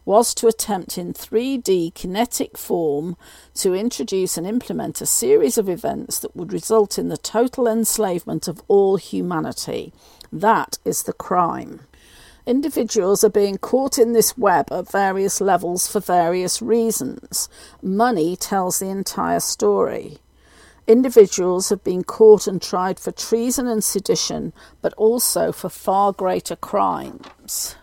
was 0.05 0.35
to 0.35 0.47
attempt 0.47 0.97
in 0.97 1.13
3D 1.13 1.93
kinetic 1.95 2.57
form 2.57 3.17
to 3.55 3.73
introduce 3.73 4.37
and 4.37 4.45
implement 4.45 5.01
a 5.01 5.05
series 5.05 5.57
of 5.57 5.67
events 5.67 6.19
that 6.19 6.35
would 6.35 6.53
result 6.53 6.99
in 6.99 7.09
the 7.09 7.17
total 7.17 7.67
enslavement 7.67 8.47
of 8.47 8.61
all 8.67 8.97
humanity. 8.97 9.91
That 10.31 10.77
is 10.85 11.03
the 11.03 11.13
crime. 11.13 11.81
Individuals 12.47 13.23
are 13.23 13.29
being 13.29 13.57
caught 13.57 13.97
in 13.97 14.13
this 14.13 14.37
web 14.37 14.71
at 14.71 14.91
various 14.91 15.41
levels 15.41 15.87
for 15.87 15.99
various 15.99 16.61
reasons. 16.61 17.49
Money 17.81 18.35
tells 18.35 18.77
the 18.79 18.89
entire 18.89 19.39
story. 19.39 20.19
Individuals 20.85 21.69
have 21.69 21.83
been 21.83 22.03
caught 22.03 22.45
and 22.45 22.61
tried 22.61 22.99
for 22.99 23.11
treason 23.11 23.65
and 23.65 23.83
sedition, 23.83 24.53
but 24.83 24.93
also 24.93 25.51
for 25.51 25.69
far 25.69 26.13
greater 26.13 26.55
crimes. 26.55 27.75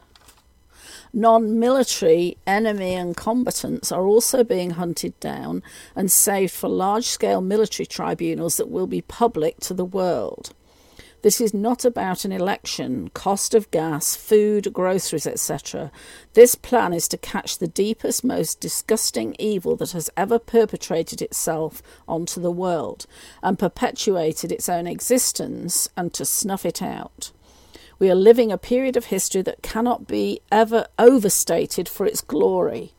Non 1.13 1.59
military 1.59 2.37
enemy 2.47 2.95
and 2.95 3.17
combatants 3.17 3.91
are 3.91 4.07
also 4.07 4.45
being 4.45 4.71
hunted 4.71 5.19
down 5.19 5.65
and 5.97 6.11
saved 6.11 6.53
for 6.53 6.69
large 6.69 7.07
scale 7.07 7.41
military 7.41 7.85
tribunals 7.85 8.59
that 8.59 8.71
will 8.71 8.87
be 8.87 9.03
public 9.03 9.59
to 9.59 9.75
the 9.75 9.85
world. 9.85 10.55
This 11.23 11.41
is 11.41 11.55
not 11.55 11.85
about 11.85 12.25
an 12.25 12.33
election, 12.33 13.09
cost 13.15 13.55
of 13.55 13.71
gas, 13.71 14.17
food, 14.17 14.73
groceries, 14.73 15.27
etc. 15.27 15.93
This 16.35 16.57
plan 16.57 16.93
is 16.93 17.07
to 17.09 17.17
catch 17.17 17.59
the 17.59 17.69
deepest, 17.69 18.25
most 18.25 18.59
disgusting 18.59 19.37
evil 19.39 19.77
that 19.77 19.93
has 19.93 20.11
ever 20.17 20.41
perpetrated 20.41 21.23
itself 21.23 21.81
onto 22.09 22.41
the 22.41 22.51
world 22.51 23.07
and 23.41 23.57
perpetuated 23.57 24.51
its 24.51 24.69
own 24.69 24.89
existence 24.89 25.89
and 25.97 26.13
to 26.13 26.25
snuff 26.25 26.67
it 26.67 26.83
out. 26.83 27.31
We 28.01 28.11
are 28.11 28.17
living 28.17 28.51
a 28.51 28.59
period 28.59 28.97
of 28.97 29.07
history 29.07 29.43
that 29.43 29.63
cannot 29.63 30.09
be 30.09 30.41
ever 30.51 30.89
overstated 30.99 31.89
for 31.89 32.05
its 32.05 32.21
glory. 32.21 32.95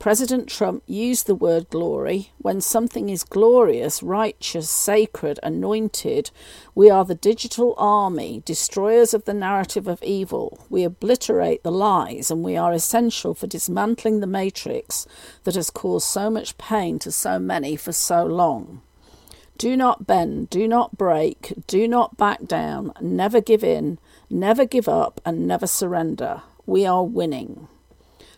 President 0.00 0.48
Trump 0.48 0.82
used 0.86 1.26
the 1.26 1.34
word 1.34 1.68
glory. 1.68 2.32
When 2.38 2.62
something 2.62 3.10
is 3.10 3.22
glorious, 3.22 4.02
righteous, 4.02 4.70
sacred, 4.70 5.38
anointed, 5.42 6.30
we 6.74 6.88
are 6.88 7.04
the 7.04 7.14
digital 7.14 7.74
army, 7.76 8.42
destroyers 8.46 9.12
of 9.12 9.26
the 9.26 9.34
narrative 9.34 9.86
of 9.86 10.02
evil. 10.02 10.64
We 10.70 10.84
obliterate 10.84 11.62
the 11.62 11.70
lies, 11.70 12.30
and 12.30 12.42
we 12.42 12.56
are 12.56 12.72
essential 12.72 13.34
for 13.34 13.46
dismantling 13.46 14.20
the 14.20 14.26
matrix 14.26 15.06
that 15.44 15.54
has 15.54 15.68
caused 15.68 16.06
so 16.06 16.30
much 16.30 16.56
pain 16.56 16.98
to 17.00 17.12
so 17.12 17.38
many 17.38 17.76
for 17.76 17.92
so 17.92 18.24
long. 18.24 18.80
Do 19.58 19.76
not 19.76 20.06
bend, 20.06 20.48
do 20.48 20.66
not 20.66 20.96
break, 20.96 21.52
do 21.66 21.86
not 21.86 22.16
back 22.16 22.46
down, 22.46 22.94
never 23.02 23.42
give 23.42 23.62
in, 23.62 23.98
never 24.30 24.64
give 24.64 24.88
up, 24.88 25.20
and 25.26 25.46
never 25.46 25.66
surrender. 25.66 26.40
We 26.64 26.86
are 26.86 27.04
winning. 27.04 27.68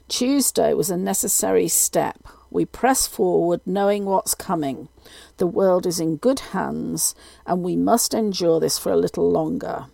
Tuesday 0.09 0.75
was 0.75 0.91
a 0.91 0.97
necessary 0.97 1.69
step. 1.69 2.19
We 2.51 2.65
press 2.65 3.07
forward 3.07 3.61
knowing 3.65 4.05
what's 4.05 4.35
coming. 4.35 4.89
The 5.39 5.47
world 5.47 5.87
is 5.87 6.01
in 6.01 6.17
good 6.17 6.41
hands, 6.41 7.15
and 7.47 7.63
we 7.63 7.77
must 7.77 8.13
endure 8.13 8.61
this 8.61 8.79
for 8.79 8.93
a 8.93 8.97
little 8.97 9.31
longer. 9.31 9.87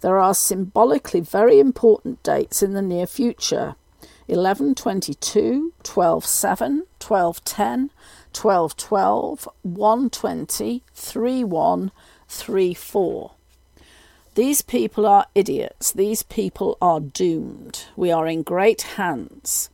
There 0.00 0.18
are 0.18 0.34
symbolically 0.34 1.20
very 1.20 1.58
important 1.58 2.22
dates 2.22 2.62
in 2.62 2.72
the 2.72 2.82
near 2.82 3.06
future 3.06 3.76
1122, 4.26 5.72
127, 5.84 6.78
1210, 7.00 7.90
1212, 8.34 9.48
120, 9.62 10.82
31, 10.92 11.92
34. 12.28 13.35
These 14.36 14.60
people 14.60 15.06
are 15.06 15.24
idiots. 15.34 15.92
These 15.92 16.22
people 16.24 16.76
are 16.82 17.00
doomed. 17.00 17.86
We 17.96 18.10
are 18.12 18.26
in 18.26 18.42
great 18.42 18.82
hands. 18.82 19.70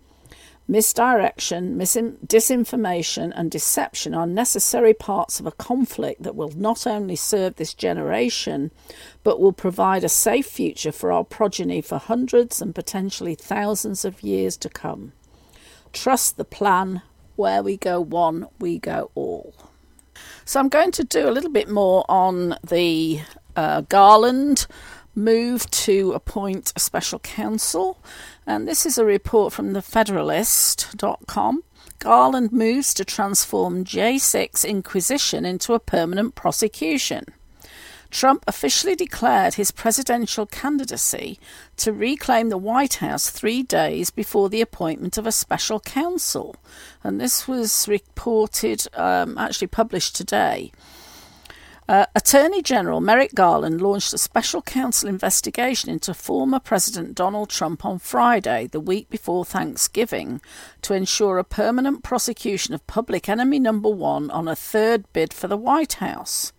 Misdirection, 0.68 1.76
misin- 1.76 2.16
disinformation, 2.24 3.32
and 3.34 3.50
deception 3.50 4.14
are 4.14 4.24
necessary 4.24 4.94
parts 4.94 5.40
of 5.40 5.46
a 5.46 5.50
conflict 5.50 6.22
that 6.22 6.36
will 6.36 6.52
not 6.56 6.86
only 6.86 7.16
serve 7.16 7.56
this 7.56 7.74
generation, 7.74 8.70
but 9.24 9.40
will 9.40 9.52
provide 9.52 10.04
a 10.04 10.08
safe 10.08 10.46
future 10.46 10.92
for 10.92 11.10
our 11.10 11.24
progeny 11.24 11.80
for 11.80 11.98
hundreds 11.98 12.62
and 12.62 12.72
potentially 12.72 13.34
thousands 13.34 14.04
of 14.04 14.22
years 14.22 14.56
to 14.58 14.68
come. 14.68 15.12
Trust 15.92 16.36
the 16.36 16.44
plan. 16.44 17.02
Where 17.34 17.64
we 17.64 17.76
go 17.76 18.00
one, 18.00 18.46
we 18.60 18.78
go 18.78 19.10
all. 19.16 19.54
So 20.44 20.60
I'm 20.60 20.68
going 20.68 20.92
to 20.92 21.04
do 21.04 21.28
a 21.28 21.32
little 21.32 21.50
bit 21.50 21.68
more 21.68 22.04
on 22.08 22.56
the 22.62 23.20
uh, 23.56 23.82
Garland 23.82 24.66
move 25.14 25.70
to 25.70 26.12
appoint 26.12 26.72
a 26.74 26.80
special 26.80 27.18
counsel. 27.18 28.02
And 28.46 28.66
this 28.66 28.86
is 28.86 28.98
a 28.98 29.04
report 29.04 29.52
from 29.52 29.72
the 29.72 29.82
Federalist.com. 29.82 31.64
Garland 31.98 32.52
moves 32.52 32.94
to 32.94 33.04
transform 33.04 33.84
J6 33.84 34.66
Inquisition 34.66 35.44
into 35.44 35.74
a 35.74 35.80
permanent 35.80 36.34
prosecution. 36.34 37.26
Trump 38.10 38.44
officially 38.46 38.94
declared 38.94 39.54
his 39.54 39.70
presidential 39.70 40.44
candidacy 40.44 41.38
to 41.78 41.92
reclaim 41.92 42.50
the 42.50 42.58
White 42.58 42.94
House 42.94 43.30
three 43.30 43.62
days 43.62 44.10
before 44.10 44.50
the 44.50 44.60
appointment 44.60 45.16
of 45.16 45.26
a 45.26 45.32
special 45.32 45.80
counsel. 45.80 46.54
And 47.02 47.18
this 47.18 47.48
was 47.48 47.88
reported, 47.88 48.86
um, 48.94 49.38
actually 49.38 49.68
published 49.68 50.14
today. 50.14 50.72
Uh, 51.92 52.06
Attorney 52.14 52.62
General 52.62 53.02
Merrick 53.02 53.34
Garland 53.34 53.82
launched 53.82 54.14
a 54.14 54.16
special 54.16 54.62
counsel 54.62 55.10
investigation 55.10 55.90
into 55.90 56.14
former 56.14 56.58
President 56.58 57.14
Donald 57.14 57.50
Trump 57.50 57.84
on 57.84 57.98
Friday, 57.98 58.66
the 58.66 58.80
week 58.80 59.10
before 59.10 59.44
Thanksgiving, 59.44 60.40
to 60.80 60.94
ensure 60.94 61.36
a 61.36 61.44
permanent 61.44 62.02
prosecution 62.02 62.72
of 62.72 62.86
public 62.86 63.28
enemy 63.28 63.58
number 63.58 63.90
one 63.90 64.30
on 64.30 64.48
a 64.48 64.56
third 64.56 65.04
bid 65.12 65.34
for 65.34 65.48
the 65.48 65.56
White 65.58 65.92
House. 65.92 66.54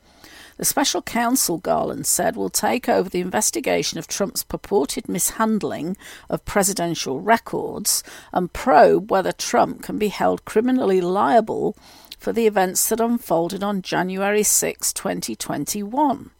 The 0.57 0.65
special 0.65 1.01
counsel, 1.01 1.57
Garland 1.57 2.05
said, 2.05 2.35
will 2.35 2.51
take 2.51 2.87
over 2.87 3.09
the 3.09 3.21
investigation 3.21 3.97
of 3.97 4.07
Trump's 4.07 4.43
purported 4.43 5.09
mishandling 5.09 5.97
of 6.29 6.45
presidential 6.45 7.19
records 7.19 8.03
and 8.31 8.53
probe 8.53 9.09
whether 9.09 9.31
Trump 9.31 9.81
can 9.81 9.97
be 9.97 10.09
held 10.09 10.45
criminally 10.45 11.01
liable 11.01 11.75
for 12.23 12.31
the 12.31 12.47
events 12.47 12.87
that 12.87 13.01
unfolded 13.01 13.61
on 13.61 13.81
January 13.81 14.43
6, 14.43 14.93
2021. 14.93 16.31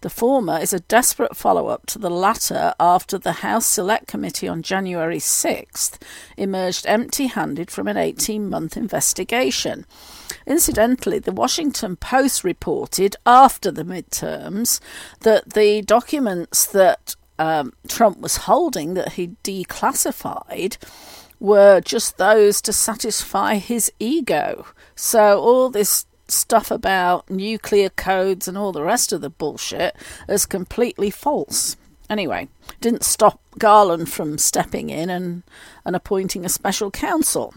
The 0.00 0.10
former 0.10 0.58
is 0.58 0.72
a 0.72 0.80
desperate 0.80 1.36
follow 1.36 1.68
up 1.68 1.86
to 1.86 2.00
the 2.00 2.10
latter 2.10 2.74
after 2.80 3.16
the 3.16 3.34
House 3.34 3.66
Select 3.66 4.08
Committee 4.08 4.48
on 4.48 4.62
January 4.62 5.18
6th 5.18 6.02
emerged 6.36 6.84
empty 6.84 7.28
handed 7.28 7.70
from 7.70 7.86
an 7.86 7.96
18 7.96 8.50
month 8.50 8.76
investigation. 8.76 9.86
Incidentally, 10.48 11.20
the 11.20 11.30
Washington 11.30 11.94
Post 11.94 12.42
reported 12.42 13.14
after 13.24 13.70
the 13.70 13.84
midterms 13.84 14.80
that 15.20 15.50
the 15.50 15.80
documents 15.82 16.66
that 16.66 17.14
um, 17.38 17.72
Trump 17.86 18.18
was 18.18 18.36
holding 18.36 18.94
that 18.94 19.12
he 19.12 19.36
declassified 19.44 20.76
were 21.40 21.80
just 21.80 22.18
those 22.18 22.60
to 22.60 22.72
satisfy 22.72 23.56
his 23.56 23.90
ego. 23.98 24.66
So 24.94 25.40
all 25.40 25.70
this 25.70 26.06
stuff 26.28 26.70
about 26.70 27.28
nuclear 27.28 27.88
codes 27.88 28.46
and 28.46 28.56
all 28.56 28.70
the 28.72 28.84
rest 28.84 29.12
of 29.12 29.20
the 29.20 29.30
bullshit 29.30 29.96
is 30.28 30.46
completely 30.46 31.10
false. 31.10 31.76
Anyway, 32.08 32.48
didn't 32.80 33.04
stop 33.04 33.40
Garland 33.58 34.10
from 34.10 34.38
stepping 34.38 34.90
in 34.90 35.10
and, 35.10 35.42
and 35.84 35.96
appointing 35.96 36.44
a 36.44 36.48
special 36.48 36.90
counsel. 36.90 37.54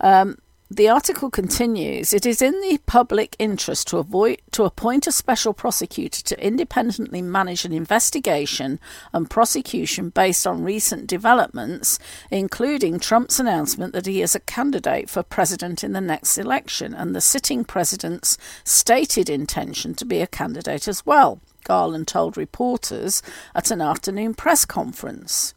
Um, 0.00 0.38
the 0.70 0.88
article 0.88 1.30
continues 1.30 2.14
It 2.14 2.24
is 2.24 2.40
in 2.40 2.58
the 2.62 2.78
public 2.86 3.36
interest 3.38 3.88
to 3.88 3.98
avoid 3.98 4.40
to 4.52 4.64
appoint 4.64 5.06
a 5.06 5.12
special 5.12 5.52
prosecutor 5.52 6.22
to 6.22 6.44
independently 6.44 7.20
manage 7.20 7.66
an 7.66 7.72
investigation 7.72 8.80
and 9.12 9.28
prosecution 9.28 10.08
based 10.08 10.46
on 10.46 10.64
recent 10.64 11.06
developments, 11.06 11.98
including 12.30 12.98
Trump's 12.98 13.38
announcement 13.38 13.92
that 13.92 14.06
he 14.06 14.22
is 14.22 14.34
a 14.34 14.40
candidate 14.40 15.10
for 15.10 15.22
president 15.22 15.84
in 15.84 15.92
the 15.92 16.00
next 16.00 16.38
election 16.38 16.94
and 16.94 17.14
the 17.14 17.20
sitting 17.20 17.64
president's 17.64 18.38
stated 18.64 19.28
intention 19.28 19.94
to 19.94 20.06
be 20.06 20.22
a 20.22 20.26
candidate 20.26 20.88
as 20.88 21.04
well, 21.04 21.40
Garland 21.64 22.08
told 22.08 22.38
reporters 22.38 23.22
at 23.54 23.70
an 23.70 23.82
afternoon 23.82 24.32
press 24.32 24.64
conference. 24.64 25.52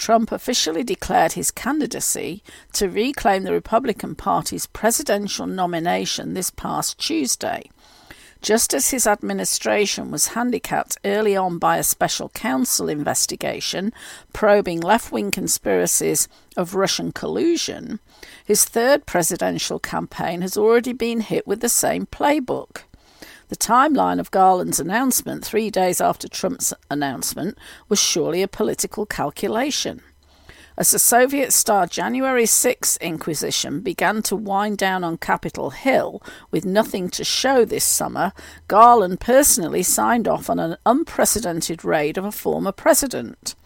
Trump 0.00 0.32
officially 0.32 0.82
declared 0.82 1.32
his 1.32 1.50
candidacy 1.50 2.42
to 2.72 2.88
reclaim 2.88 3.42
the 3.42 3.52
Republican 3.52 4.14
Party's 4.14 4.64
presidential 4.64 5.46
nomination 5.46 6.32
this 6.32 6.50
past 6.50 6.98
Tuesday. 6.98 7.70
Just 8.40 8.72
as 8.72 8.92
his 8.92 9.06
administration 9.06 10.10
was 10.10 10.28
handicapped 10.28 10.96
early 11.04 11.36
on 11.36 11.58
by 11.58 11.76
a 11.76 11.82
special 11.82 12.30
counsel 12.30 12.88
investigation 12.88 13.92
probing 14.32 14.80
left 14.80 15.12
wing 15.12 15.30
conspiracies 15.30 16.28
of 16.56 16.74
Russian 16.74 17.12
collusion, 17.12 18.00
his 18.42 18.64
third 18.64 19.04
presidential 19.04 19.78
campaign 19.78 20.40
has 20.40 20.56
already 20.56 20.94
been 20.94 21.20
hit 21.20 21.46
with 21.46 21.60
the 21.60 21.68
same 21.68 22.06
playbook. 22.06 22.84
The 23.50 23.56
timeline 23.56 24.20
of 24.20 24.30
Garland's 24.30 24.78
announcement, 24.78 25.44
three 25.44 25.70
days 25.70 26.00
after 26.00 26.28
Trump's 26.28 26.72
announcement, 26.88 27.58
was 27.88 27.98
surely 27.98 28.42
a 28.42 28.48
political 28.48 29.06
calculation. 29.06 30.02
As 30.78 30.92
the 30.92 31.00
Soviet 31.00 31.52
style 31.52 31.88
January 31.88 32.46
6 32.46 32.96
Inquisition 32.98 33.80
began 33.80 34.22
to 34.22 34.36
wind 34.36 34.78
down 34.78 35.02
on 35.02 35.18
Capitol 35.18 35.70
Hill 35.70 36.22
with 36.52 36.64
nothing 36.64 37.10
to 37.10 37.24
show 37.24 37.64
this 37.64 37.82
summer, 37.82 38.32
Garland 38.68 39.18
personally 39.18 39.82
signed 39.82 40.28
off 40.28 40.48
on 40.48 40.60
an 40.60 40.76
unprecedented 40.86 41.84
raid 41.84 42.16
of 42.16 42.24
a 42.24 42.30
former 42.30 42.70
president. 42.70 43.56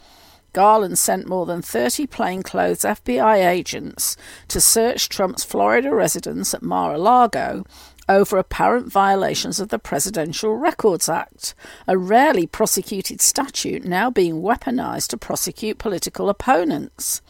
Garland 0.54 0.96
sent 0.96 1.28
more 1.28 1.44
than 1.44 1.60
30 1.60 2.06
plainclothes 2.06 2.84
FBI 2.84 3.46
agents 3.46 4.16
to 4.48 4.60
search 4.60 5.08
Trump's 5.08 5.44
Florida 5.44 5.92
residence 5.92 6.54
at 6.54 6.62
Mar 6.62 6.94
a 6.94 6.98
Lago 6.98 7.64
over 8.08 8.36
apparent 8.36 8.90
violations 8.90 9.60
of 9.60 9.68
the 9.68 9.78
Presidential 9.78 10.56
Records 10.56 11.08
Act, 11.08 11.54
a 11.86 11.96
rarely 11.96 12.46
prosecuted 12.46 13.20
statute 13.20 13.84
now 13.84 14.10
being 14.10 14.42
weaponized 14.42 15.08
to 15.08 15.16
prosecute 15.16 15.78
political 15.78 16.28
opponents. 16.28 17.22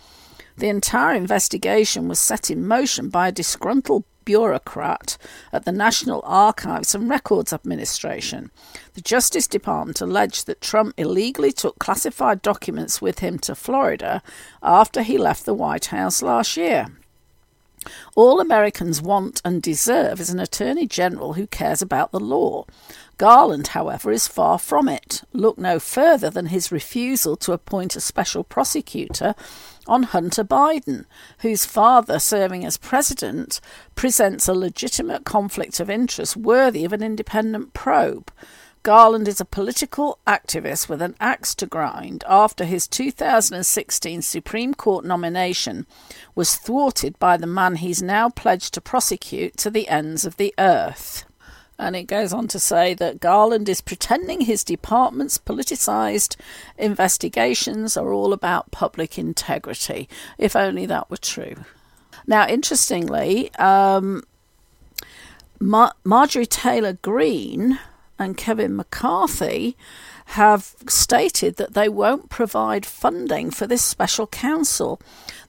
The 0.57 0.68
entire 0.68 1.14
investigation 1.14 2.09
was 2.09 2.20
set 2.20 2.51
in 2.51 2.66
motion 2.66 3.09
by 3.09 3.29
a 3.29 3.33
disgruntled 3.33 4.05
bureaucrat 4.25 5.18
at 5.53 5.64
the 5.64 5.72
National 5.72 6.22
Archives 6.25 6.95
and 6.95 7.09
Records 7.09 7.53
Administration. 7.53 8.51
The 8.95 9.01
Justice 9.01 9.47
Department 9.47 10.01
alleged 10.01 10.47
that 10.47 10.61
Trump 10.61 10.95
illegally 10.97 11.53
took 11.53 11.79
classified 11.79 12.43
documents 12.43 13.03
with 13.03 13.18
him 13.18 13.39
to 13.41 13.55
Florida 13.55 14.22
after 14.62 15.03
he 15.03 15.18
left 15.18 15.45
the 15.45 15.55
White 15.55 15.87
House 15.87 16.22
last 16.22 16.57
year. 16.57 16.87
All 18.14 18.41
Americans 18.41 19.03
want 19.03 19.41
and 19.45 19.62
deserve 19.62 20.20
is 20.20 20.30
an 20.30 20.41
Attorney 20.41 20.87
General 20.87 21.35
who 21.35 21.47
cares 21.47 21.82
about 21.82 22.12
the 22.12 22.20
law. 22.20 22.64
Garland, 23.16 23.68
however, 23.68 24.11
is 24.11 24.26
far 24.26 24.59
from 24.59 24.89
it. 24.89 25.22
Look 25.32 25.57
no 25.57 25.78
further 25.78 26.30
than 26.30 26.47
his 26.47 26.72
refusal 26.72 27.37
to 27.37 27.53
appoint 27.53 27.95
a 27.95 28.01
special 28.01 28.43
prosecutor 28.43 29.35
on 29.87 30.05
Hunter 30.05 30.45
Biden, 30.45 31.05
whose 31.39 31.64
father, 31.64 32.18
serving 32.18 32.64
as 32.64 32.76
president, 32.76 33.61
presents 33.95 34.49
a 34.49 34.55
legitimate 34.55 35.24
conflict 35.24 35.78
of 35.78 35.91
interest 35.91 36.37
worthy 36.37 36.85
of 36.85 36.93
an 36.93 37.03
independent 37.03 37.72
probe. 37.72 38.32
Garland 38.85 39.26
is 39.28 39.41
a 39.41 39.47
political 39.47 40.18
activist 40.26 40.91
with 40.91 41.01
an 41.01 41.14
axe 41.18 41.55
to 41.55 41.64
grind 41.64 42.22
after 42.28 42.66
his 42.66 42.87
2016 42.87 44.20
Supreme 44.20 44.74
Court 44.74 45.07
nomination 45.07 45.87
was 46.35 46.57
thwarted 46.57 47.18
by 47.18 47.39
the 47.39 47.47
man 47.47 47.76
he's 47.76 48.03
now 48.03 48.28
pledged 48.28 48.74
to 48.74 48.82
prosecute 48.82 49.57
to 49.57 49.70
the 49.70 49.89
ends 49.89 50.26
of 50.26 50.37
the 50.37 50.53
earth. 50.59 51.24
And 51.78 51.97
it 51.97 52.03
goes 52.03 52.35
on 52.35 52.47
to 52.49 52.59
say 52.59 52.93
that 52.93 53.20
Garland 53.20 53.70
is 53.70 53.80
pretending 53.80 54.43
his 54.43 54.62
department's 54.62 55.39
politicised 55.39 56.37
investigations 56.76 57.97
are 57.97 58.12
all 58.12 58.35
about 58.35 58.70
public 58.70 59.18
integrity. 59.18 60.11
If 60.37 60.55
only 60.55 60.85
that 60.85 61.09
were 61.09 61.16
true. 61.16 61.55
Now, 62.26 62.47
interestingly, 62.47 63.51
um, 63.55 64.24
Mar- 65.59 65.95
Marjorie 66.05 66.45
Taylor 66.45 66.93
Greene 66.93 67.78
and 68.19 68.37
Kevin 68.37 68.77
McCarthy 68.77 69.77
have 70.27 70.75
stated 70.89 71.57
that 71.57 71.75
they 71.75 71.89
won't 71.89 72.31
provide 72.31 72.87
funding 72.87 73.51
for 73.51 73.67
this 73.67 73.83
special 73.83 74.27
counsel. 74.27 75.01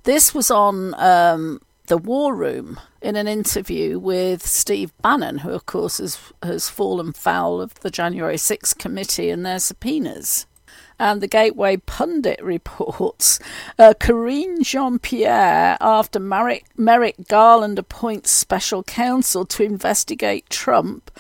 This 0.04 0.34
was 0.34 0.52
on 0.52 0.94
um, 0.96 1.62
the 1.88 1.98
War 1.98 2.36
Room 2.36 2.80
in 3.02 3.16
an 3.16 3.28
interview 3.28 4.00
with 4.00 4.46
Steve 4.46 4.92
Bannon, 5.02 5.40
who, 5.40 5.52
of 5.52 5.66
course, 5.66 6.00
has, 6.00 6.20
has 6.42 6.70
fallen 6.70 7.14
foul 7.14 7.62
of 7.62 7.76
the 7.76 7.92
January 7.92 8.36
6th 8.36 8.78
committee 8.78 9.30
and 9.30 9.46
their 9.46 9.60
subpoenas. 9.60 10.46
And 10.98 11.22
the 11.22 11.28
Gateway 11.28 11.78
Pundit 11.78 12.40
reports 12.44 13.40
uh, 13.78 13.94
Karine 14.00 14.64
Jean 14.64 14.98
Pierre, 15.00 15.78
after 15.80 16.20
Merrick, 16.20 16.66
Merrick 16.78 17.28
Garland 17.28 17.78
appoints 17.78 18.32
special 18.32 18.84
counsel 18.84 19.46
to 19.46 19.64
investigate 19.64 20.50
Trump, 20.50 21.12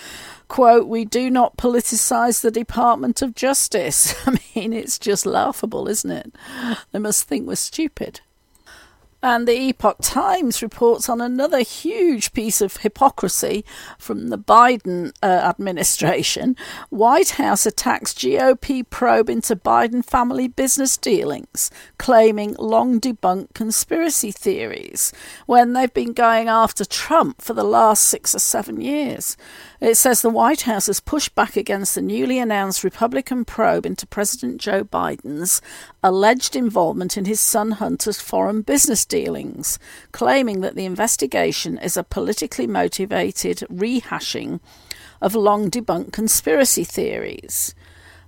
quote, 0.47 0.87
we 0.87 1.05
do 1.05 1.29
not 1.29 1.57
politicize 1.57 2.41
the 2.41 2.51
Department 2.51 3.21
of 3.21 3.35
Justice. 3.35 4.15
I 4.27 4.37
mean, 4.55 4.73
it's 4.73 4.99
just 4.99 5.25
laughable, 5.25 5.87
isn't 5.87 6.11
it? 6.11 6.35
They 6.91 6.99
must 6.99 7.27
think 7.27 7.47
we're 7.47 7.55
stupid. 7.55 8.21
And 9.25 9.47
the 9.47 9.59
Epoch 9.69 9.97
Times 10.03 10.61
reports 10.61 11.09
on 11.09 11.19
another 11.19 11.61
huge 11.61 12.31
piece 12.33 12.61
of 12.61 12.77
hypocrisy 12.77 13.65
from 13.97 14.27
the 14.27 14.37
Biden 14.37 15.13
uh, 15.23 15.25
administration. 15.25 16.55
White 16.91 17.31
House 17.31 17.65
attacks 17.65 18.13
GOP 18.13 18.87
probe 18.87 19.31
into 19.31 19.55
Biden 19.55 20.05
family 20.05 20.47
business 20.47 20.95
dealings, 20.95 21.71
claiming 21.97 22.55
long 22.59 23.01
debunked 23.01 23.55
conspiracy 23.55 24.31
theories 24.31 25.11
when 25.47 25.73
they've 25.73 25.91
been 25.91 26.13
going 26.13 26.47
after 26.47 26.85
Trump 26.85 27.41
for 27.41 27.55
the 27.55 27.63
last 27.63 28.03
six 28.03 28.35
or 28.35 28.39
seven 28.39 28.79
years. 28.79 29.37
It 29.81 29.95
says 29.95 30.21
the 30.21 30.29
White 30.29 30.61
House 30.61 30.87
has 30.87 30.99
pushed 30.99 31.35
back 31.35 31.57
against 31.57 31.95
the 31.95 32.01
newly 32.01 32.39
announced 32.39 32.83
Republican 32.83 33.43
probe 33.43 33.85
into 33.85 34.07
President 34.07 34.61
Joe 34.61 34.83
Biden's 34.83 35.61
alleged 36.01 36.55
involvement 36.55 37.17
in 37.17 37.25
his 37.25 37.41
son 37.41 37.71
Hunter's 37.71 38.21
foreign 38.21 38.61
business 38.61 39.05
dealings, 39.05 39.77
claiming 40.11 40.61
that 40.61 40.75
the 40.75 40.85
investigation 40.85 41.77
is 41.77 41.97
a 41.97 42.03
politically 42.03 42.67
motivated 42.67 43.59
rehashing 43.69 44.61
of 45.21 45.35
long 45.35 45.69
debunked 45.69 46.13
conspiracy 46.13 46.83
theories. 46.83 47.75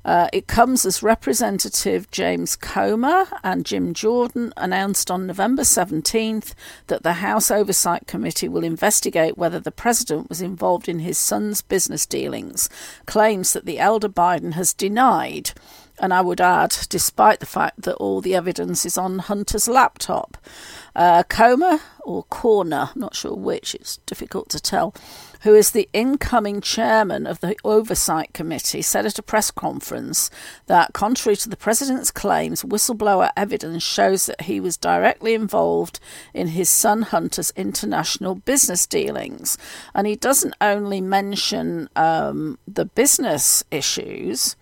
Uh, 0.08 0.30
it 0.32 0.48
comes 0.48 0.86
as 0.86 1.04
Representative 1.04 2.10
James 2.12 2.56
Comer 2.56 3.26
and 3.44 3.66
Jim 3.66 3.94
Jordan 3.94 4.54
announced 4.56 5.12
on 5.12 5.28
November 5.28 5.64
17th 5.64 6.54
that 6.88 7.04
the 7.04 7.14
House 7.14 7.52
Oversight 7.52 8.08
Committee 8.08 8.48
will 8.48 8.64
investigate 8.64 9.38
whether 9.38 9.60
the 9.60 9.70
president 9.70 10.30
was 10.30 10.42
involved 10.42 10.88
in 10.88 11.00
his 11.00 11.18
son's 11.18 11.62
business 11.62 12.06
dealings, 12.06 12.70
claims 13.06 13.52
that 13.52 13.66
the 13.66 13.80
elder 13.80 14.08
Biden 14.08 14.54
has 14.54 14.74
denied. 14.74 15.52
And 16.00 16.14
I 16.14 16.22
would 16.22 16.40
add, 16.40 16.76
despite 16.90 17.40
the 17.40 17.46
fact 17.48 17.82
that 17.82 17.96
all 17.96 18.22
the 18.22 18.36
evidence 18.36 18.86
is 18.86 18.98
on 18.98 19.20
Hunter's 19.20 19.68
laptop. 19.68 20.38
Uh, 20.96 21.24
Comer, 21.24 21.80
or 22.04 22.24
Corner, 22.24 22.90
not 22.96 23.16
sure 23.16 23.36
which, 23.36 23.74
it's 23.76 23.98
difficult 24.06 24.50
to 24.50 24.60
tell, 24.60 24.94
who 25.42 25.56
is 25.56 25.72
the 25.72 25.90
incoming 25.94 26.62
chairman 26.62 27.26
of 27.26 27.40
the 27.40 27.56
Oversight 27.64 28.34
Committee, 28.34 28.82
said 28.82 29.06
at 29.06 29.20
a 29.20 29.24
press 29.24 29.52
conference 29.52 30.30
that, 30.68 30.94
contrary 30.94 31.36
to 31.38 31.50
the 31.50 31.58
president's 31.58 32.12
claims, 32.12 32.64
whistleblower 32.64 33.32
evidence 33.36 33.84
shows 33.84 34.26
that 34.26 34.42
he 34.42 34.60
was 34.60 34.78
directly 34.78 35.34
involved 35.34 36.00
in 36.34 36.50
his 36.50 36.70
son 36.70 37.04
Hunter's 37.04 37.52
international 37.56 38.36
business 38.36 38.86
dealings. 38.86 39.58
And 39.94 40.08
he 40.08 40.16
doesn't 40.16 40.56
only 40.62 41.02
mention 41.02 41.90
um, 41.96 42.58
the 42.68 42.86
business 42.86 43.64
issues 43.72 44.56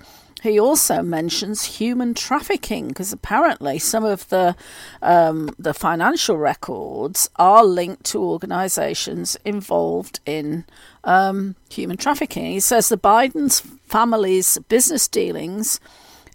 he 0.45 0.59
also 0.59 1.01
mentions 1.01 1.65
human 1.65 2.13
trafficking 2.13 2.89
because 2.89 3.11
apparently 3.11 3.79
some 3.79 4.05
of 4.05 4.29
the 4.29 4.55
um, 5.01 5.49
the 5.59 5.73
financial 5.73 6.37
records 6.37 7.29
are 7.35 7.63
linked 7.63 8.05
to 8.05 8.23
organisations 8.23 9.37
involved 9.43 10.19
in 10.25 10.65
um, 11.03 11.55
human 11.69 11.97
trafficking. 11.97 12.45
He 12.45 12.59
says 12.59 12.89
the 12.89 12.97
Biden's 12.97 13.59
family's 13.59 14.57
business 14.69 15.07
dealings 15.07 15.79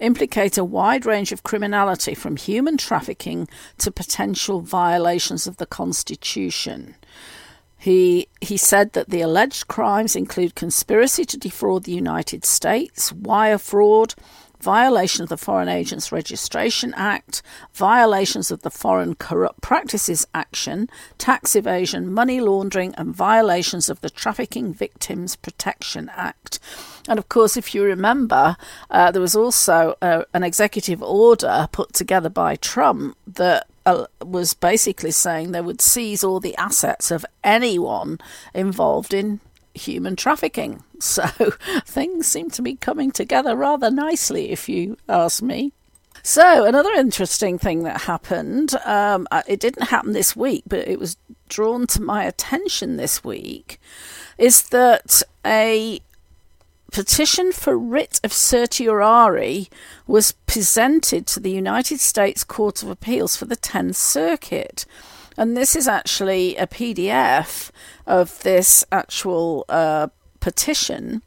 implicate 0.01 0.59
a 0.59 0.65
wide 0.65 1.07
range 1.07 1.31
of 1.31 1.43
criminality 1.43 2.15
from 2.15 2.37
human 2.37 2.77
trafficking 2.77 3.49
to 3.79 3.91
potential 3.91 4.61
violations 4.61 5.47
of 5.47 5.59
the 5.59 5.67
Constitution. 5.67 6.97
He 7.81 8.29
he 8.43 8.59
said 8.59 8.93
that 8.93 9.09
the 9.09 9.23
alleged 9.23 9.67
crimes 9.67 10.15
include 10.15 10.55
conspiracy 10.55 11.25
to 11.25 11.39
defraud 11.39 11.85
the 11.85 11.93
United 11.93 12.45
States, 12.45 13.11
wire 13.11 13.57
fraud, 13.57 14.15
violation 14.61 15.23
of 15.23 15.31
the 15.31 15.39
Foreign 15.39 15.69
Agents 15.69 16.13
Registration 16.13 16.93
Act, 16.95 17.41
violations 17.73 18.51
of 18.51 18.61
the 18.61 18.71
Foreign 18.71 19.15
Corrupt 19.15 19.63
Practices 19.63 20.27
Action, 20.35 20.91
tax 21.17 21.57
evasion, 21.57 22.13
money 22.13 22.39
laundering, 22.39 22.95
and 22.97 23.17
violations 23.17 23.89
of 23.89 24.03
the 24.03 24.11
Trafficking 24.11 24.75
Victims 24.75 25.35
Protection 25.35 26.11
Act. 26.15 26.59
And 27.09 27.19
of 27.19 27.31
course, 27.31 27.57
if 27.57 27.75
you 27.75 27.83
remember, 27.83 28.59
uh, 28.91 29.11
there 29.11 29.23
was 29.23 29.35
also 29.35 29.97
uh, 30.03 30.25
an 30.35 30.43
executive 30.43 31.03
order 31.03 31.67
put 31.73 31.95
together 31.95 32.29
by 32.29 32.57
Trump 32.57 33.17
that 33.27 33.67
uh, 33.91 34.07
was 34.25 34.55
basically 34.55 35.11
saying 35.11 35.53
they 35.53 35.61
would 35.61 35.81
seize 35.81 36.25
all 36.25 36.41
the 36.41 36.57
assets 36.57 37.11
of 37.11 37.27
anyone 37.43 38.19
involved 38.55 39.13
in 39.13 39.41
human 39.75 40.17
trafficking. 40.17 40.83
So 41.03 41.25
things 41.87 42.27
seem 42.27 42.51
to 42.51 42.61
be 42.61 42.75
coming 42.75 43.11
together 43.11 43.57
rather 43.57 43.91
nicely, 43.91 44.51
if 44.51 44.69
you 44.69 44.99
ask 45.09 45.43
me. 45.43 45.73
So, 46.23 46.67
another 46.67 46.93
interesting 46.93 47.59
thing 47.59 47.85
that 47.85 48.03
happened, 48.03 48.75
um, 48.85 49.27
uh, 49.31 49.43
it 49.47 49.61
didn't 49.61 49.89
happen 49.89 50.13
this 50.13 50.37
week, 50.37 50.65
but 50.67 50.87
it 50.87 50.99
was 50.99 51.17
drawn 51.49 51.87
to 51.87 52.03
my 52.03 52.25
attention 52.25 52.99
this 52.99 53.25
week, 53.25 53.81
is 54.37 54.65
that 54.65 55.23
a 55.47 56.03
petition 56.91 57.53
for 57.53 57.79
writ 57.79 58.21
of 58.23 58.33
certiorari 58.33 59.69
was 60.07 60.33
presented 60.33 61.27
to 61.29 61.41
the 61.41 61.51
United 61.51 62.01
States 62.01 62.45
Court 62.45 62.83
of 62.83 62.91
Appeals 62.91 63.37
for 63.37 63.45
the 63.45 63.57
10th 63.57 63.97
Circuit. 63.97 64.85
And 65.37 65.57
this 65.57 65.75
is 65.75 65.89
actually 65.89 66.57
a 66.57 66.67
PDF 66.67 67.71
of 68.07 68.41
this 68.43 68.85
actual 68.93 69.65
uh, 69.69 70.09
petition, 70.41 71.23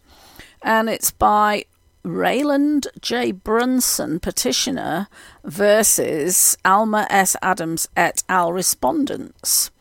and 0.61 0.89
it's 0.89 1.11
by 1.11 1.65
Raland 2.05 2.87
J. 2.99 3.31
Brunson, 3.31 4.19
petitioner, 4.19 5.07
versus 5.43 6.57
Alma 6.65 7.07
S. 7.09 7.35
Adams 7.41 7.87
et 7.95 8.23
al. 8.27 8.51
respondents. 8.51 9.71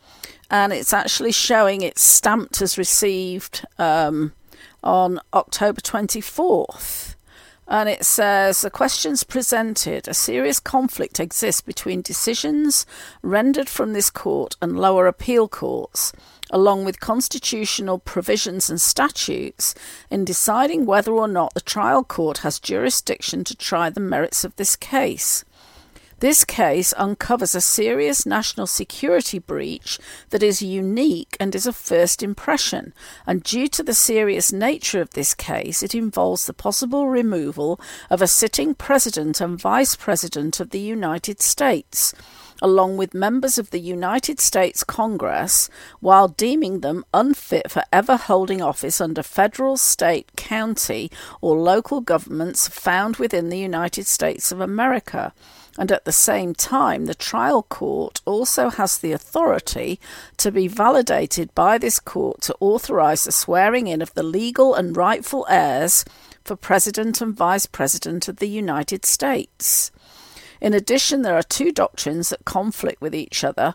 And 0.49 0.71
it's 0.71 0.93
actually 0.93 1.31
showing 1.31 1.81
it's 1.81 2.03
stamped 2.03 2.61
as 2.61 2.77
received 2.77 3.65
um, 3.77 4.33
on 4.83 5.19
October 5.33 5.81
24th. 5.81 7.15
And 7.67 7.87
it 7.87 8.03
says 8.03 8.61
the 8.61 8.69
questions 8.69 9.23
presented 9.23 10.07
a 10.07 10.13
serious 10.13 10.59
conflict 10.59 11.19
exists 11.19 11.61
between 11.61 12.01
decisions 12.01 12.85
rendered 13.21 13.69
from 13.69 13.93
this 13.93 14.09
court 14.09 14.57
and 14.61 14.77
lower 14.77 15.07
appeal 15.07 15.47
courts, 15.47 16.11
along 16.51 16.83
with 16.83 16.99
constitutional 16.99 17.99
provisions 17.99 18.69
and 18.69 18.81
statutes, 18.81 19.73
in 20.11 20.25
deciding 20.25 20.85
whether 20.85 21.13
or 21.13 21.27
not 21.27 21.53
the 21.53 21.61
trial 21.61 22.03
court 22.03 22.39
has 22.39 22.59
jurisdiction 22.59 23.43
to 23.45 23.55
try 23.55 23.89
the 23.89 24.01
merits 24.01 24.43
of 24.43 24.55
this 24.57 24.75
case. 24.75 25.45
This 26.23 26.45
case 26.45 26.93
uncovers 26.95 27.53
a 27.53 27.59
serious 27.59 28.25
national 28.25 28.67
security 28.67 29.39
breach 29.39 29.99
that 30.29 30.41
is 30.41 30.61
unique 30.61 31.35
and 31.37 31.53
is 31.53 31.67
a 31.67 31.73
first 31.73 32.23
impression, 32.23 32.93
and 33.27 33.43
due 33.43 33.67
to 33.67 33.83
the 33.83 33.93
serious 33.93 34.53
nature 34.53 35.01
of 35.01 35.09
this 35.09 35.33
case, 35.33 35.83
it 35.83 35.93
involves 35.93 36.45
the 36.45 36.53
possible 36.53 37.09
removal 37.09 37.77
of 38.09 38.21
a 38.21 38.27
sitting 38.27 38.73
president 38.73 39.41
and 39.41 39.59
vice 39.59 39.97
president 39.97 40.61
of 40.61 40.69
the 40.69 40.79
United 40.79 41.41
States 41.41 42.13
along 42.61 42.95
with 42.95 43.13
members 43.13 43.57
of 43.57 43.71
the 43.71 43.79
United 43.79 44.39
States 44.39 44.85
Congress, 44.85 45.69
while 45.99 46.29
deeming 46.29 46.79
them 46.79 47.03
unfit 47.13 47.69
for 47.69 47.83
ever 47.91 48.15
holding 48.15 48.61
office 48.61 49.01
under 49.01 49.21
federal, 49.21 49.75
state, 49.75 50.31
county, 50.37 51.11
or 51.41 51.57
local 51.57 51.99
governments 51.99 52.69
found 52.69 53.17
within 53.17 53.49
the 53.49 53.59
United 53.59 54.07
States 54.07 54.49
of 54.49 54.61
America 54.61 55.33
and 55.77 55.91
at 55.91 56.05
the 56.05 56.11
same 56.11 56.53
time, 56.53 57.05
the 57.05 57.15
trial 57.15 57.63
court 57.63 58.21
also 58.25 58.69
has 58.69 58.97
the 58.97 59.11
authority 59.11 59.99
to 60.37 60.51
be 60.51 60.67
validated 60.67 61.53
by 61.55 61.77
this 61.77 61.99
court 61.99 62.41
to 62.41 62.55
authorize 62.59 63.23
the 63.23 63.31
swearing 63.31 63.87
in 63.87 64.01
of 64.01 64.13
the 64.13 64.23
legal 64.23 64.75
and 64.75 64.95
rightful 64.95 65.45
heirs 65.49 66.05
for 66.43 66.55
President 66.55 67.21
and 67.21 67.35
Vice 67.35 67.65
President 67.65 68.27
of 68.27 68.37
the 68.37 68.49
United 68.49 69.05
States. 69.05 69.91
In 70.61 70.73
addition, 70.73 71.23
there 71.23 71.35
are 71.35 71.43
two 71.43 71.71
doctrines 71.71 72.29
that 72.29 72.45
conflict 72.45 73.01
with 73.01 73.15
each 73.15 73.43
other 73.43 73.73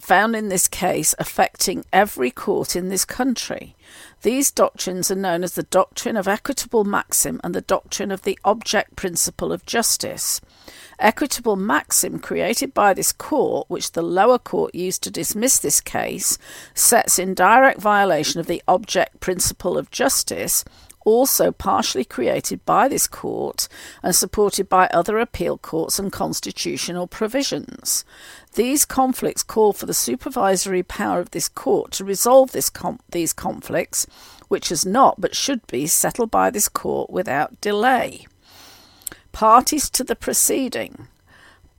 found 0.00 0.36
in 0.36 0.48
this 0.48 0.68
case 0.68 1.14
affecting 1.18 1.84
every 1.92 2.30
court 2.30 2.76
in 2.76 2.88
this 2.88 3.04
country. 3.04 3.74
These 4.22 4.50
doctrines 4.50 5.10
are 5.10 5.16
known 5.16 5.44
as 5.44 5.54
the 5.54 5.62
doctrine 5.62 6.16
of 6.16 6.28
equitable 6.28 6.84
maxim 6.84 7.40
and 7.44 7.54
the 7.54 7.60
doctrine 7.60 8.10
of 8.10 8.22
the 8.22 8.38
object 8.44 8.96
principle 8.96 9.52
of 9.52 9.64
justice. 9.64 10.40
Equitable 10.98 11.56
maxim 11.56 12.18
created 12.18 12.72
by 12.72 12.94
this 12.94 13.12
court, 13.12 13.68
which 13.68 13.92
the 13.92 14.02
lower 14.02 14.38
court 14.38 14.74
used 14.74 15.02
to 15.02 15.10
dismiss 15.10 15.58
this 15.58 15.80
case, 15.80 16.38
sets 16.74 17.18
in 17.18 17.34
direct 17.34 17.80
violation 17.80 18.40
of 18.40 18.46
the 18.46 18.62
object 18.68 19.20
principle 19.20 19.76
of 19.76 19.90
justice 19.90 20.64
also 21.04 21.52
partially 21.52 22.04
created 22.04 22.64
by 22.64 22.88
this 22.88 23.06
court 23.06 23.68
and 24.02 24.14
supported 24.14 24.68
by 24.68 24.86
other 24.88 25.18
appeal 25.18 25.58
courts 25.58 25.98
and 25.98 26.12
constitutional 26.12 27.06
provisions. 27.06 28.04
These 28.54 28.84
conflicts 28.84 29.42
call 29.42 29.72
for 29.72 29.86
the 29.86 29.94
supervisory 29.94 30.82
power 30.82 31.20
of 31.20 31.30
this 31.30 31.48
court 31.48 31.92
to 31.92 32.04
resolve 32.04 32.52
com- 32.72 33.00
these 33.10 33.32
conflicts, 33.32 34.06
which 34.48 34.72
is 34.72 34.86
not 34.86 35.20
but 35.20 35.36
should 35.36 35.66
be 35.66 35.86
settled 35.86 36.30
by 36.30 36.50
this 36.50 36.68
court 36.68 37.10
without 37.10 37.60
delay. 37.60 38.26
Parties 39.34 39.90
to 39.90 40.02
the 40.04 40.14
proceeding 40.14 41.08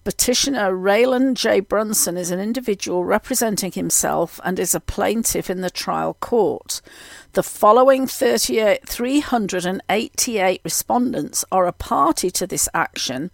Petitioner 0.03 0.71
Raland 0.71 1.35
J. 1.35 1.61
Brunson 1.61 2.17
is 2.17 2.29
an 2.29 2.39
individual 2.39 3.05
representing 3.05 3.71
himself 3.71 4.39
and 4.43 4.59
is 4.59 4.75
a 4.75 4.79
plaintiff 4.79 5.49
in 5.49 5.61
the 5.61 5.71
trial 5.71 6.15
court. 6.19 6.81
The 7.31 7.41
following 7.41 8.05
388 8.07 10.61
respondents 10.63 11.45
are 11.49 11.65
a 11.65 11.71
party 11.71 12.29
to 12.29 12.45
this 12.45 12.69
action 12.73 13.31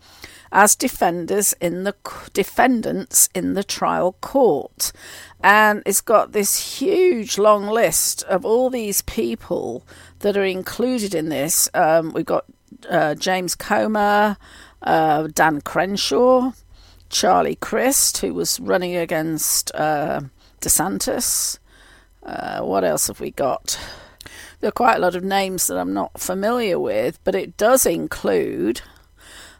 as 0.51 0.75
defenders 0.75 1.53
in 1.59 1.83
the 1.83 1.95
defendants 2.31 3.27
in 3.33 3.55
the 3.55 3.63
trial 3.63 4.13
court 4.21 4.91
and 5.43 5.81
it's 5.85 6.01
got 6.01 6.31
this 6.31 6.79
huge 6.79 7.37
long 7.37 7.67
list 7.67 8.23
of 8.23 8.43
all 8.45 8.69
these 8.69 9.01
people 9.01 9.85
that 10.19 10.37
are 10.37 10.45
included 10.45 11.13
in 11.15 11.29
this 11.29 11.69
um, 11.73 12.13
we've 12.13 12.25
got 12.25 12.45
uh, 12.89 13.15
James 13.15 13.55
Comer 13.55 14.37
uh, 14.81 15.27
Dan 15.27 15.61
Crenshaw, 15.61 16.51
Charlie 17.09 17.55
Crist, 17.55 18.19
who 18.19 18.33
was 18.33 18.59
running 18.59 18.95
against 18.95 19.73
uh, 19.75 20.21
DeSantis. 20.61 21.59
Uh, 22.23 22.61
what 22.61 22.83
else 22.83 23.07
have 23.07 23.19
we 23.19 23.31
got? 23.31 23.79
There 24.59 24.69
are 24.69 24.71
quite 24.71 24.97
a 24.97 25.01
lot 25.01 25.15
of 25.15 25.23
names 25.23 25.67
that 25.67 25.77
I'm 25.77 25.93
not 25.93 26.19
familiar 26.19 26.79
with, 26.79 27.19
but 27.23 27.35
it 27.35 27.57
does 27.57 27.85
include. 27.85 28.81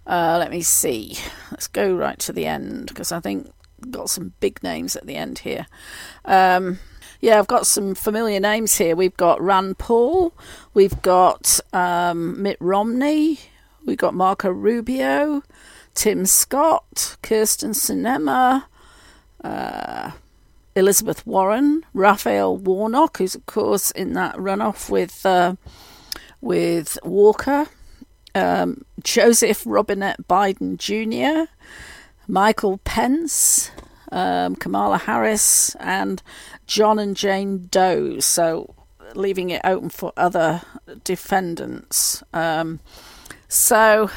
Let 0.05 0.51
me 0.51 0.61
see. 0.61 1.17
Let's 1.51 1.67
go 1.67 1.95
right 1.95 2.19
to 2.19 2.33
the 2.33 2.45
end 2.45 2.87
because 2.87 3.11
I 3.11 3.19
think 3.19 3.51
got 3.89 4.09
some 4.09 4.33
big 4.39 4.61
names 4.61 4.95
at 4.95 5.07
the 5.07 5.15
end 5.15 5.39
here. 5.39 5.65
Um, 6.25 6.79
yeah, 7.21 7.39
I've 7.39 7.47
got 7.47 7.65
some 7.67 7.95
familiar 7.95 8.39
names 8.39 8.77
here. 8.77 8.95
We've 8.95 9.15
got 9.15 9.41
Rand 9.41 9.77
Paul, 9.77 10.33
we've 10.73 11.01
got 11.01 11.59
um, 11.73 12.41
Mitt 12.41 12.57
Romney, 12.59 13.39
We've 13.85 13.97
got 13.97 14.13
Marco 14.13 14.49
Rubio, 14.49 15.41
Tim 15.95 16.25
Scott, 16.25 17.17
Kyrsten 17.23 17.73
Sinema, 17.73 18.65
uh, 19.43 20.11
Elizabeth 20.75 21.25
Warren, 21.25 21.83
Raphael 21.93 22.55
Warnock, 22.57 23.17
who's 23.17 23.35
of 23.35 23.45
course 23.47 23.91
in 23.91 24.13
that 24.13 24.35
runoff 24.35 24.89
with 24.89 25.25
uh, 25.25 25.55
with 26.41 26.97
Walker, 27.03 27.67
um, 28.35 28.85
Joseph 29.03 29.63
Robinette 29.65 30.27
Biden 30.27 30.77
Jr., 30.77 31.51
Michael 32.27 32.77
Pence, 32.83 33.71
um, 34.11 34.55
Kamala 34.55 34.99
Harris, 34.99 35.75
and 35.79 36.21
John 36.71 36.99
and 36.99 37.17
Jane 37.17 37.67
Doe. 37.69 38.21
So 38.21 38.73
leaving 39.13 39.49
it 39.49 39.59
open 39.65 39.89
for 39.89 40.13
other 40.15 40.61
defendants. 41.03 42.23
Um, 42.31 42.79
so 43.49 44.09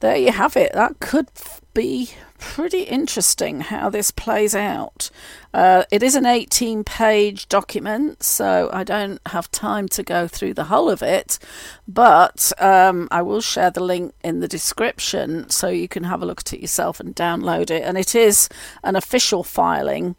there 0.00 0.16
you 0.16 0.32
have 0.32 0.56
it. 0.56 0.72
That 0.72 0.98
could 0.98 1.28
be 1.74 2.10
pretty 2.40 2.82
interesting 2.82 3.60
how 3.60 3.88
this 3.88 4.10
plays 4.10 4.52
out. 4.52 5.10
Uh, 5.54 5.84
it 5.92 6.02
is 6.02 6.16
an 6.16 6.26
18 6.26 6.82
page 6.82 7.48
document, 7.48 8.20
so 8.20 8.68
I 8.72 8.82
don't 8.82 9.20
have 9.26 9.48
time 9.52 9.86
to 9.90 10.02
go 10.02 10.26
through 10.26 10.54
the 10.54 10.64
whole 10.64 10.90
of 10.90 11.02
it, 11.02 11.38
but 11.86 12.52
um, 12.58 13.06
I 13.12 13.22
will 13.22 13.40
share 13.40 13.70
the 13.70 13.84
link 13.84 14.12
in 14.24 14.40
the 14.40 14.48
description 14.48 15.48
so 15.50 15.68
you 15.68 15.86
can 15.86 16.02
have 16.02 16.20
a 16.20 16.26
look 16.26 16.40
at 16.40 16.52
it 16.52 16.60
yourself 16.60 16.98
and 16.98 17.14
download 17.14 17.70
it. 17.70 17.84
And 17.84 17.96
it 17.96 18.16
is 18.16 18.48
an 18.82 18.96
official 18.96 19.44
filing 19.44 20.16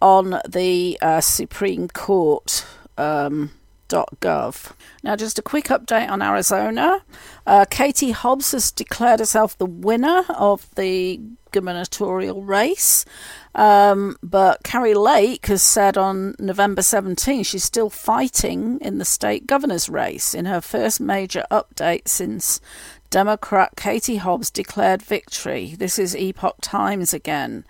on 0.00 0.40
the 0.48 0.98
uh, 1.00 1.20
Supreme 1.20 1.88
Court. 1.88 2.66
Um, 2.98 3.50
Gov. 3.88 4.72
Now, 5.04 5.14
just 5.14 5.38
a 5.38 5.42
quick 5.42 5.66
update 5.66 6.10
on 6.10 6.20
Arizona. 6.20 7.02
Uh, 7.46 7.64
Katie 7.70 8.10
Hobbs 8.10 8.50
has 8.50 8.72
declared 8.72 9.20
herself 9.20 9.56
the 9.56 9.66
winner 9.66 10.24
of 10.28 10.74
the 10.74 11.20
gubernatorial 11.52 12.42
race. 12.42 13.04
Um, 13.54 14.16
but 14.22 14.62
Kari 14.64 14.92
Lake 14.92 15.46
has 15.46 15.62
said 15.62 15.96
on 15.96 16.34
November 16.38 16.82
17 16.82 17.42
she's 17.44 17.64
still 17.64 17.88
fighting 17.88 18.78
in 18.82 18.98
the 18.98 19.04
state 19.06 19.46
governor's 19.46 19.88
race 19.88 20.34
in 20.34 20.44
her 20.44 20.60
first 20.60 21.00
major 21.00 21.46
update 21.50 22.08
since 22.08 22.60
Democrat 23.08 23.70
Katie 23.76 24.16
Hobbs 24.16 24.50
declared 24.50 25.00
victory. 25.00 25.74
This 25.78 25.98
is 25.98 26.14
Epoch 26.14 26.56
Times 26.60 27.14
again. 27.14 27.64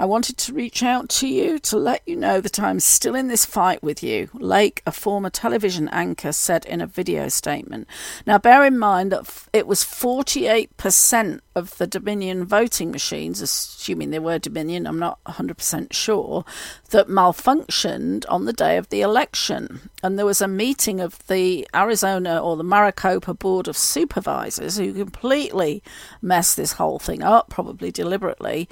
I 0.00 0.04
wanted 0.04 0.36
to 0.38 0.52
reach 0.52 0.84
out 0.84 1.08
to 1.08 1.26
you 1.26 1.58
to 1.58 1.76
let 1.76 2.02
you 2.06 2.14
know 2.14 2.40
that 2.40 2.60
I'm 2.60 2.78
still 2.78 3.16
in 3.16 3.26
this 3.26 3.44
fight 3.44 3.82
with 3.82 4.00
you, 4.00 4.30
Lake, 4.32 4.80
a 4.86 4.92
former 4.92 5.28
television 5.28 5.88
anchor, 5.88 6.30
said 6.30 6.64
in 6.66 6.80
a 6.80 6.86
video 6.86 7.28
statement. 7.28 7.88
Now, 8.24 8.38
bear 8.38 8.64
in 8.64 8.78
mind 8.78 9.10
that 9.10 9.48
it 9.52 9.66
was 9.66 9.82
48% 9.82 11.40
of 11.56 11.76
the 11.78 11.88
Dominion 11.88 12.44
voting 12.44 12.92
machines, 12.92 13.40
assuming 13.40 14.10
they 14.10 14.20
were 14.20 14.38
Dominion, 14.38 14.86
I'm 14.86 15.00
not 15.00 15.18
100% 15.24 15.92
sure, 15.92 16.44
that 16.90 17.08
malfunctioned 17.08 18.24
on 18.28 18.44
the 18.44 18.52
day 18.52 18.76
of 18.76 18.90
the 18.90 19.00
election. 19.00 19.90
And 20.04 20.16
there 20.16 20.26
was 20.26 20.40
a 20.40 20.46
meeting 20.46 21.00
of 21.00 21.26
the 21.26 21.66
Arizona 21.74 22.38
or 22.38 22.56
the 22.56 22.62
Maricopa 22.62 23.34
Board 23.34 23.66
of 23.66 23.76
Supervisors 23.76 24.76
who 24.76 24.92
completely 24.92 25.82
messed 26.22 26.56
this 26.56 26.74
whole 26.74 27.00
thing 27.00 27.24
up, 27.24 27.50
probably 27.50 27.90
deliberately 27.90 28.68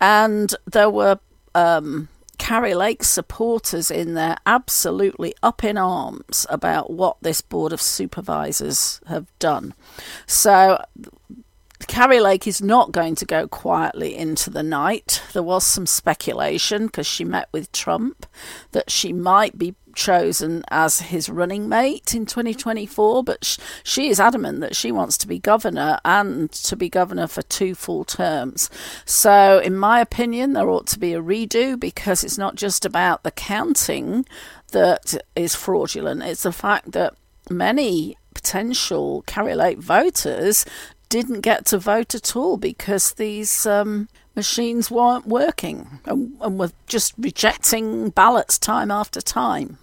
and 0.00 0.54
there 0.66 0.90
were 0.90 1.18
um, 1.54 2.08
Kari 2.38 2.74
Lake 2.74 3.02
supporters 3.02 3.90
in 3.90 4.14
there 4.14 4.36
absolutely 4.46 5.34
up 5.42 5.64
in 5.64 5.76
arms 5.76 6.46
about 6.50 6.90
what 6.90 7.16
this 7.22 7.40
Board 7.40 7.72
of 7.72 7.80
Supervisors 7.80 9.00
have 9.06 9.26
done. 9.38 9.74
So 10.26 10.82
Kari 11.86 12.20
Lake 12.20 12.46
is 12.46 12.60
not 12.60 12.92
going 12.92 13.14
to 13.16 13.24
go 13.24 13.46
quietly 13.46 14.16
into 14.16 14.50
the 14.50 14.62
night. 14.62 15.22
There 15.32 15.42
was 15.42 15.64
some 15.64 15.86
speculation 15.86 16.86
because 16.86 17.06
she 17.06 17.24
met 17.24 17.48
with 17.52 17.72
Trump 17.72 18.26
that 18.72 18.90
she 18.90 19.12
might 19.12 19.56
be 19.56 19.74
chosen 19.94 20.62
as 20.68 21.00
his 21.00 21.28
running 21.28 21.68
mate 21.68 22.14
in 22.14 22.26
2024, 22.26 23.24
but 23.24 23.44
sh- 23.44 23.58
she 23.82 24.08
is 24.08 24.20
adamant 24.20 24.60
that 24.60 24.76
she 24.76 24.92
wants 24.92 25.16
to 25.18 25.26
be 25.26 25.38
governor 25.38 25.98
and 26.04 26.52
to 26.52 26.76
be 26.76 26.88
governor 26.88 27.26
for 27.26 27.42
two 27.42 27.74
full 27.74 28.04
terms. 28.04 28.68
So, 29.04 29.58
in 29.58 29.76
my 29.76 30.00
opinion, 30.00 30.52
there 30.52 30.68
ought 30.68 30.86
to 30.88 30.98
be 30.98 31.14
a 31.14 31.22
redo 31.22 31.80
because 31.80 32.22
it's 32.22 32.38
not 32.38 32.56
just 32.56 32.84
about 32.84 33.22
the 33.22 33.30
counting 33.30 34.26
that 34.72 35.16
is 35.34 35.54
fraudulent, 35.54 36.22
it's 36.22 36.42
the 36.42 36.52
fact 36.52 36.92
that 36.92 37.14
many 37.48 38.16
potential 38.34 39.24
Kari 39.26 39.54
Lake 39.54 39.78
voters 39.78 40.66
didn't 41.16 41.40
get 41.40 41.64
to 41.66 41.78
vote 41.78 42.14
at 42.14 42.36
all 42.36 42.58
because 42.58 43.14
these 43.14 43.64
um, 43.64 44.08
machines 44.34 44.90
weren't 44.90 45.26
working 45.26 46.00
and, 46.04 46.36
and 46.42 46.58
were 46.58 46.72
just 46.86 47.14
rejecting 47.16 48.10
ballots 48.10 48.58
time 48.58 48.90
after 48.90 49.22
time. 49.22 49.78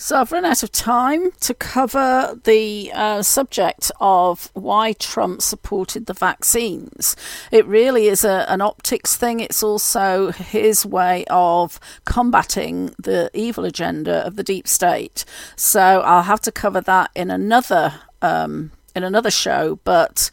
So 0.00 0.18
I've 0.18 0.32
run 0.32 0.44
out 0.44 0.62
of 0.62 0.70
time 0.72 1.32
to 1.40 1.52
cover 1.52 2.38
the 2.44 2.90
uh, 2.94 3.22
subject 3.22 3.90
of 4.00 4.48
why 4.54 4.92
Trump 4.92 5.42
supported 5.42 6.06
the 6.06 6.14
vaccines. 6.14 7.16
It 7.50 7.66
really 7.66 8.06
is 8.06 8.24
a, 8.24 8.46
an 8.48 8.60
optics 8.60 9.16
thing. 9.16 9.40
It's 9.40 9.62
also 9.62 10.30
his 10.30 10.86
way 10.86 11.24
of 11.28 11.80
combating 12.04 12.94
the 12.96 13.28
evil 13.34 13.64
agenda 13.64 14.24
of 14.24 14.36
the 14.36 14.44
deep 14.44 14.68
state. 14.68 15.24
So 15.56 15.80
I'll 15.80 16.22
have 16.22 16.40
to 16.42 16.52
cover 16.52 16.80
that 16.80 17.10
in 17.14 17.30
another 17.30 18.00
um, 18.22 18.70
in 18.94 19.04
another 19.04 19.30
show. 19.30 19.80
But 19.84 20.30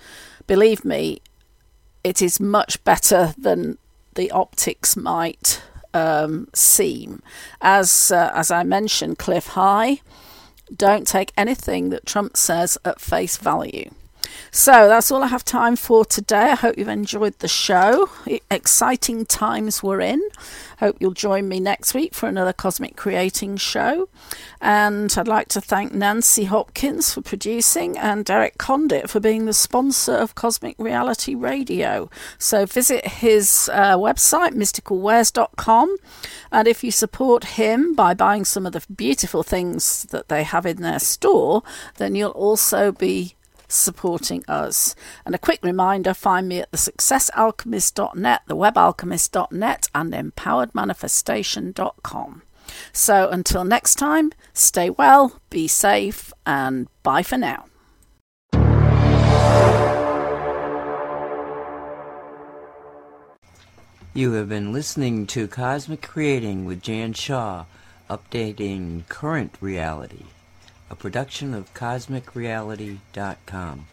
believe 0.48 0.86
me, 0.86 1.22
it 2.04 2.22
is 2.22 2.40
much 2.40 2.84
better 2.84 3.34
than 3.38 3.78
the 4.14 4.32
optics 4.32 4.96
might 4.96 5.62
um, 5.94 6.48
seem. 6.54 7.22
As 7.62 8.12
uh, 8.12 8.32
as 8.34 8.52
I 8.52 8.64
mentioned, 8.64 9.18
Cliff 9.18 9.48
High, 9.48 10.02
don't 10.76 11.08
take 11.08 11.32
anything 11.38 11.90
that 11.90 12.06
Trump 12.06 12.38
says 12.38 12.78
at 12.86 13.00
face 13.00 13.38
value. 13.38 13.90
So 14.52 14.88
that's 14.88 15.12
all 15.12 15.24
I 15.24 15.28
have 15.28 15.44
time 15.44 15.76
for 15.76 16.06
today. 16.06 16.52
I 16.52 16.56
hope 16.56 16.78
you've 16.78 16.88
enjoyed 16.88 17.40
the 17.40 17.48
show. 17.48 18.10
Exciting 18.50 19.26
times 19.26 19.84
we're 19.84 20.02
in. 20.02 20.22
Hope 20.80 20.98
you'll 21.00 21.12
join 21.12 21.48
me 21.48 21.60
next 21.60 21.94
week 21.94 22.14
for 22.14 22.28
another 22.28 22.54
Cosmic 22.54 22.96
Creating 22.96 23.58
show. 23.58 24.10
And 24.62 25.14
I'd 25.18 25.28
like 25.28 25.48
to 25.50 25.62
thank 25.62 25.94
Nancy 25.94 26.46
Hopkins 26.46 27.14
for 27.14 27.22
producing 27.22 27.98
and 27.98 28.26
Derek 28.26 28.58
Condit 28.58 29.10
for 29.10 29.20
being 29.20 29.46
the 29.46 29.54
sponsor 29.54 30.16
of 30.16 30.36
Cosmic 30.36 30.76
Reality 30.80 31.36
Radio. 31.36 32.10
So 32.38 32.66
visit 32.66 33.06
his 33.08 33.70
uh, 33.72 33.98
website, 33.98 34.54
mysticalwares.com. 34.54 35.98
And 36.52 36.68
if 36.68 36.84
you 36.84 36.92
support 36.92 37.44
him 37.44 37.94
by 37.94 38.14
buying 38.14 38.46
some 38.46 38.66
of 38.66 38.74
the 38.74 38.84
beautiful 38.94 39.44
things 39.44 40.04
that 40.12 40.30
they 40.30 40.44
have 40.44 40.66
in 40.66 40.82
their 40.82 41.00
store, 41.00 41.64
then 41.98 42.16
you'll 42.16 42.32
also 42.32 42.92
be 42.92 43.35
supporting 43.68 44.44
us. 44.48 44.96
And 45.26 45.36
a 45.36 45.40
quick 45.40 45.60
reminder 45.64 46.14
find 46.14 46.48
me 46.48 46.60
at 46.60 46.72
the 46.72 46.78
successalchemist.net, 46.78 48.42
the 48.48 48.56
webalchemist.net, 48.56 49.90
and 49.94 50.14
empoweredmanifestation.com. 50.14 52.42
So 52.92 53.30
until 53.30 53.64
next 53.64 53.96
time, 53.96 54.32
stay 54.54 54.90
well, 54.90 55.40
be 55.50 55.68
safe, 55.68 56.34
and 56.46 56.88
bye 57.04 57.24
for 57.24 57.38
now. 57.38 57.66
You 64.14 64.32
have 64.34 64.48
been 64.48 64.72
listening 64.72 65.28
to 65.28 65.48
Cosmic 65.48 66.02
Creating 66.02 66.64
with 66.64 66.82
Jan 66.82 67.12
Shaw, 67.14 67.66
updating 68.10 69.08
current 69.10 69.56
reality 69.60 70.24
a 70.90 70.96
production 70.96 71.54
of 71.54 71.74
CosmicReality.com. 71.74 73.88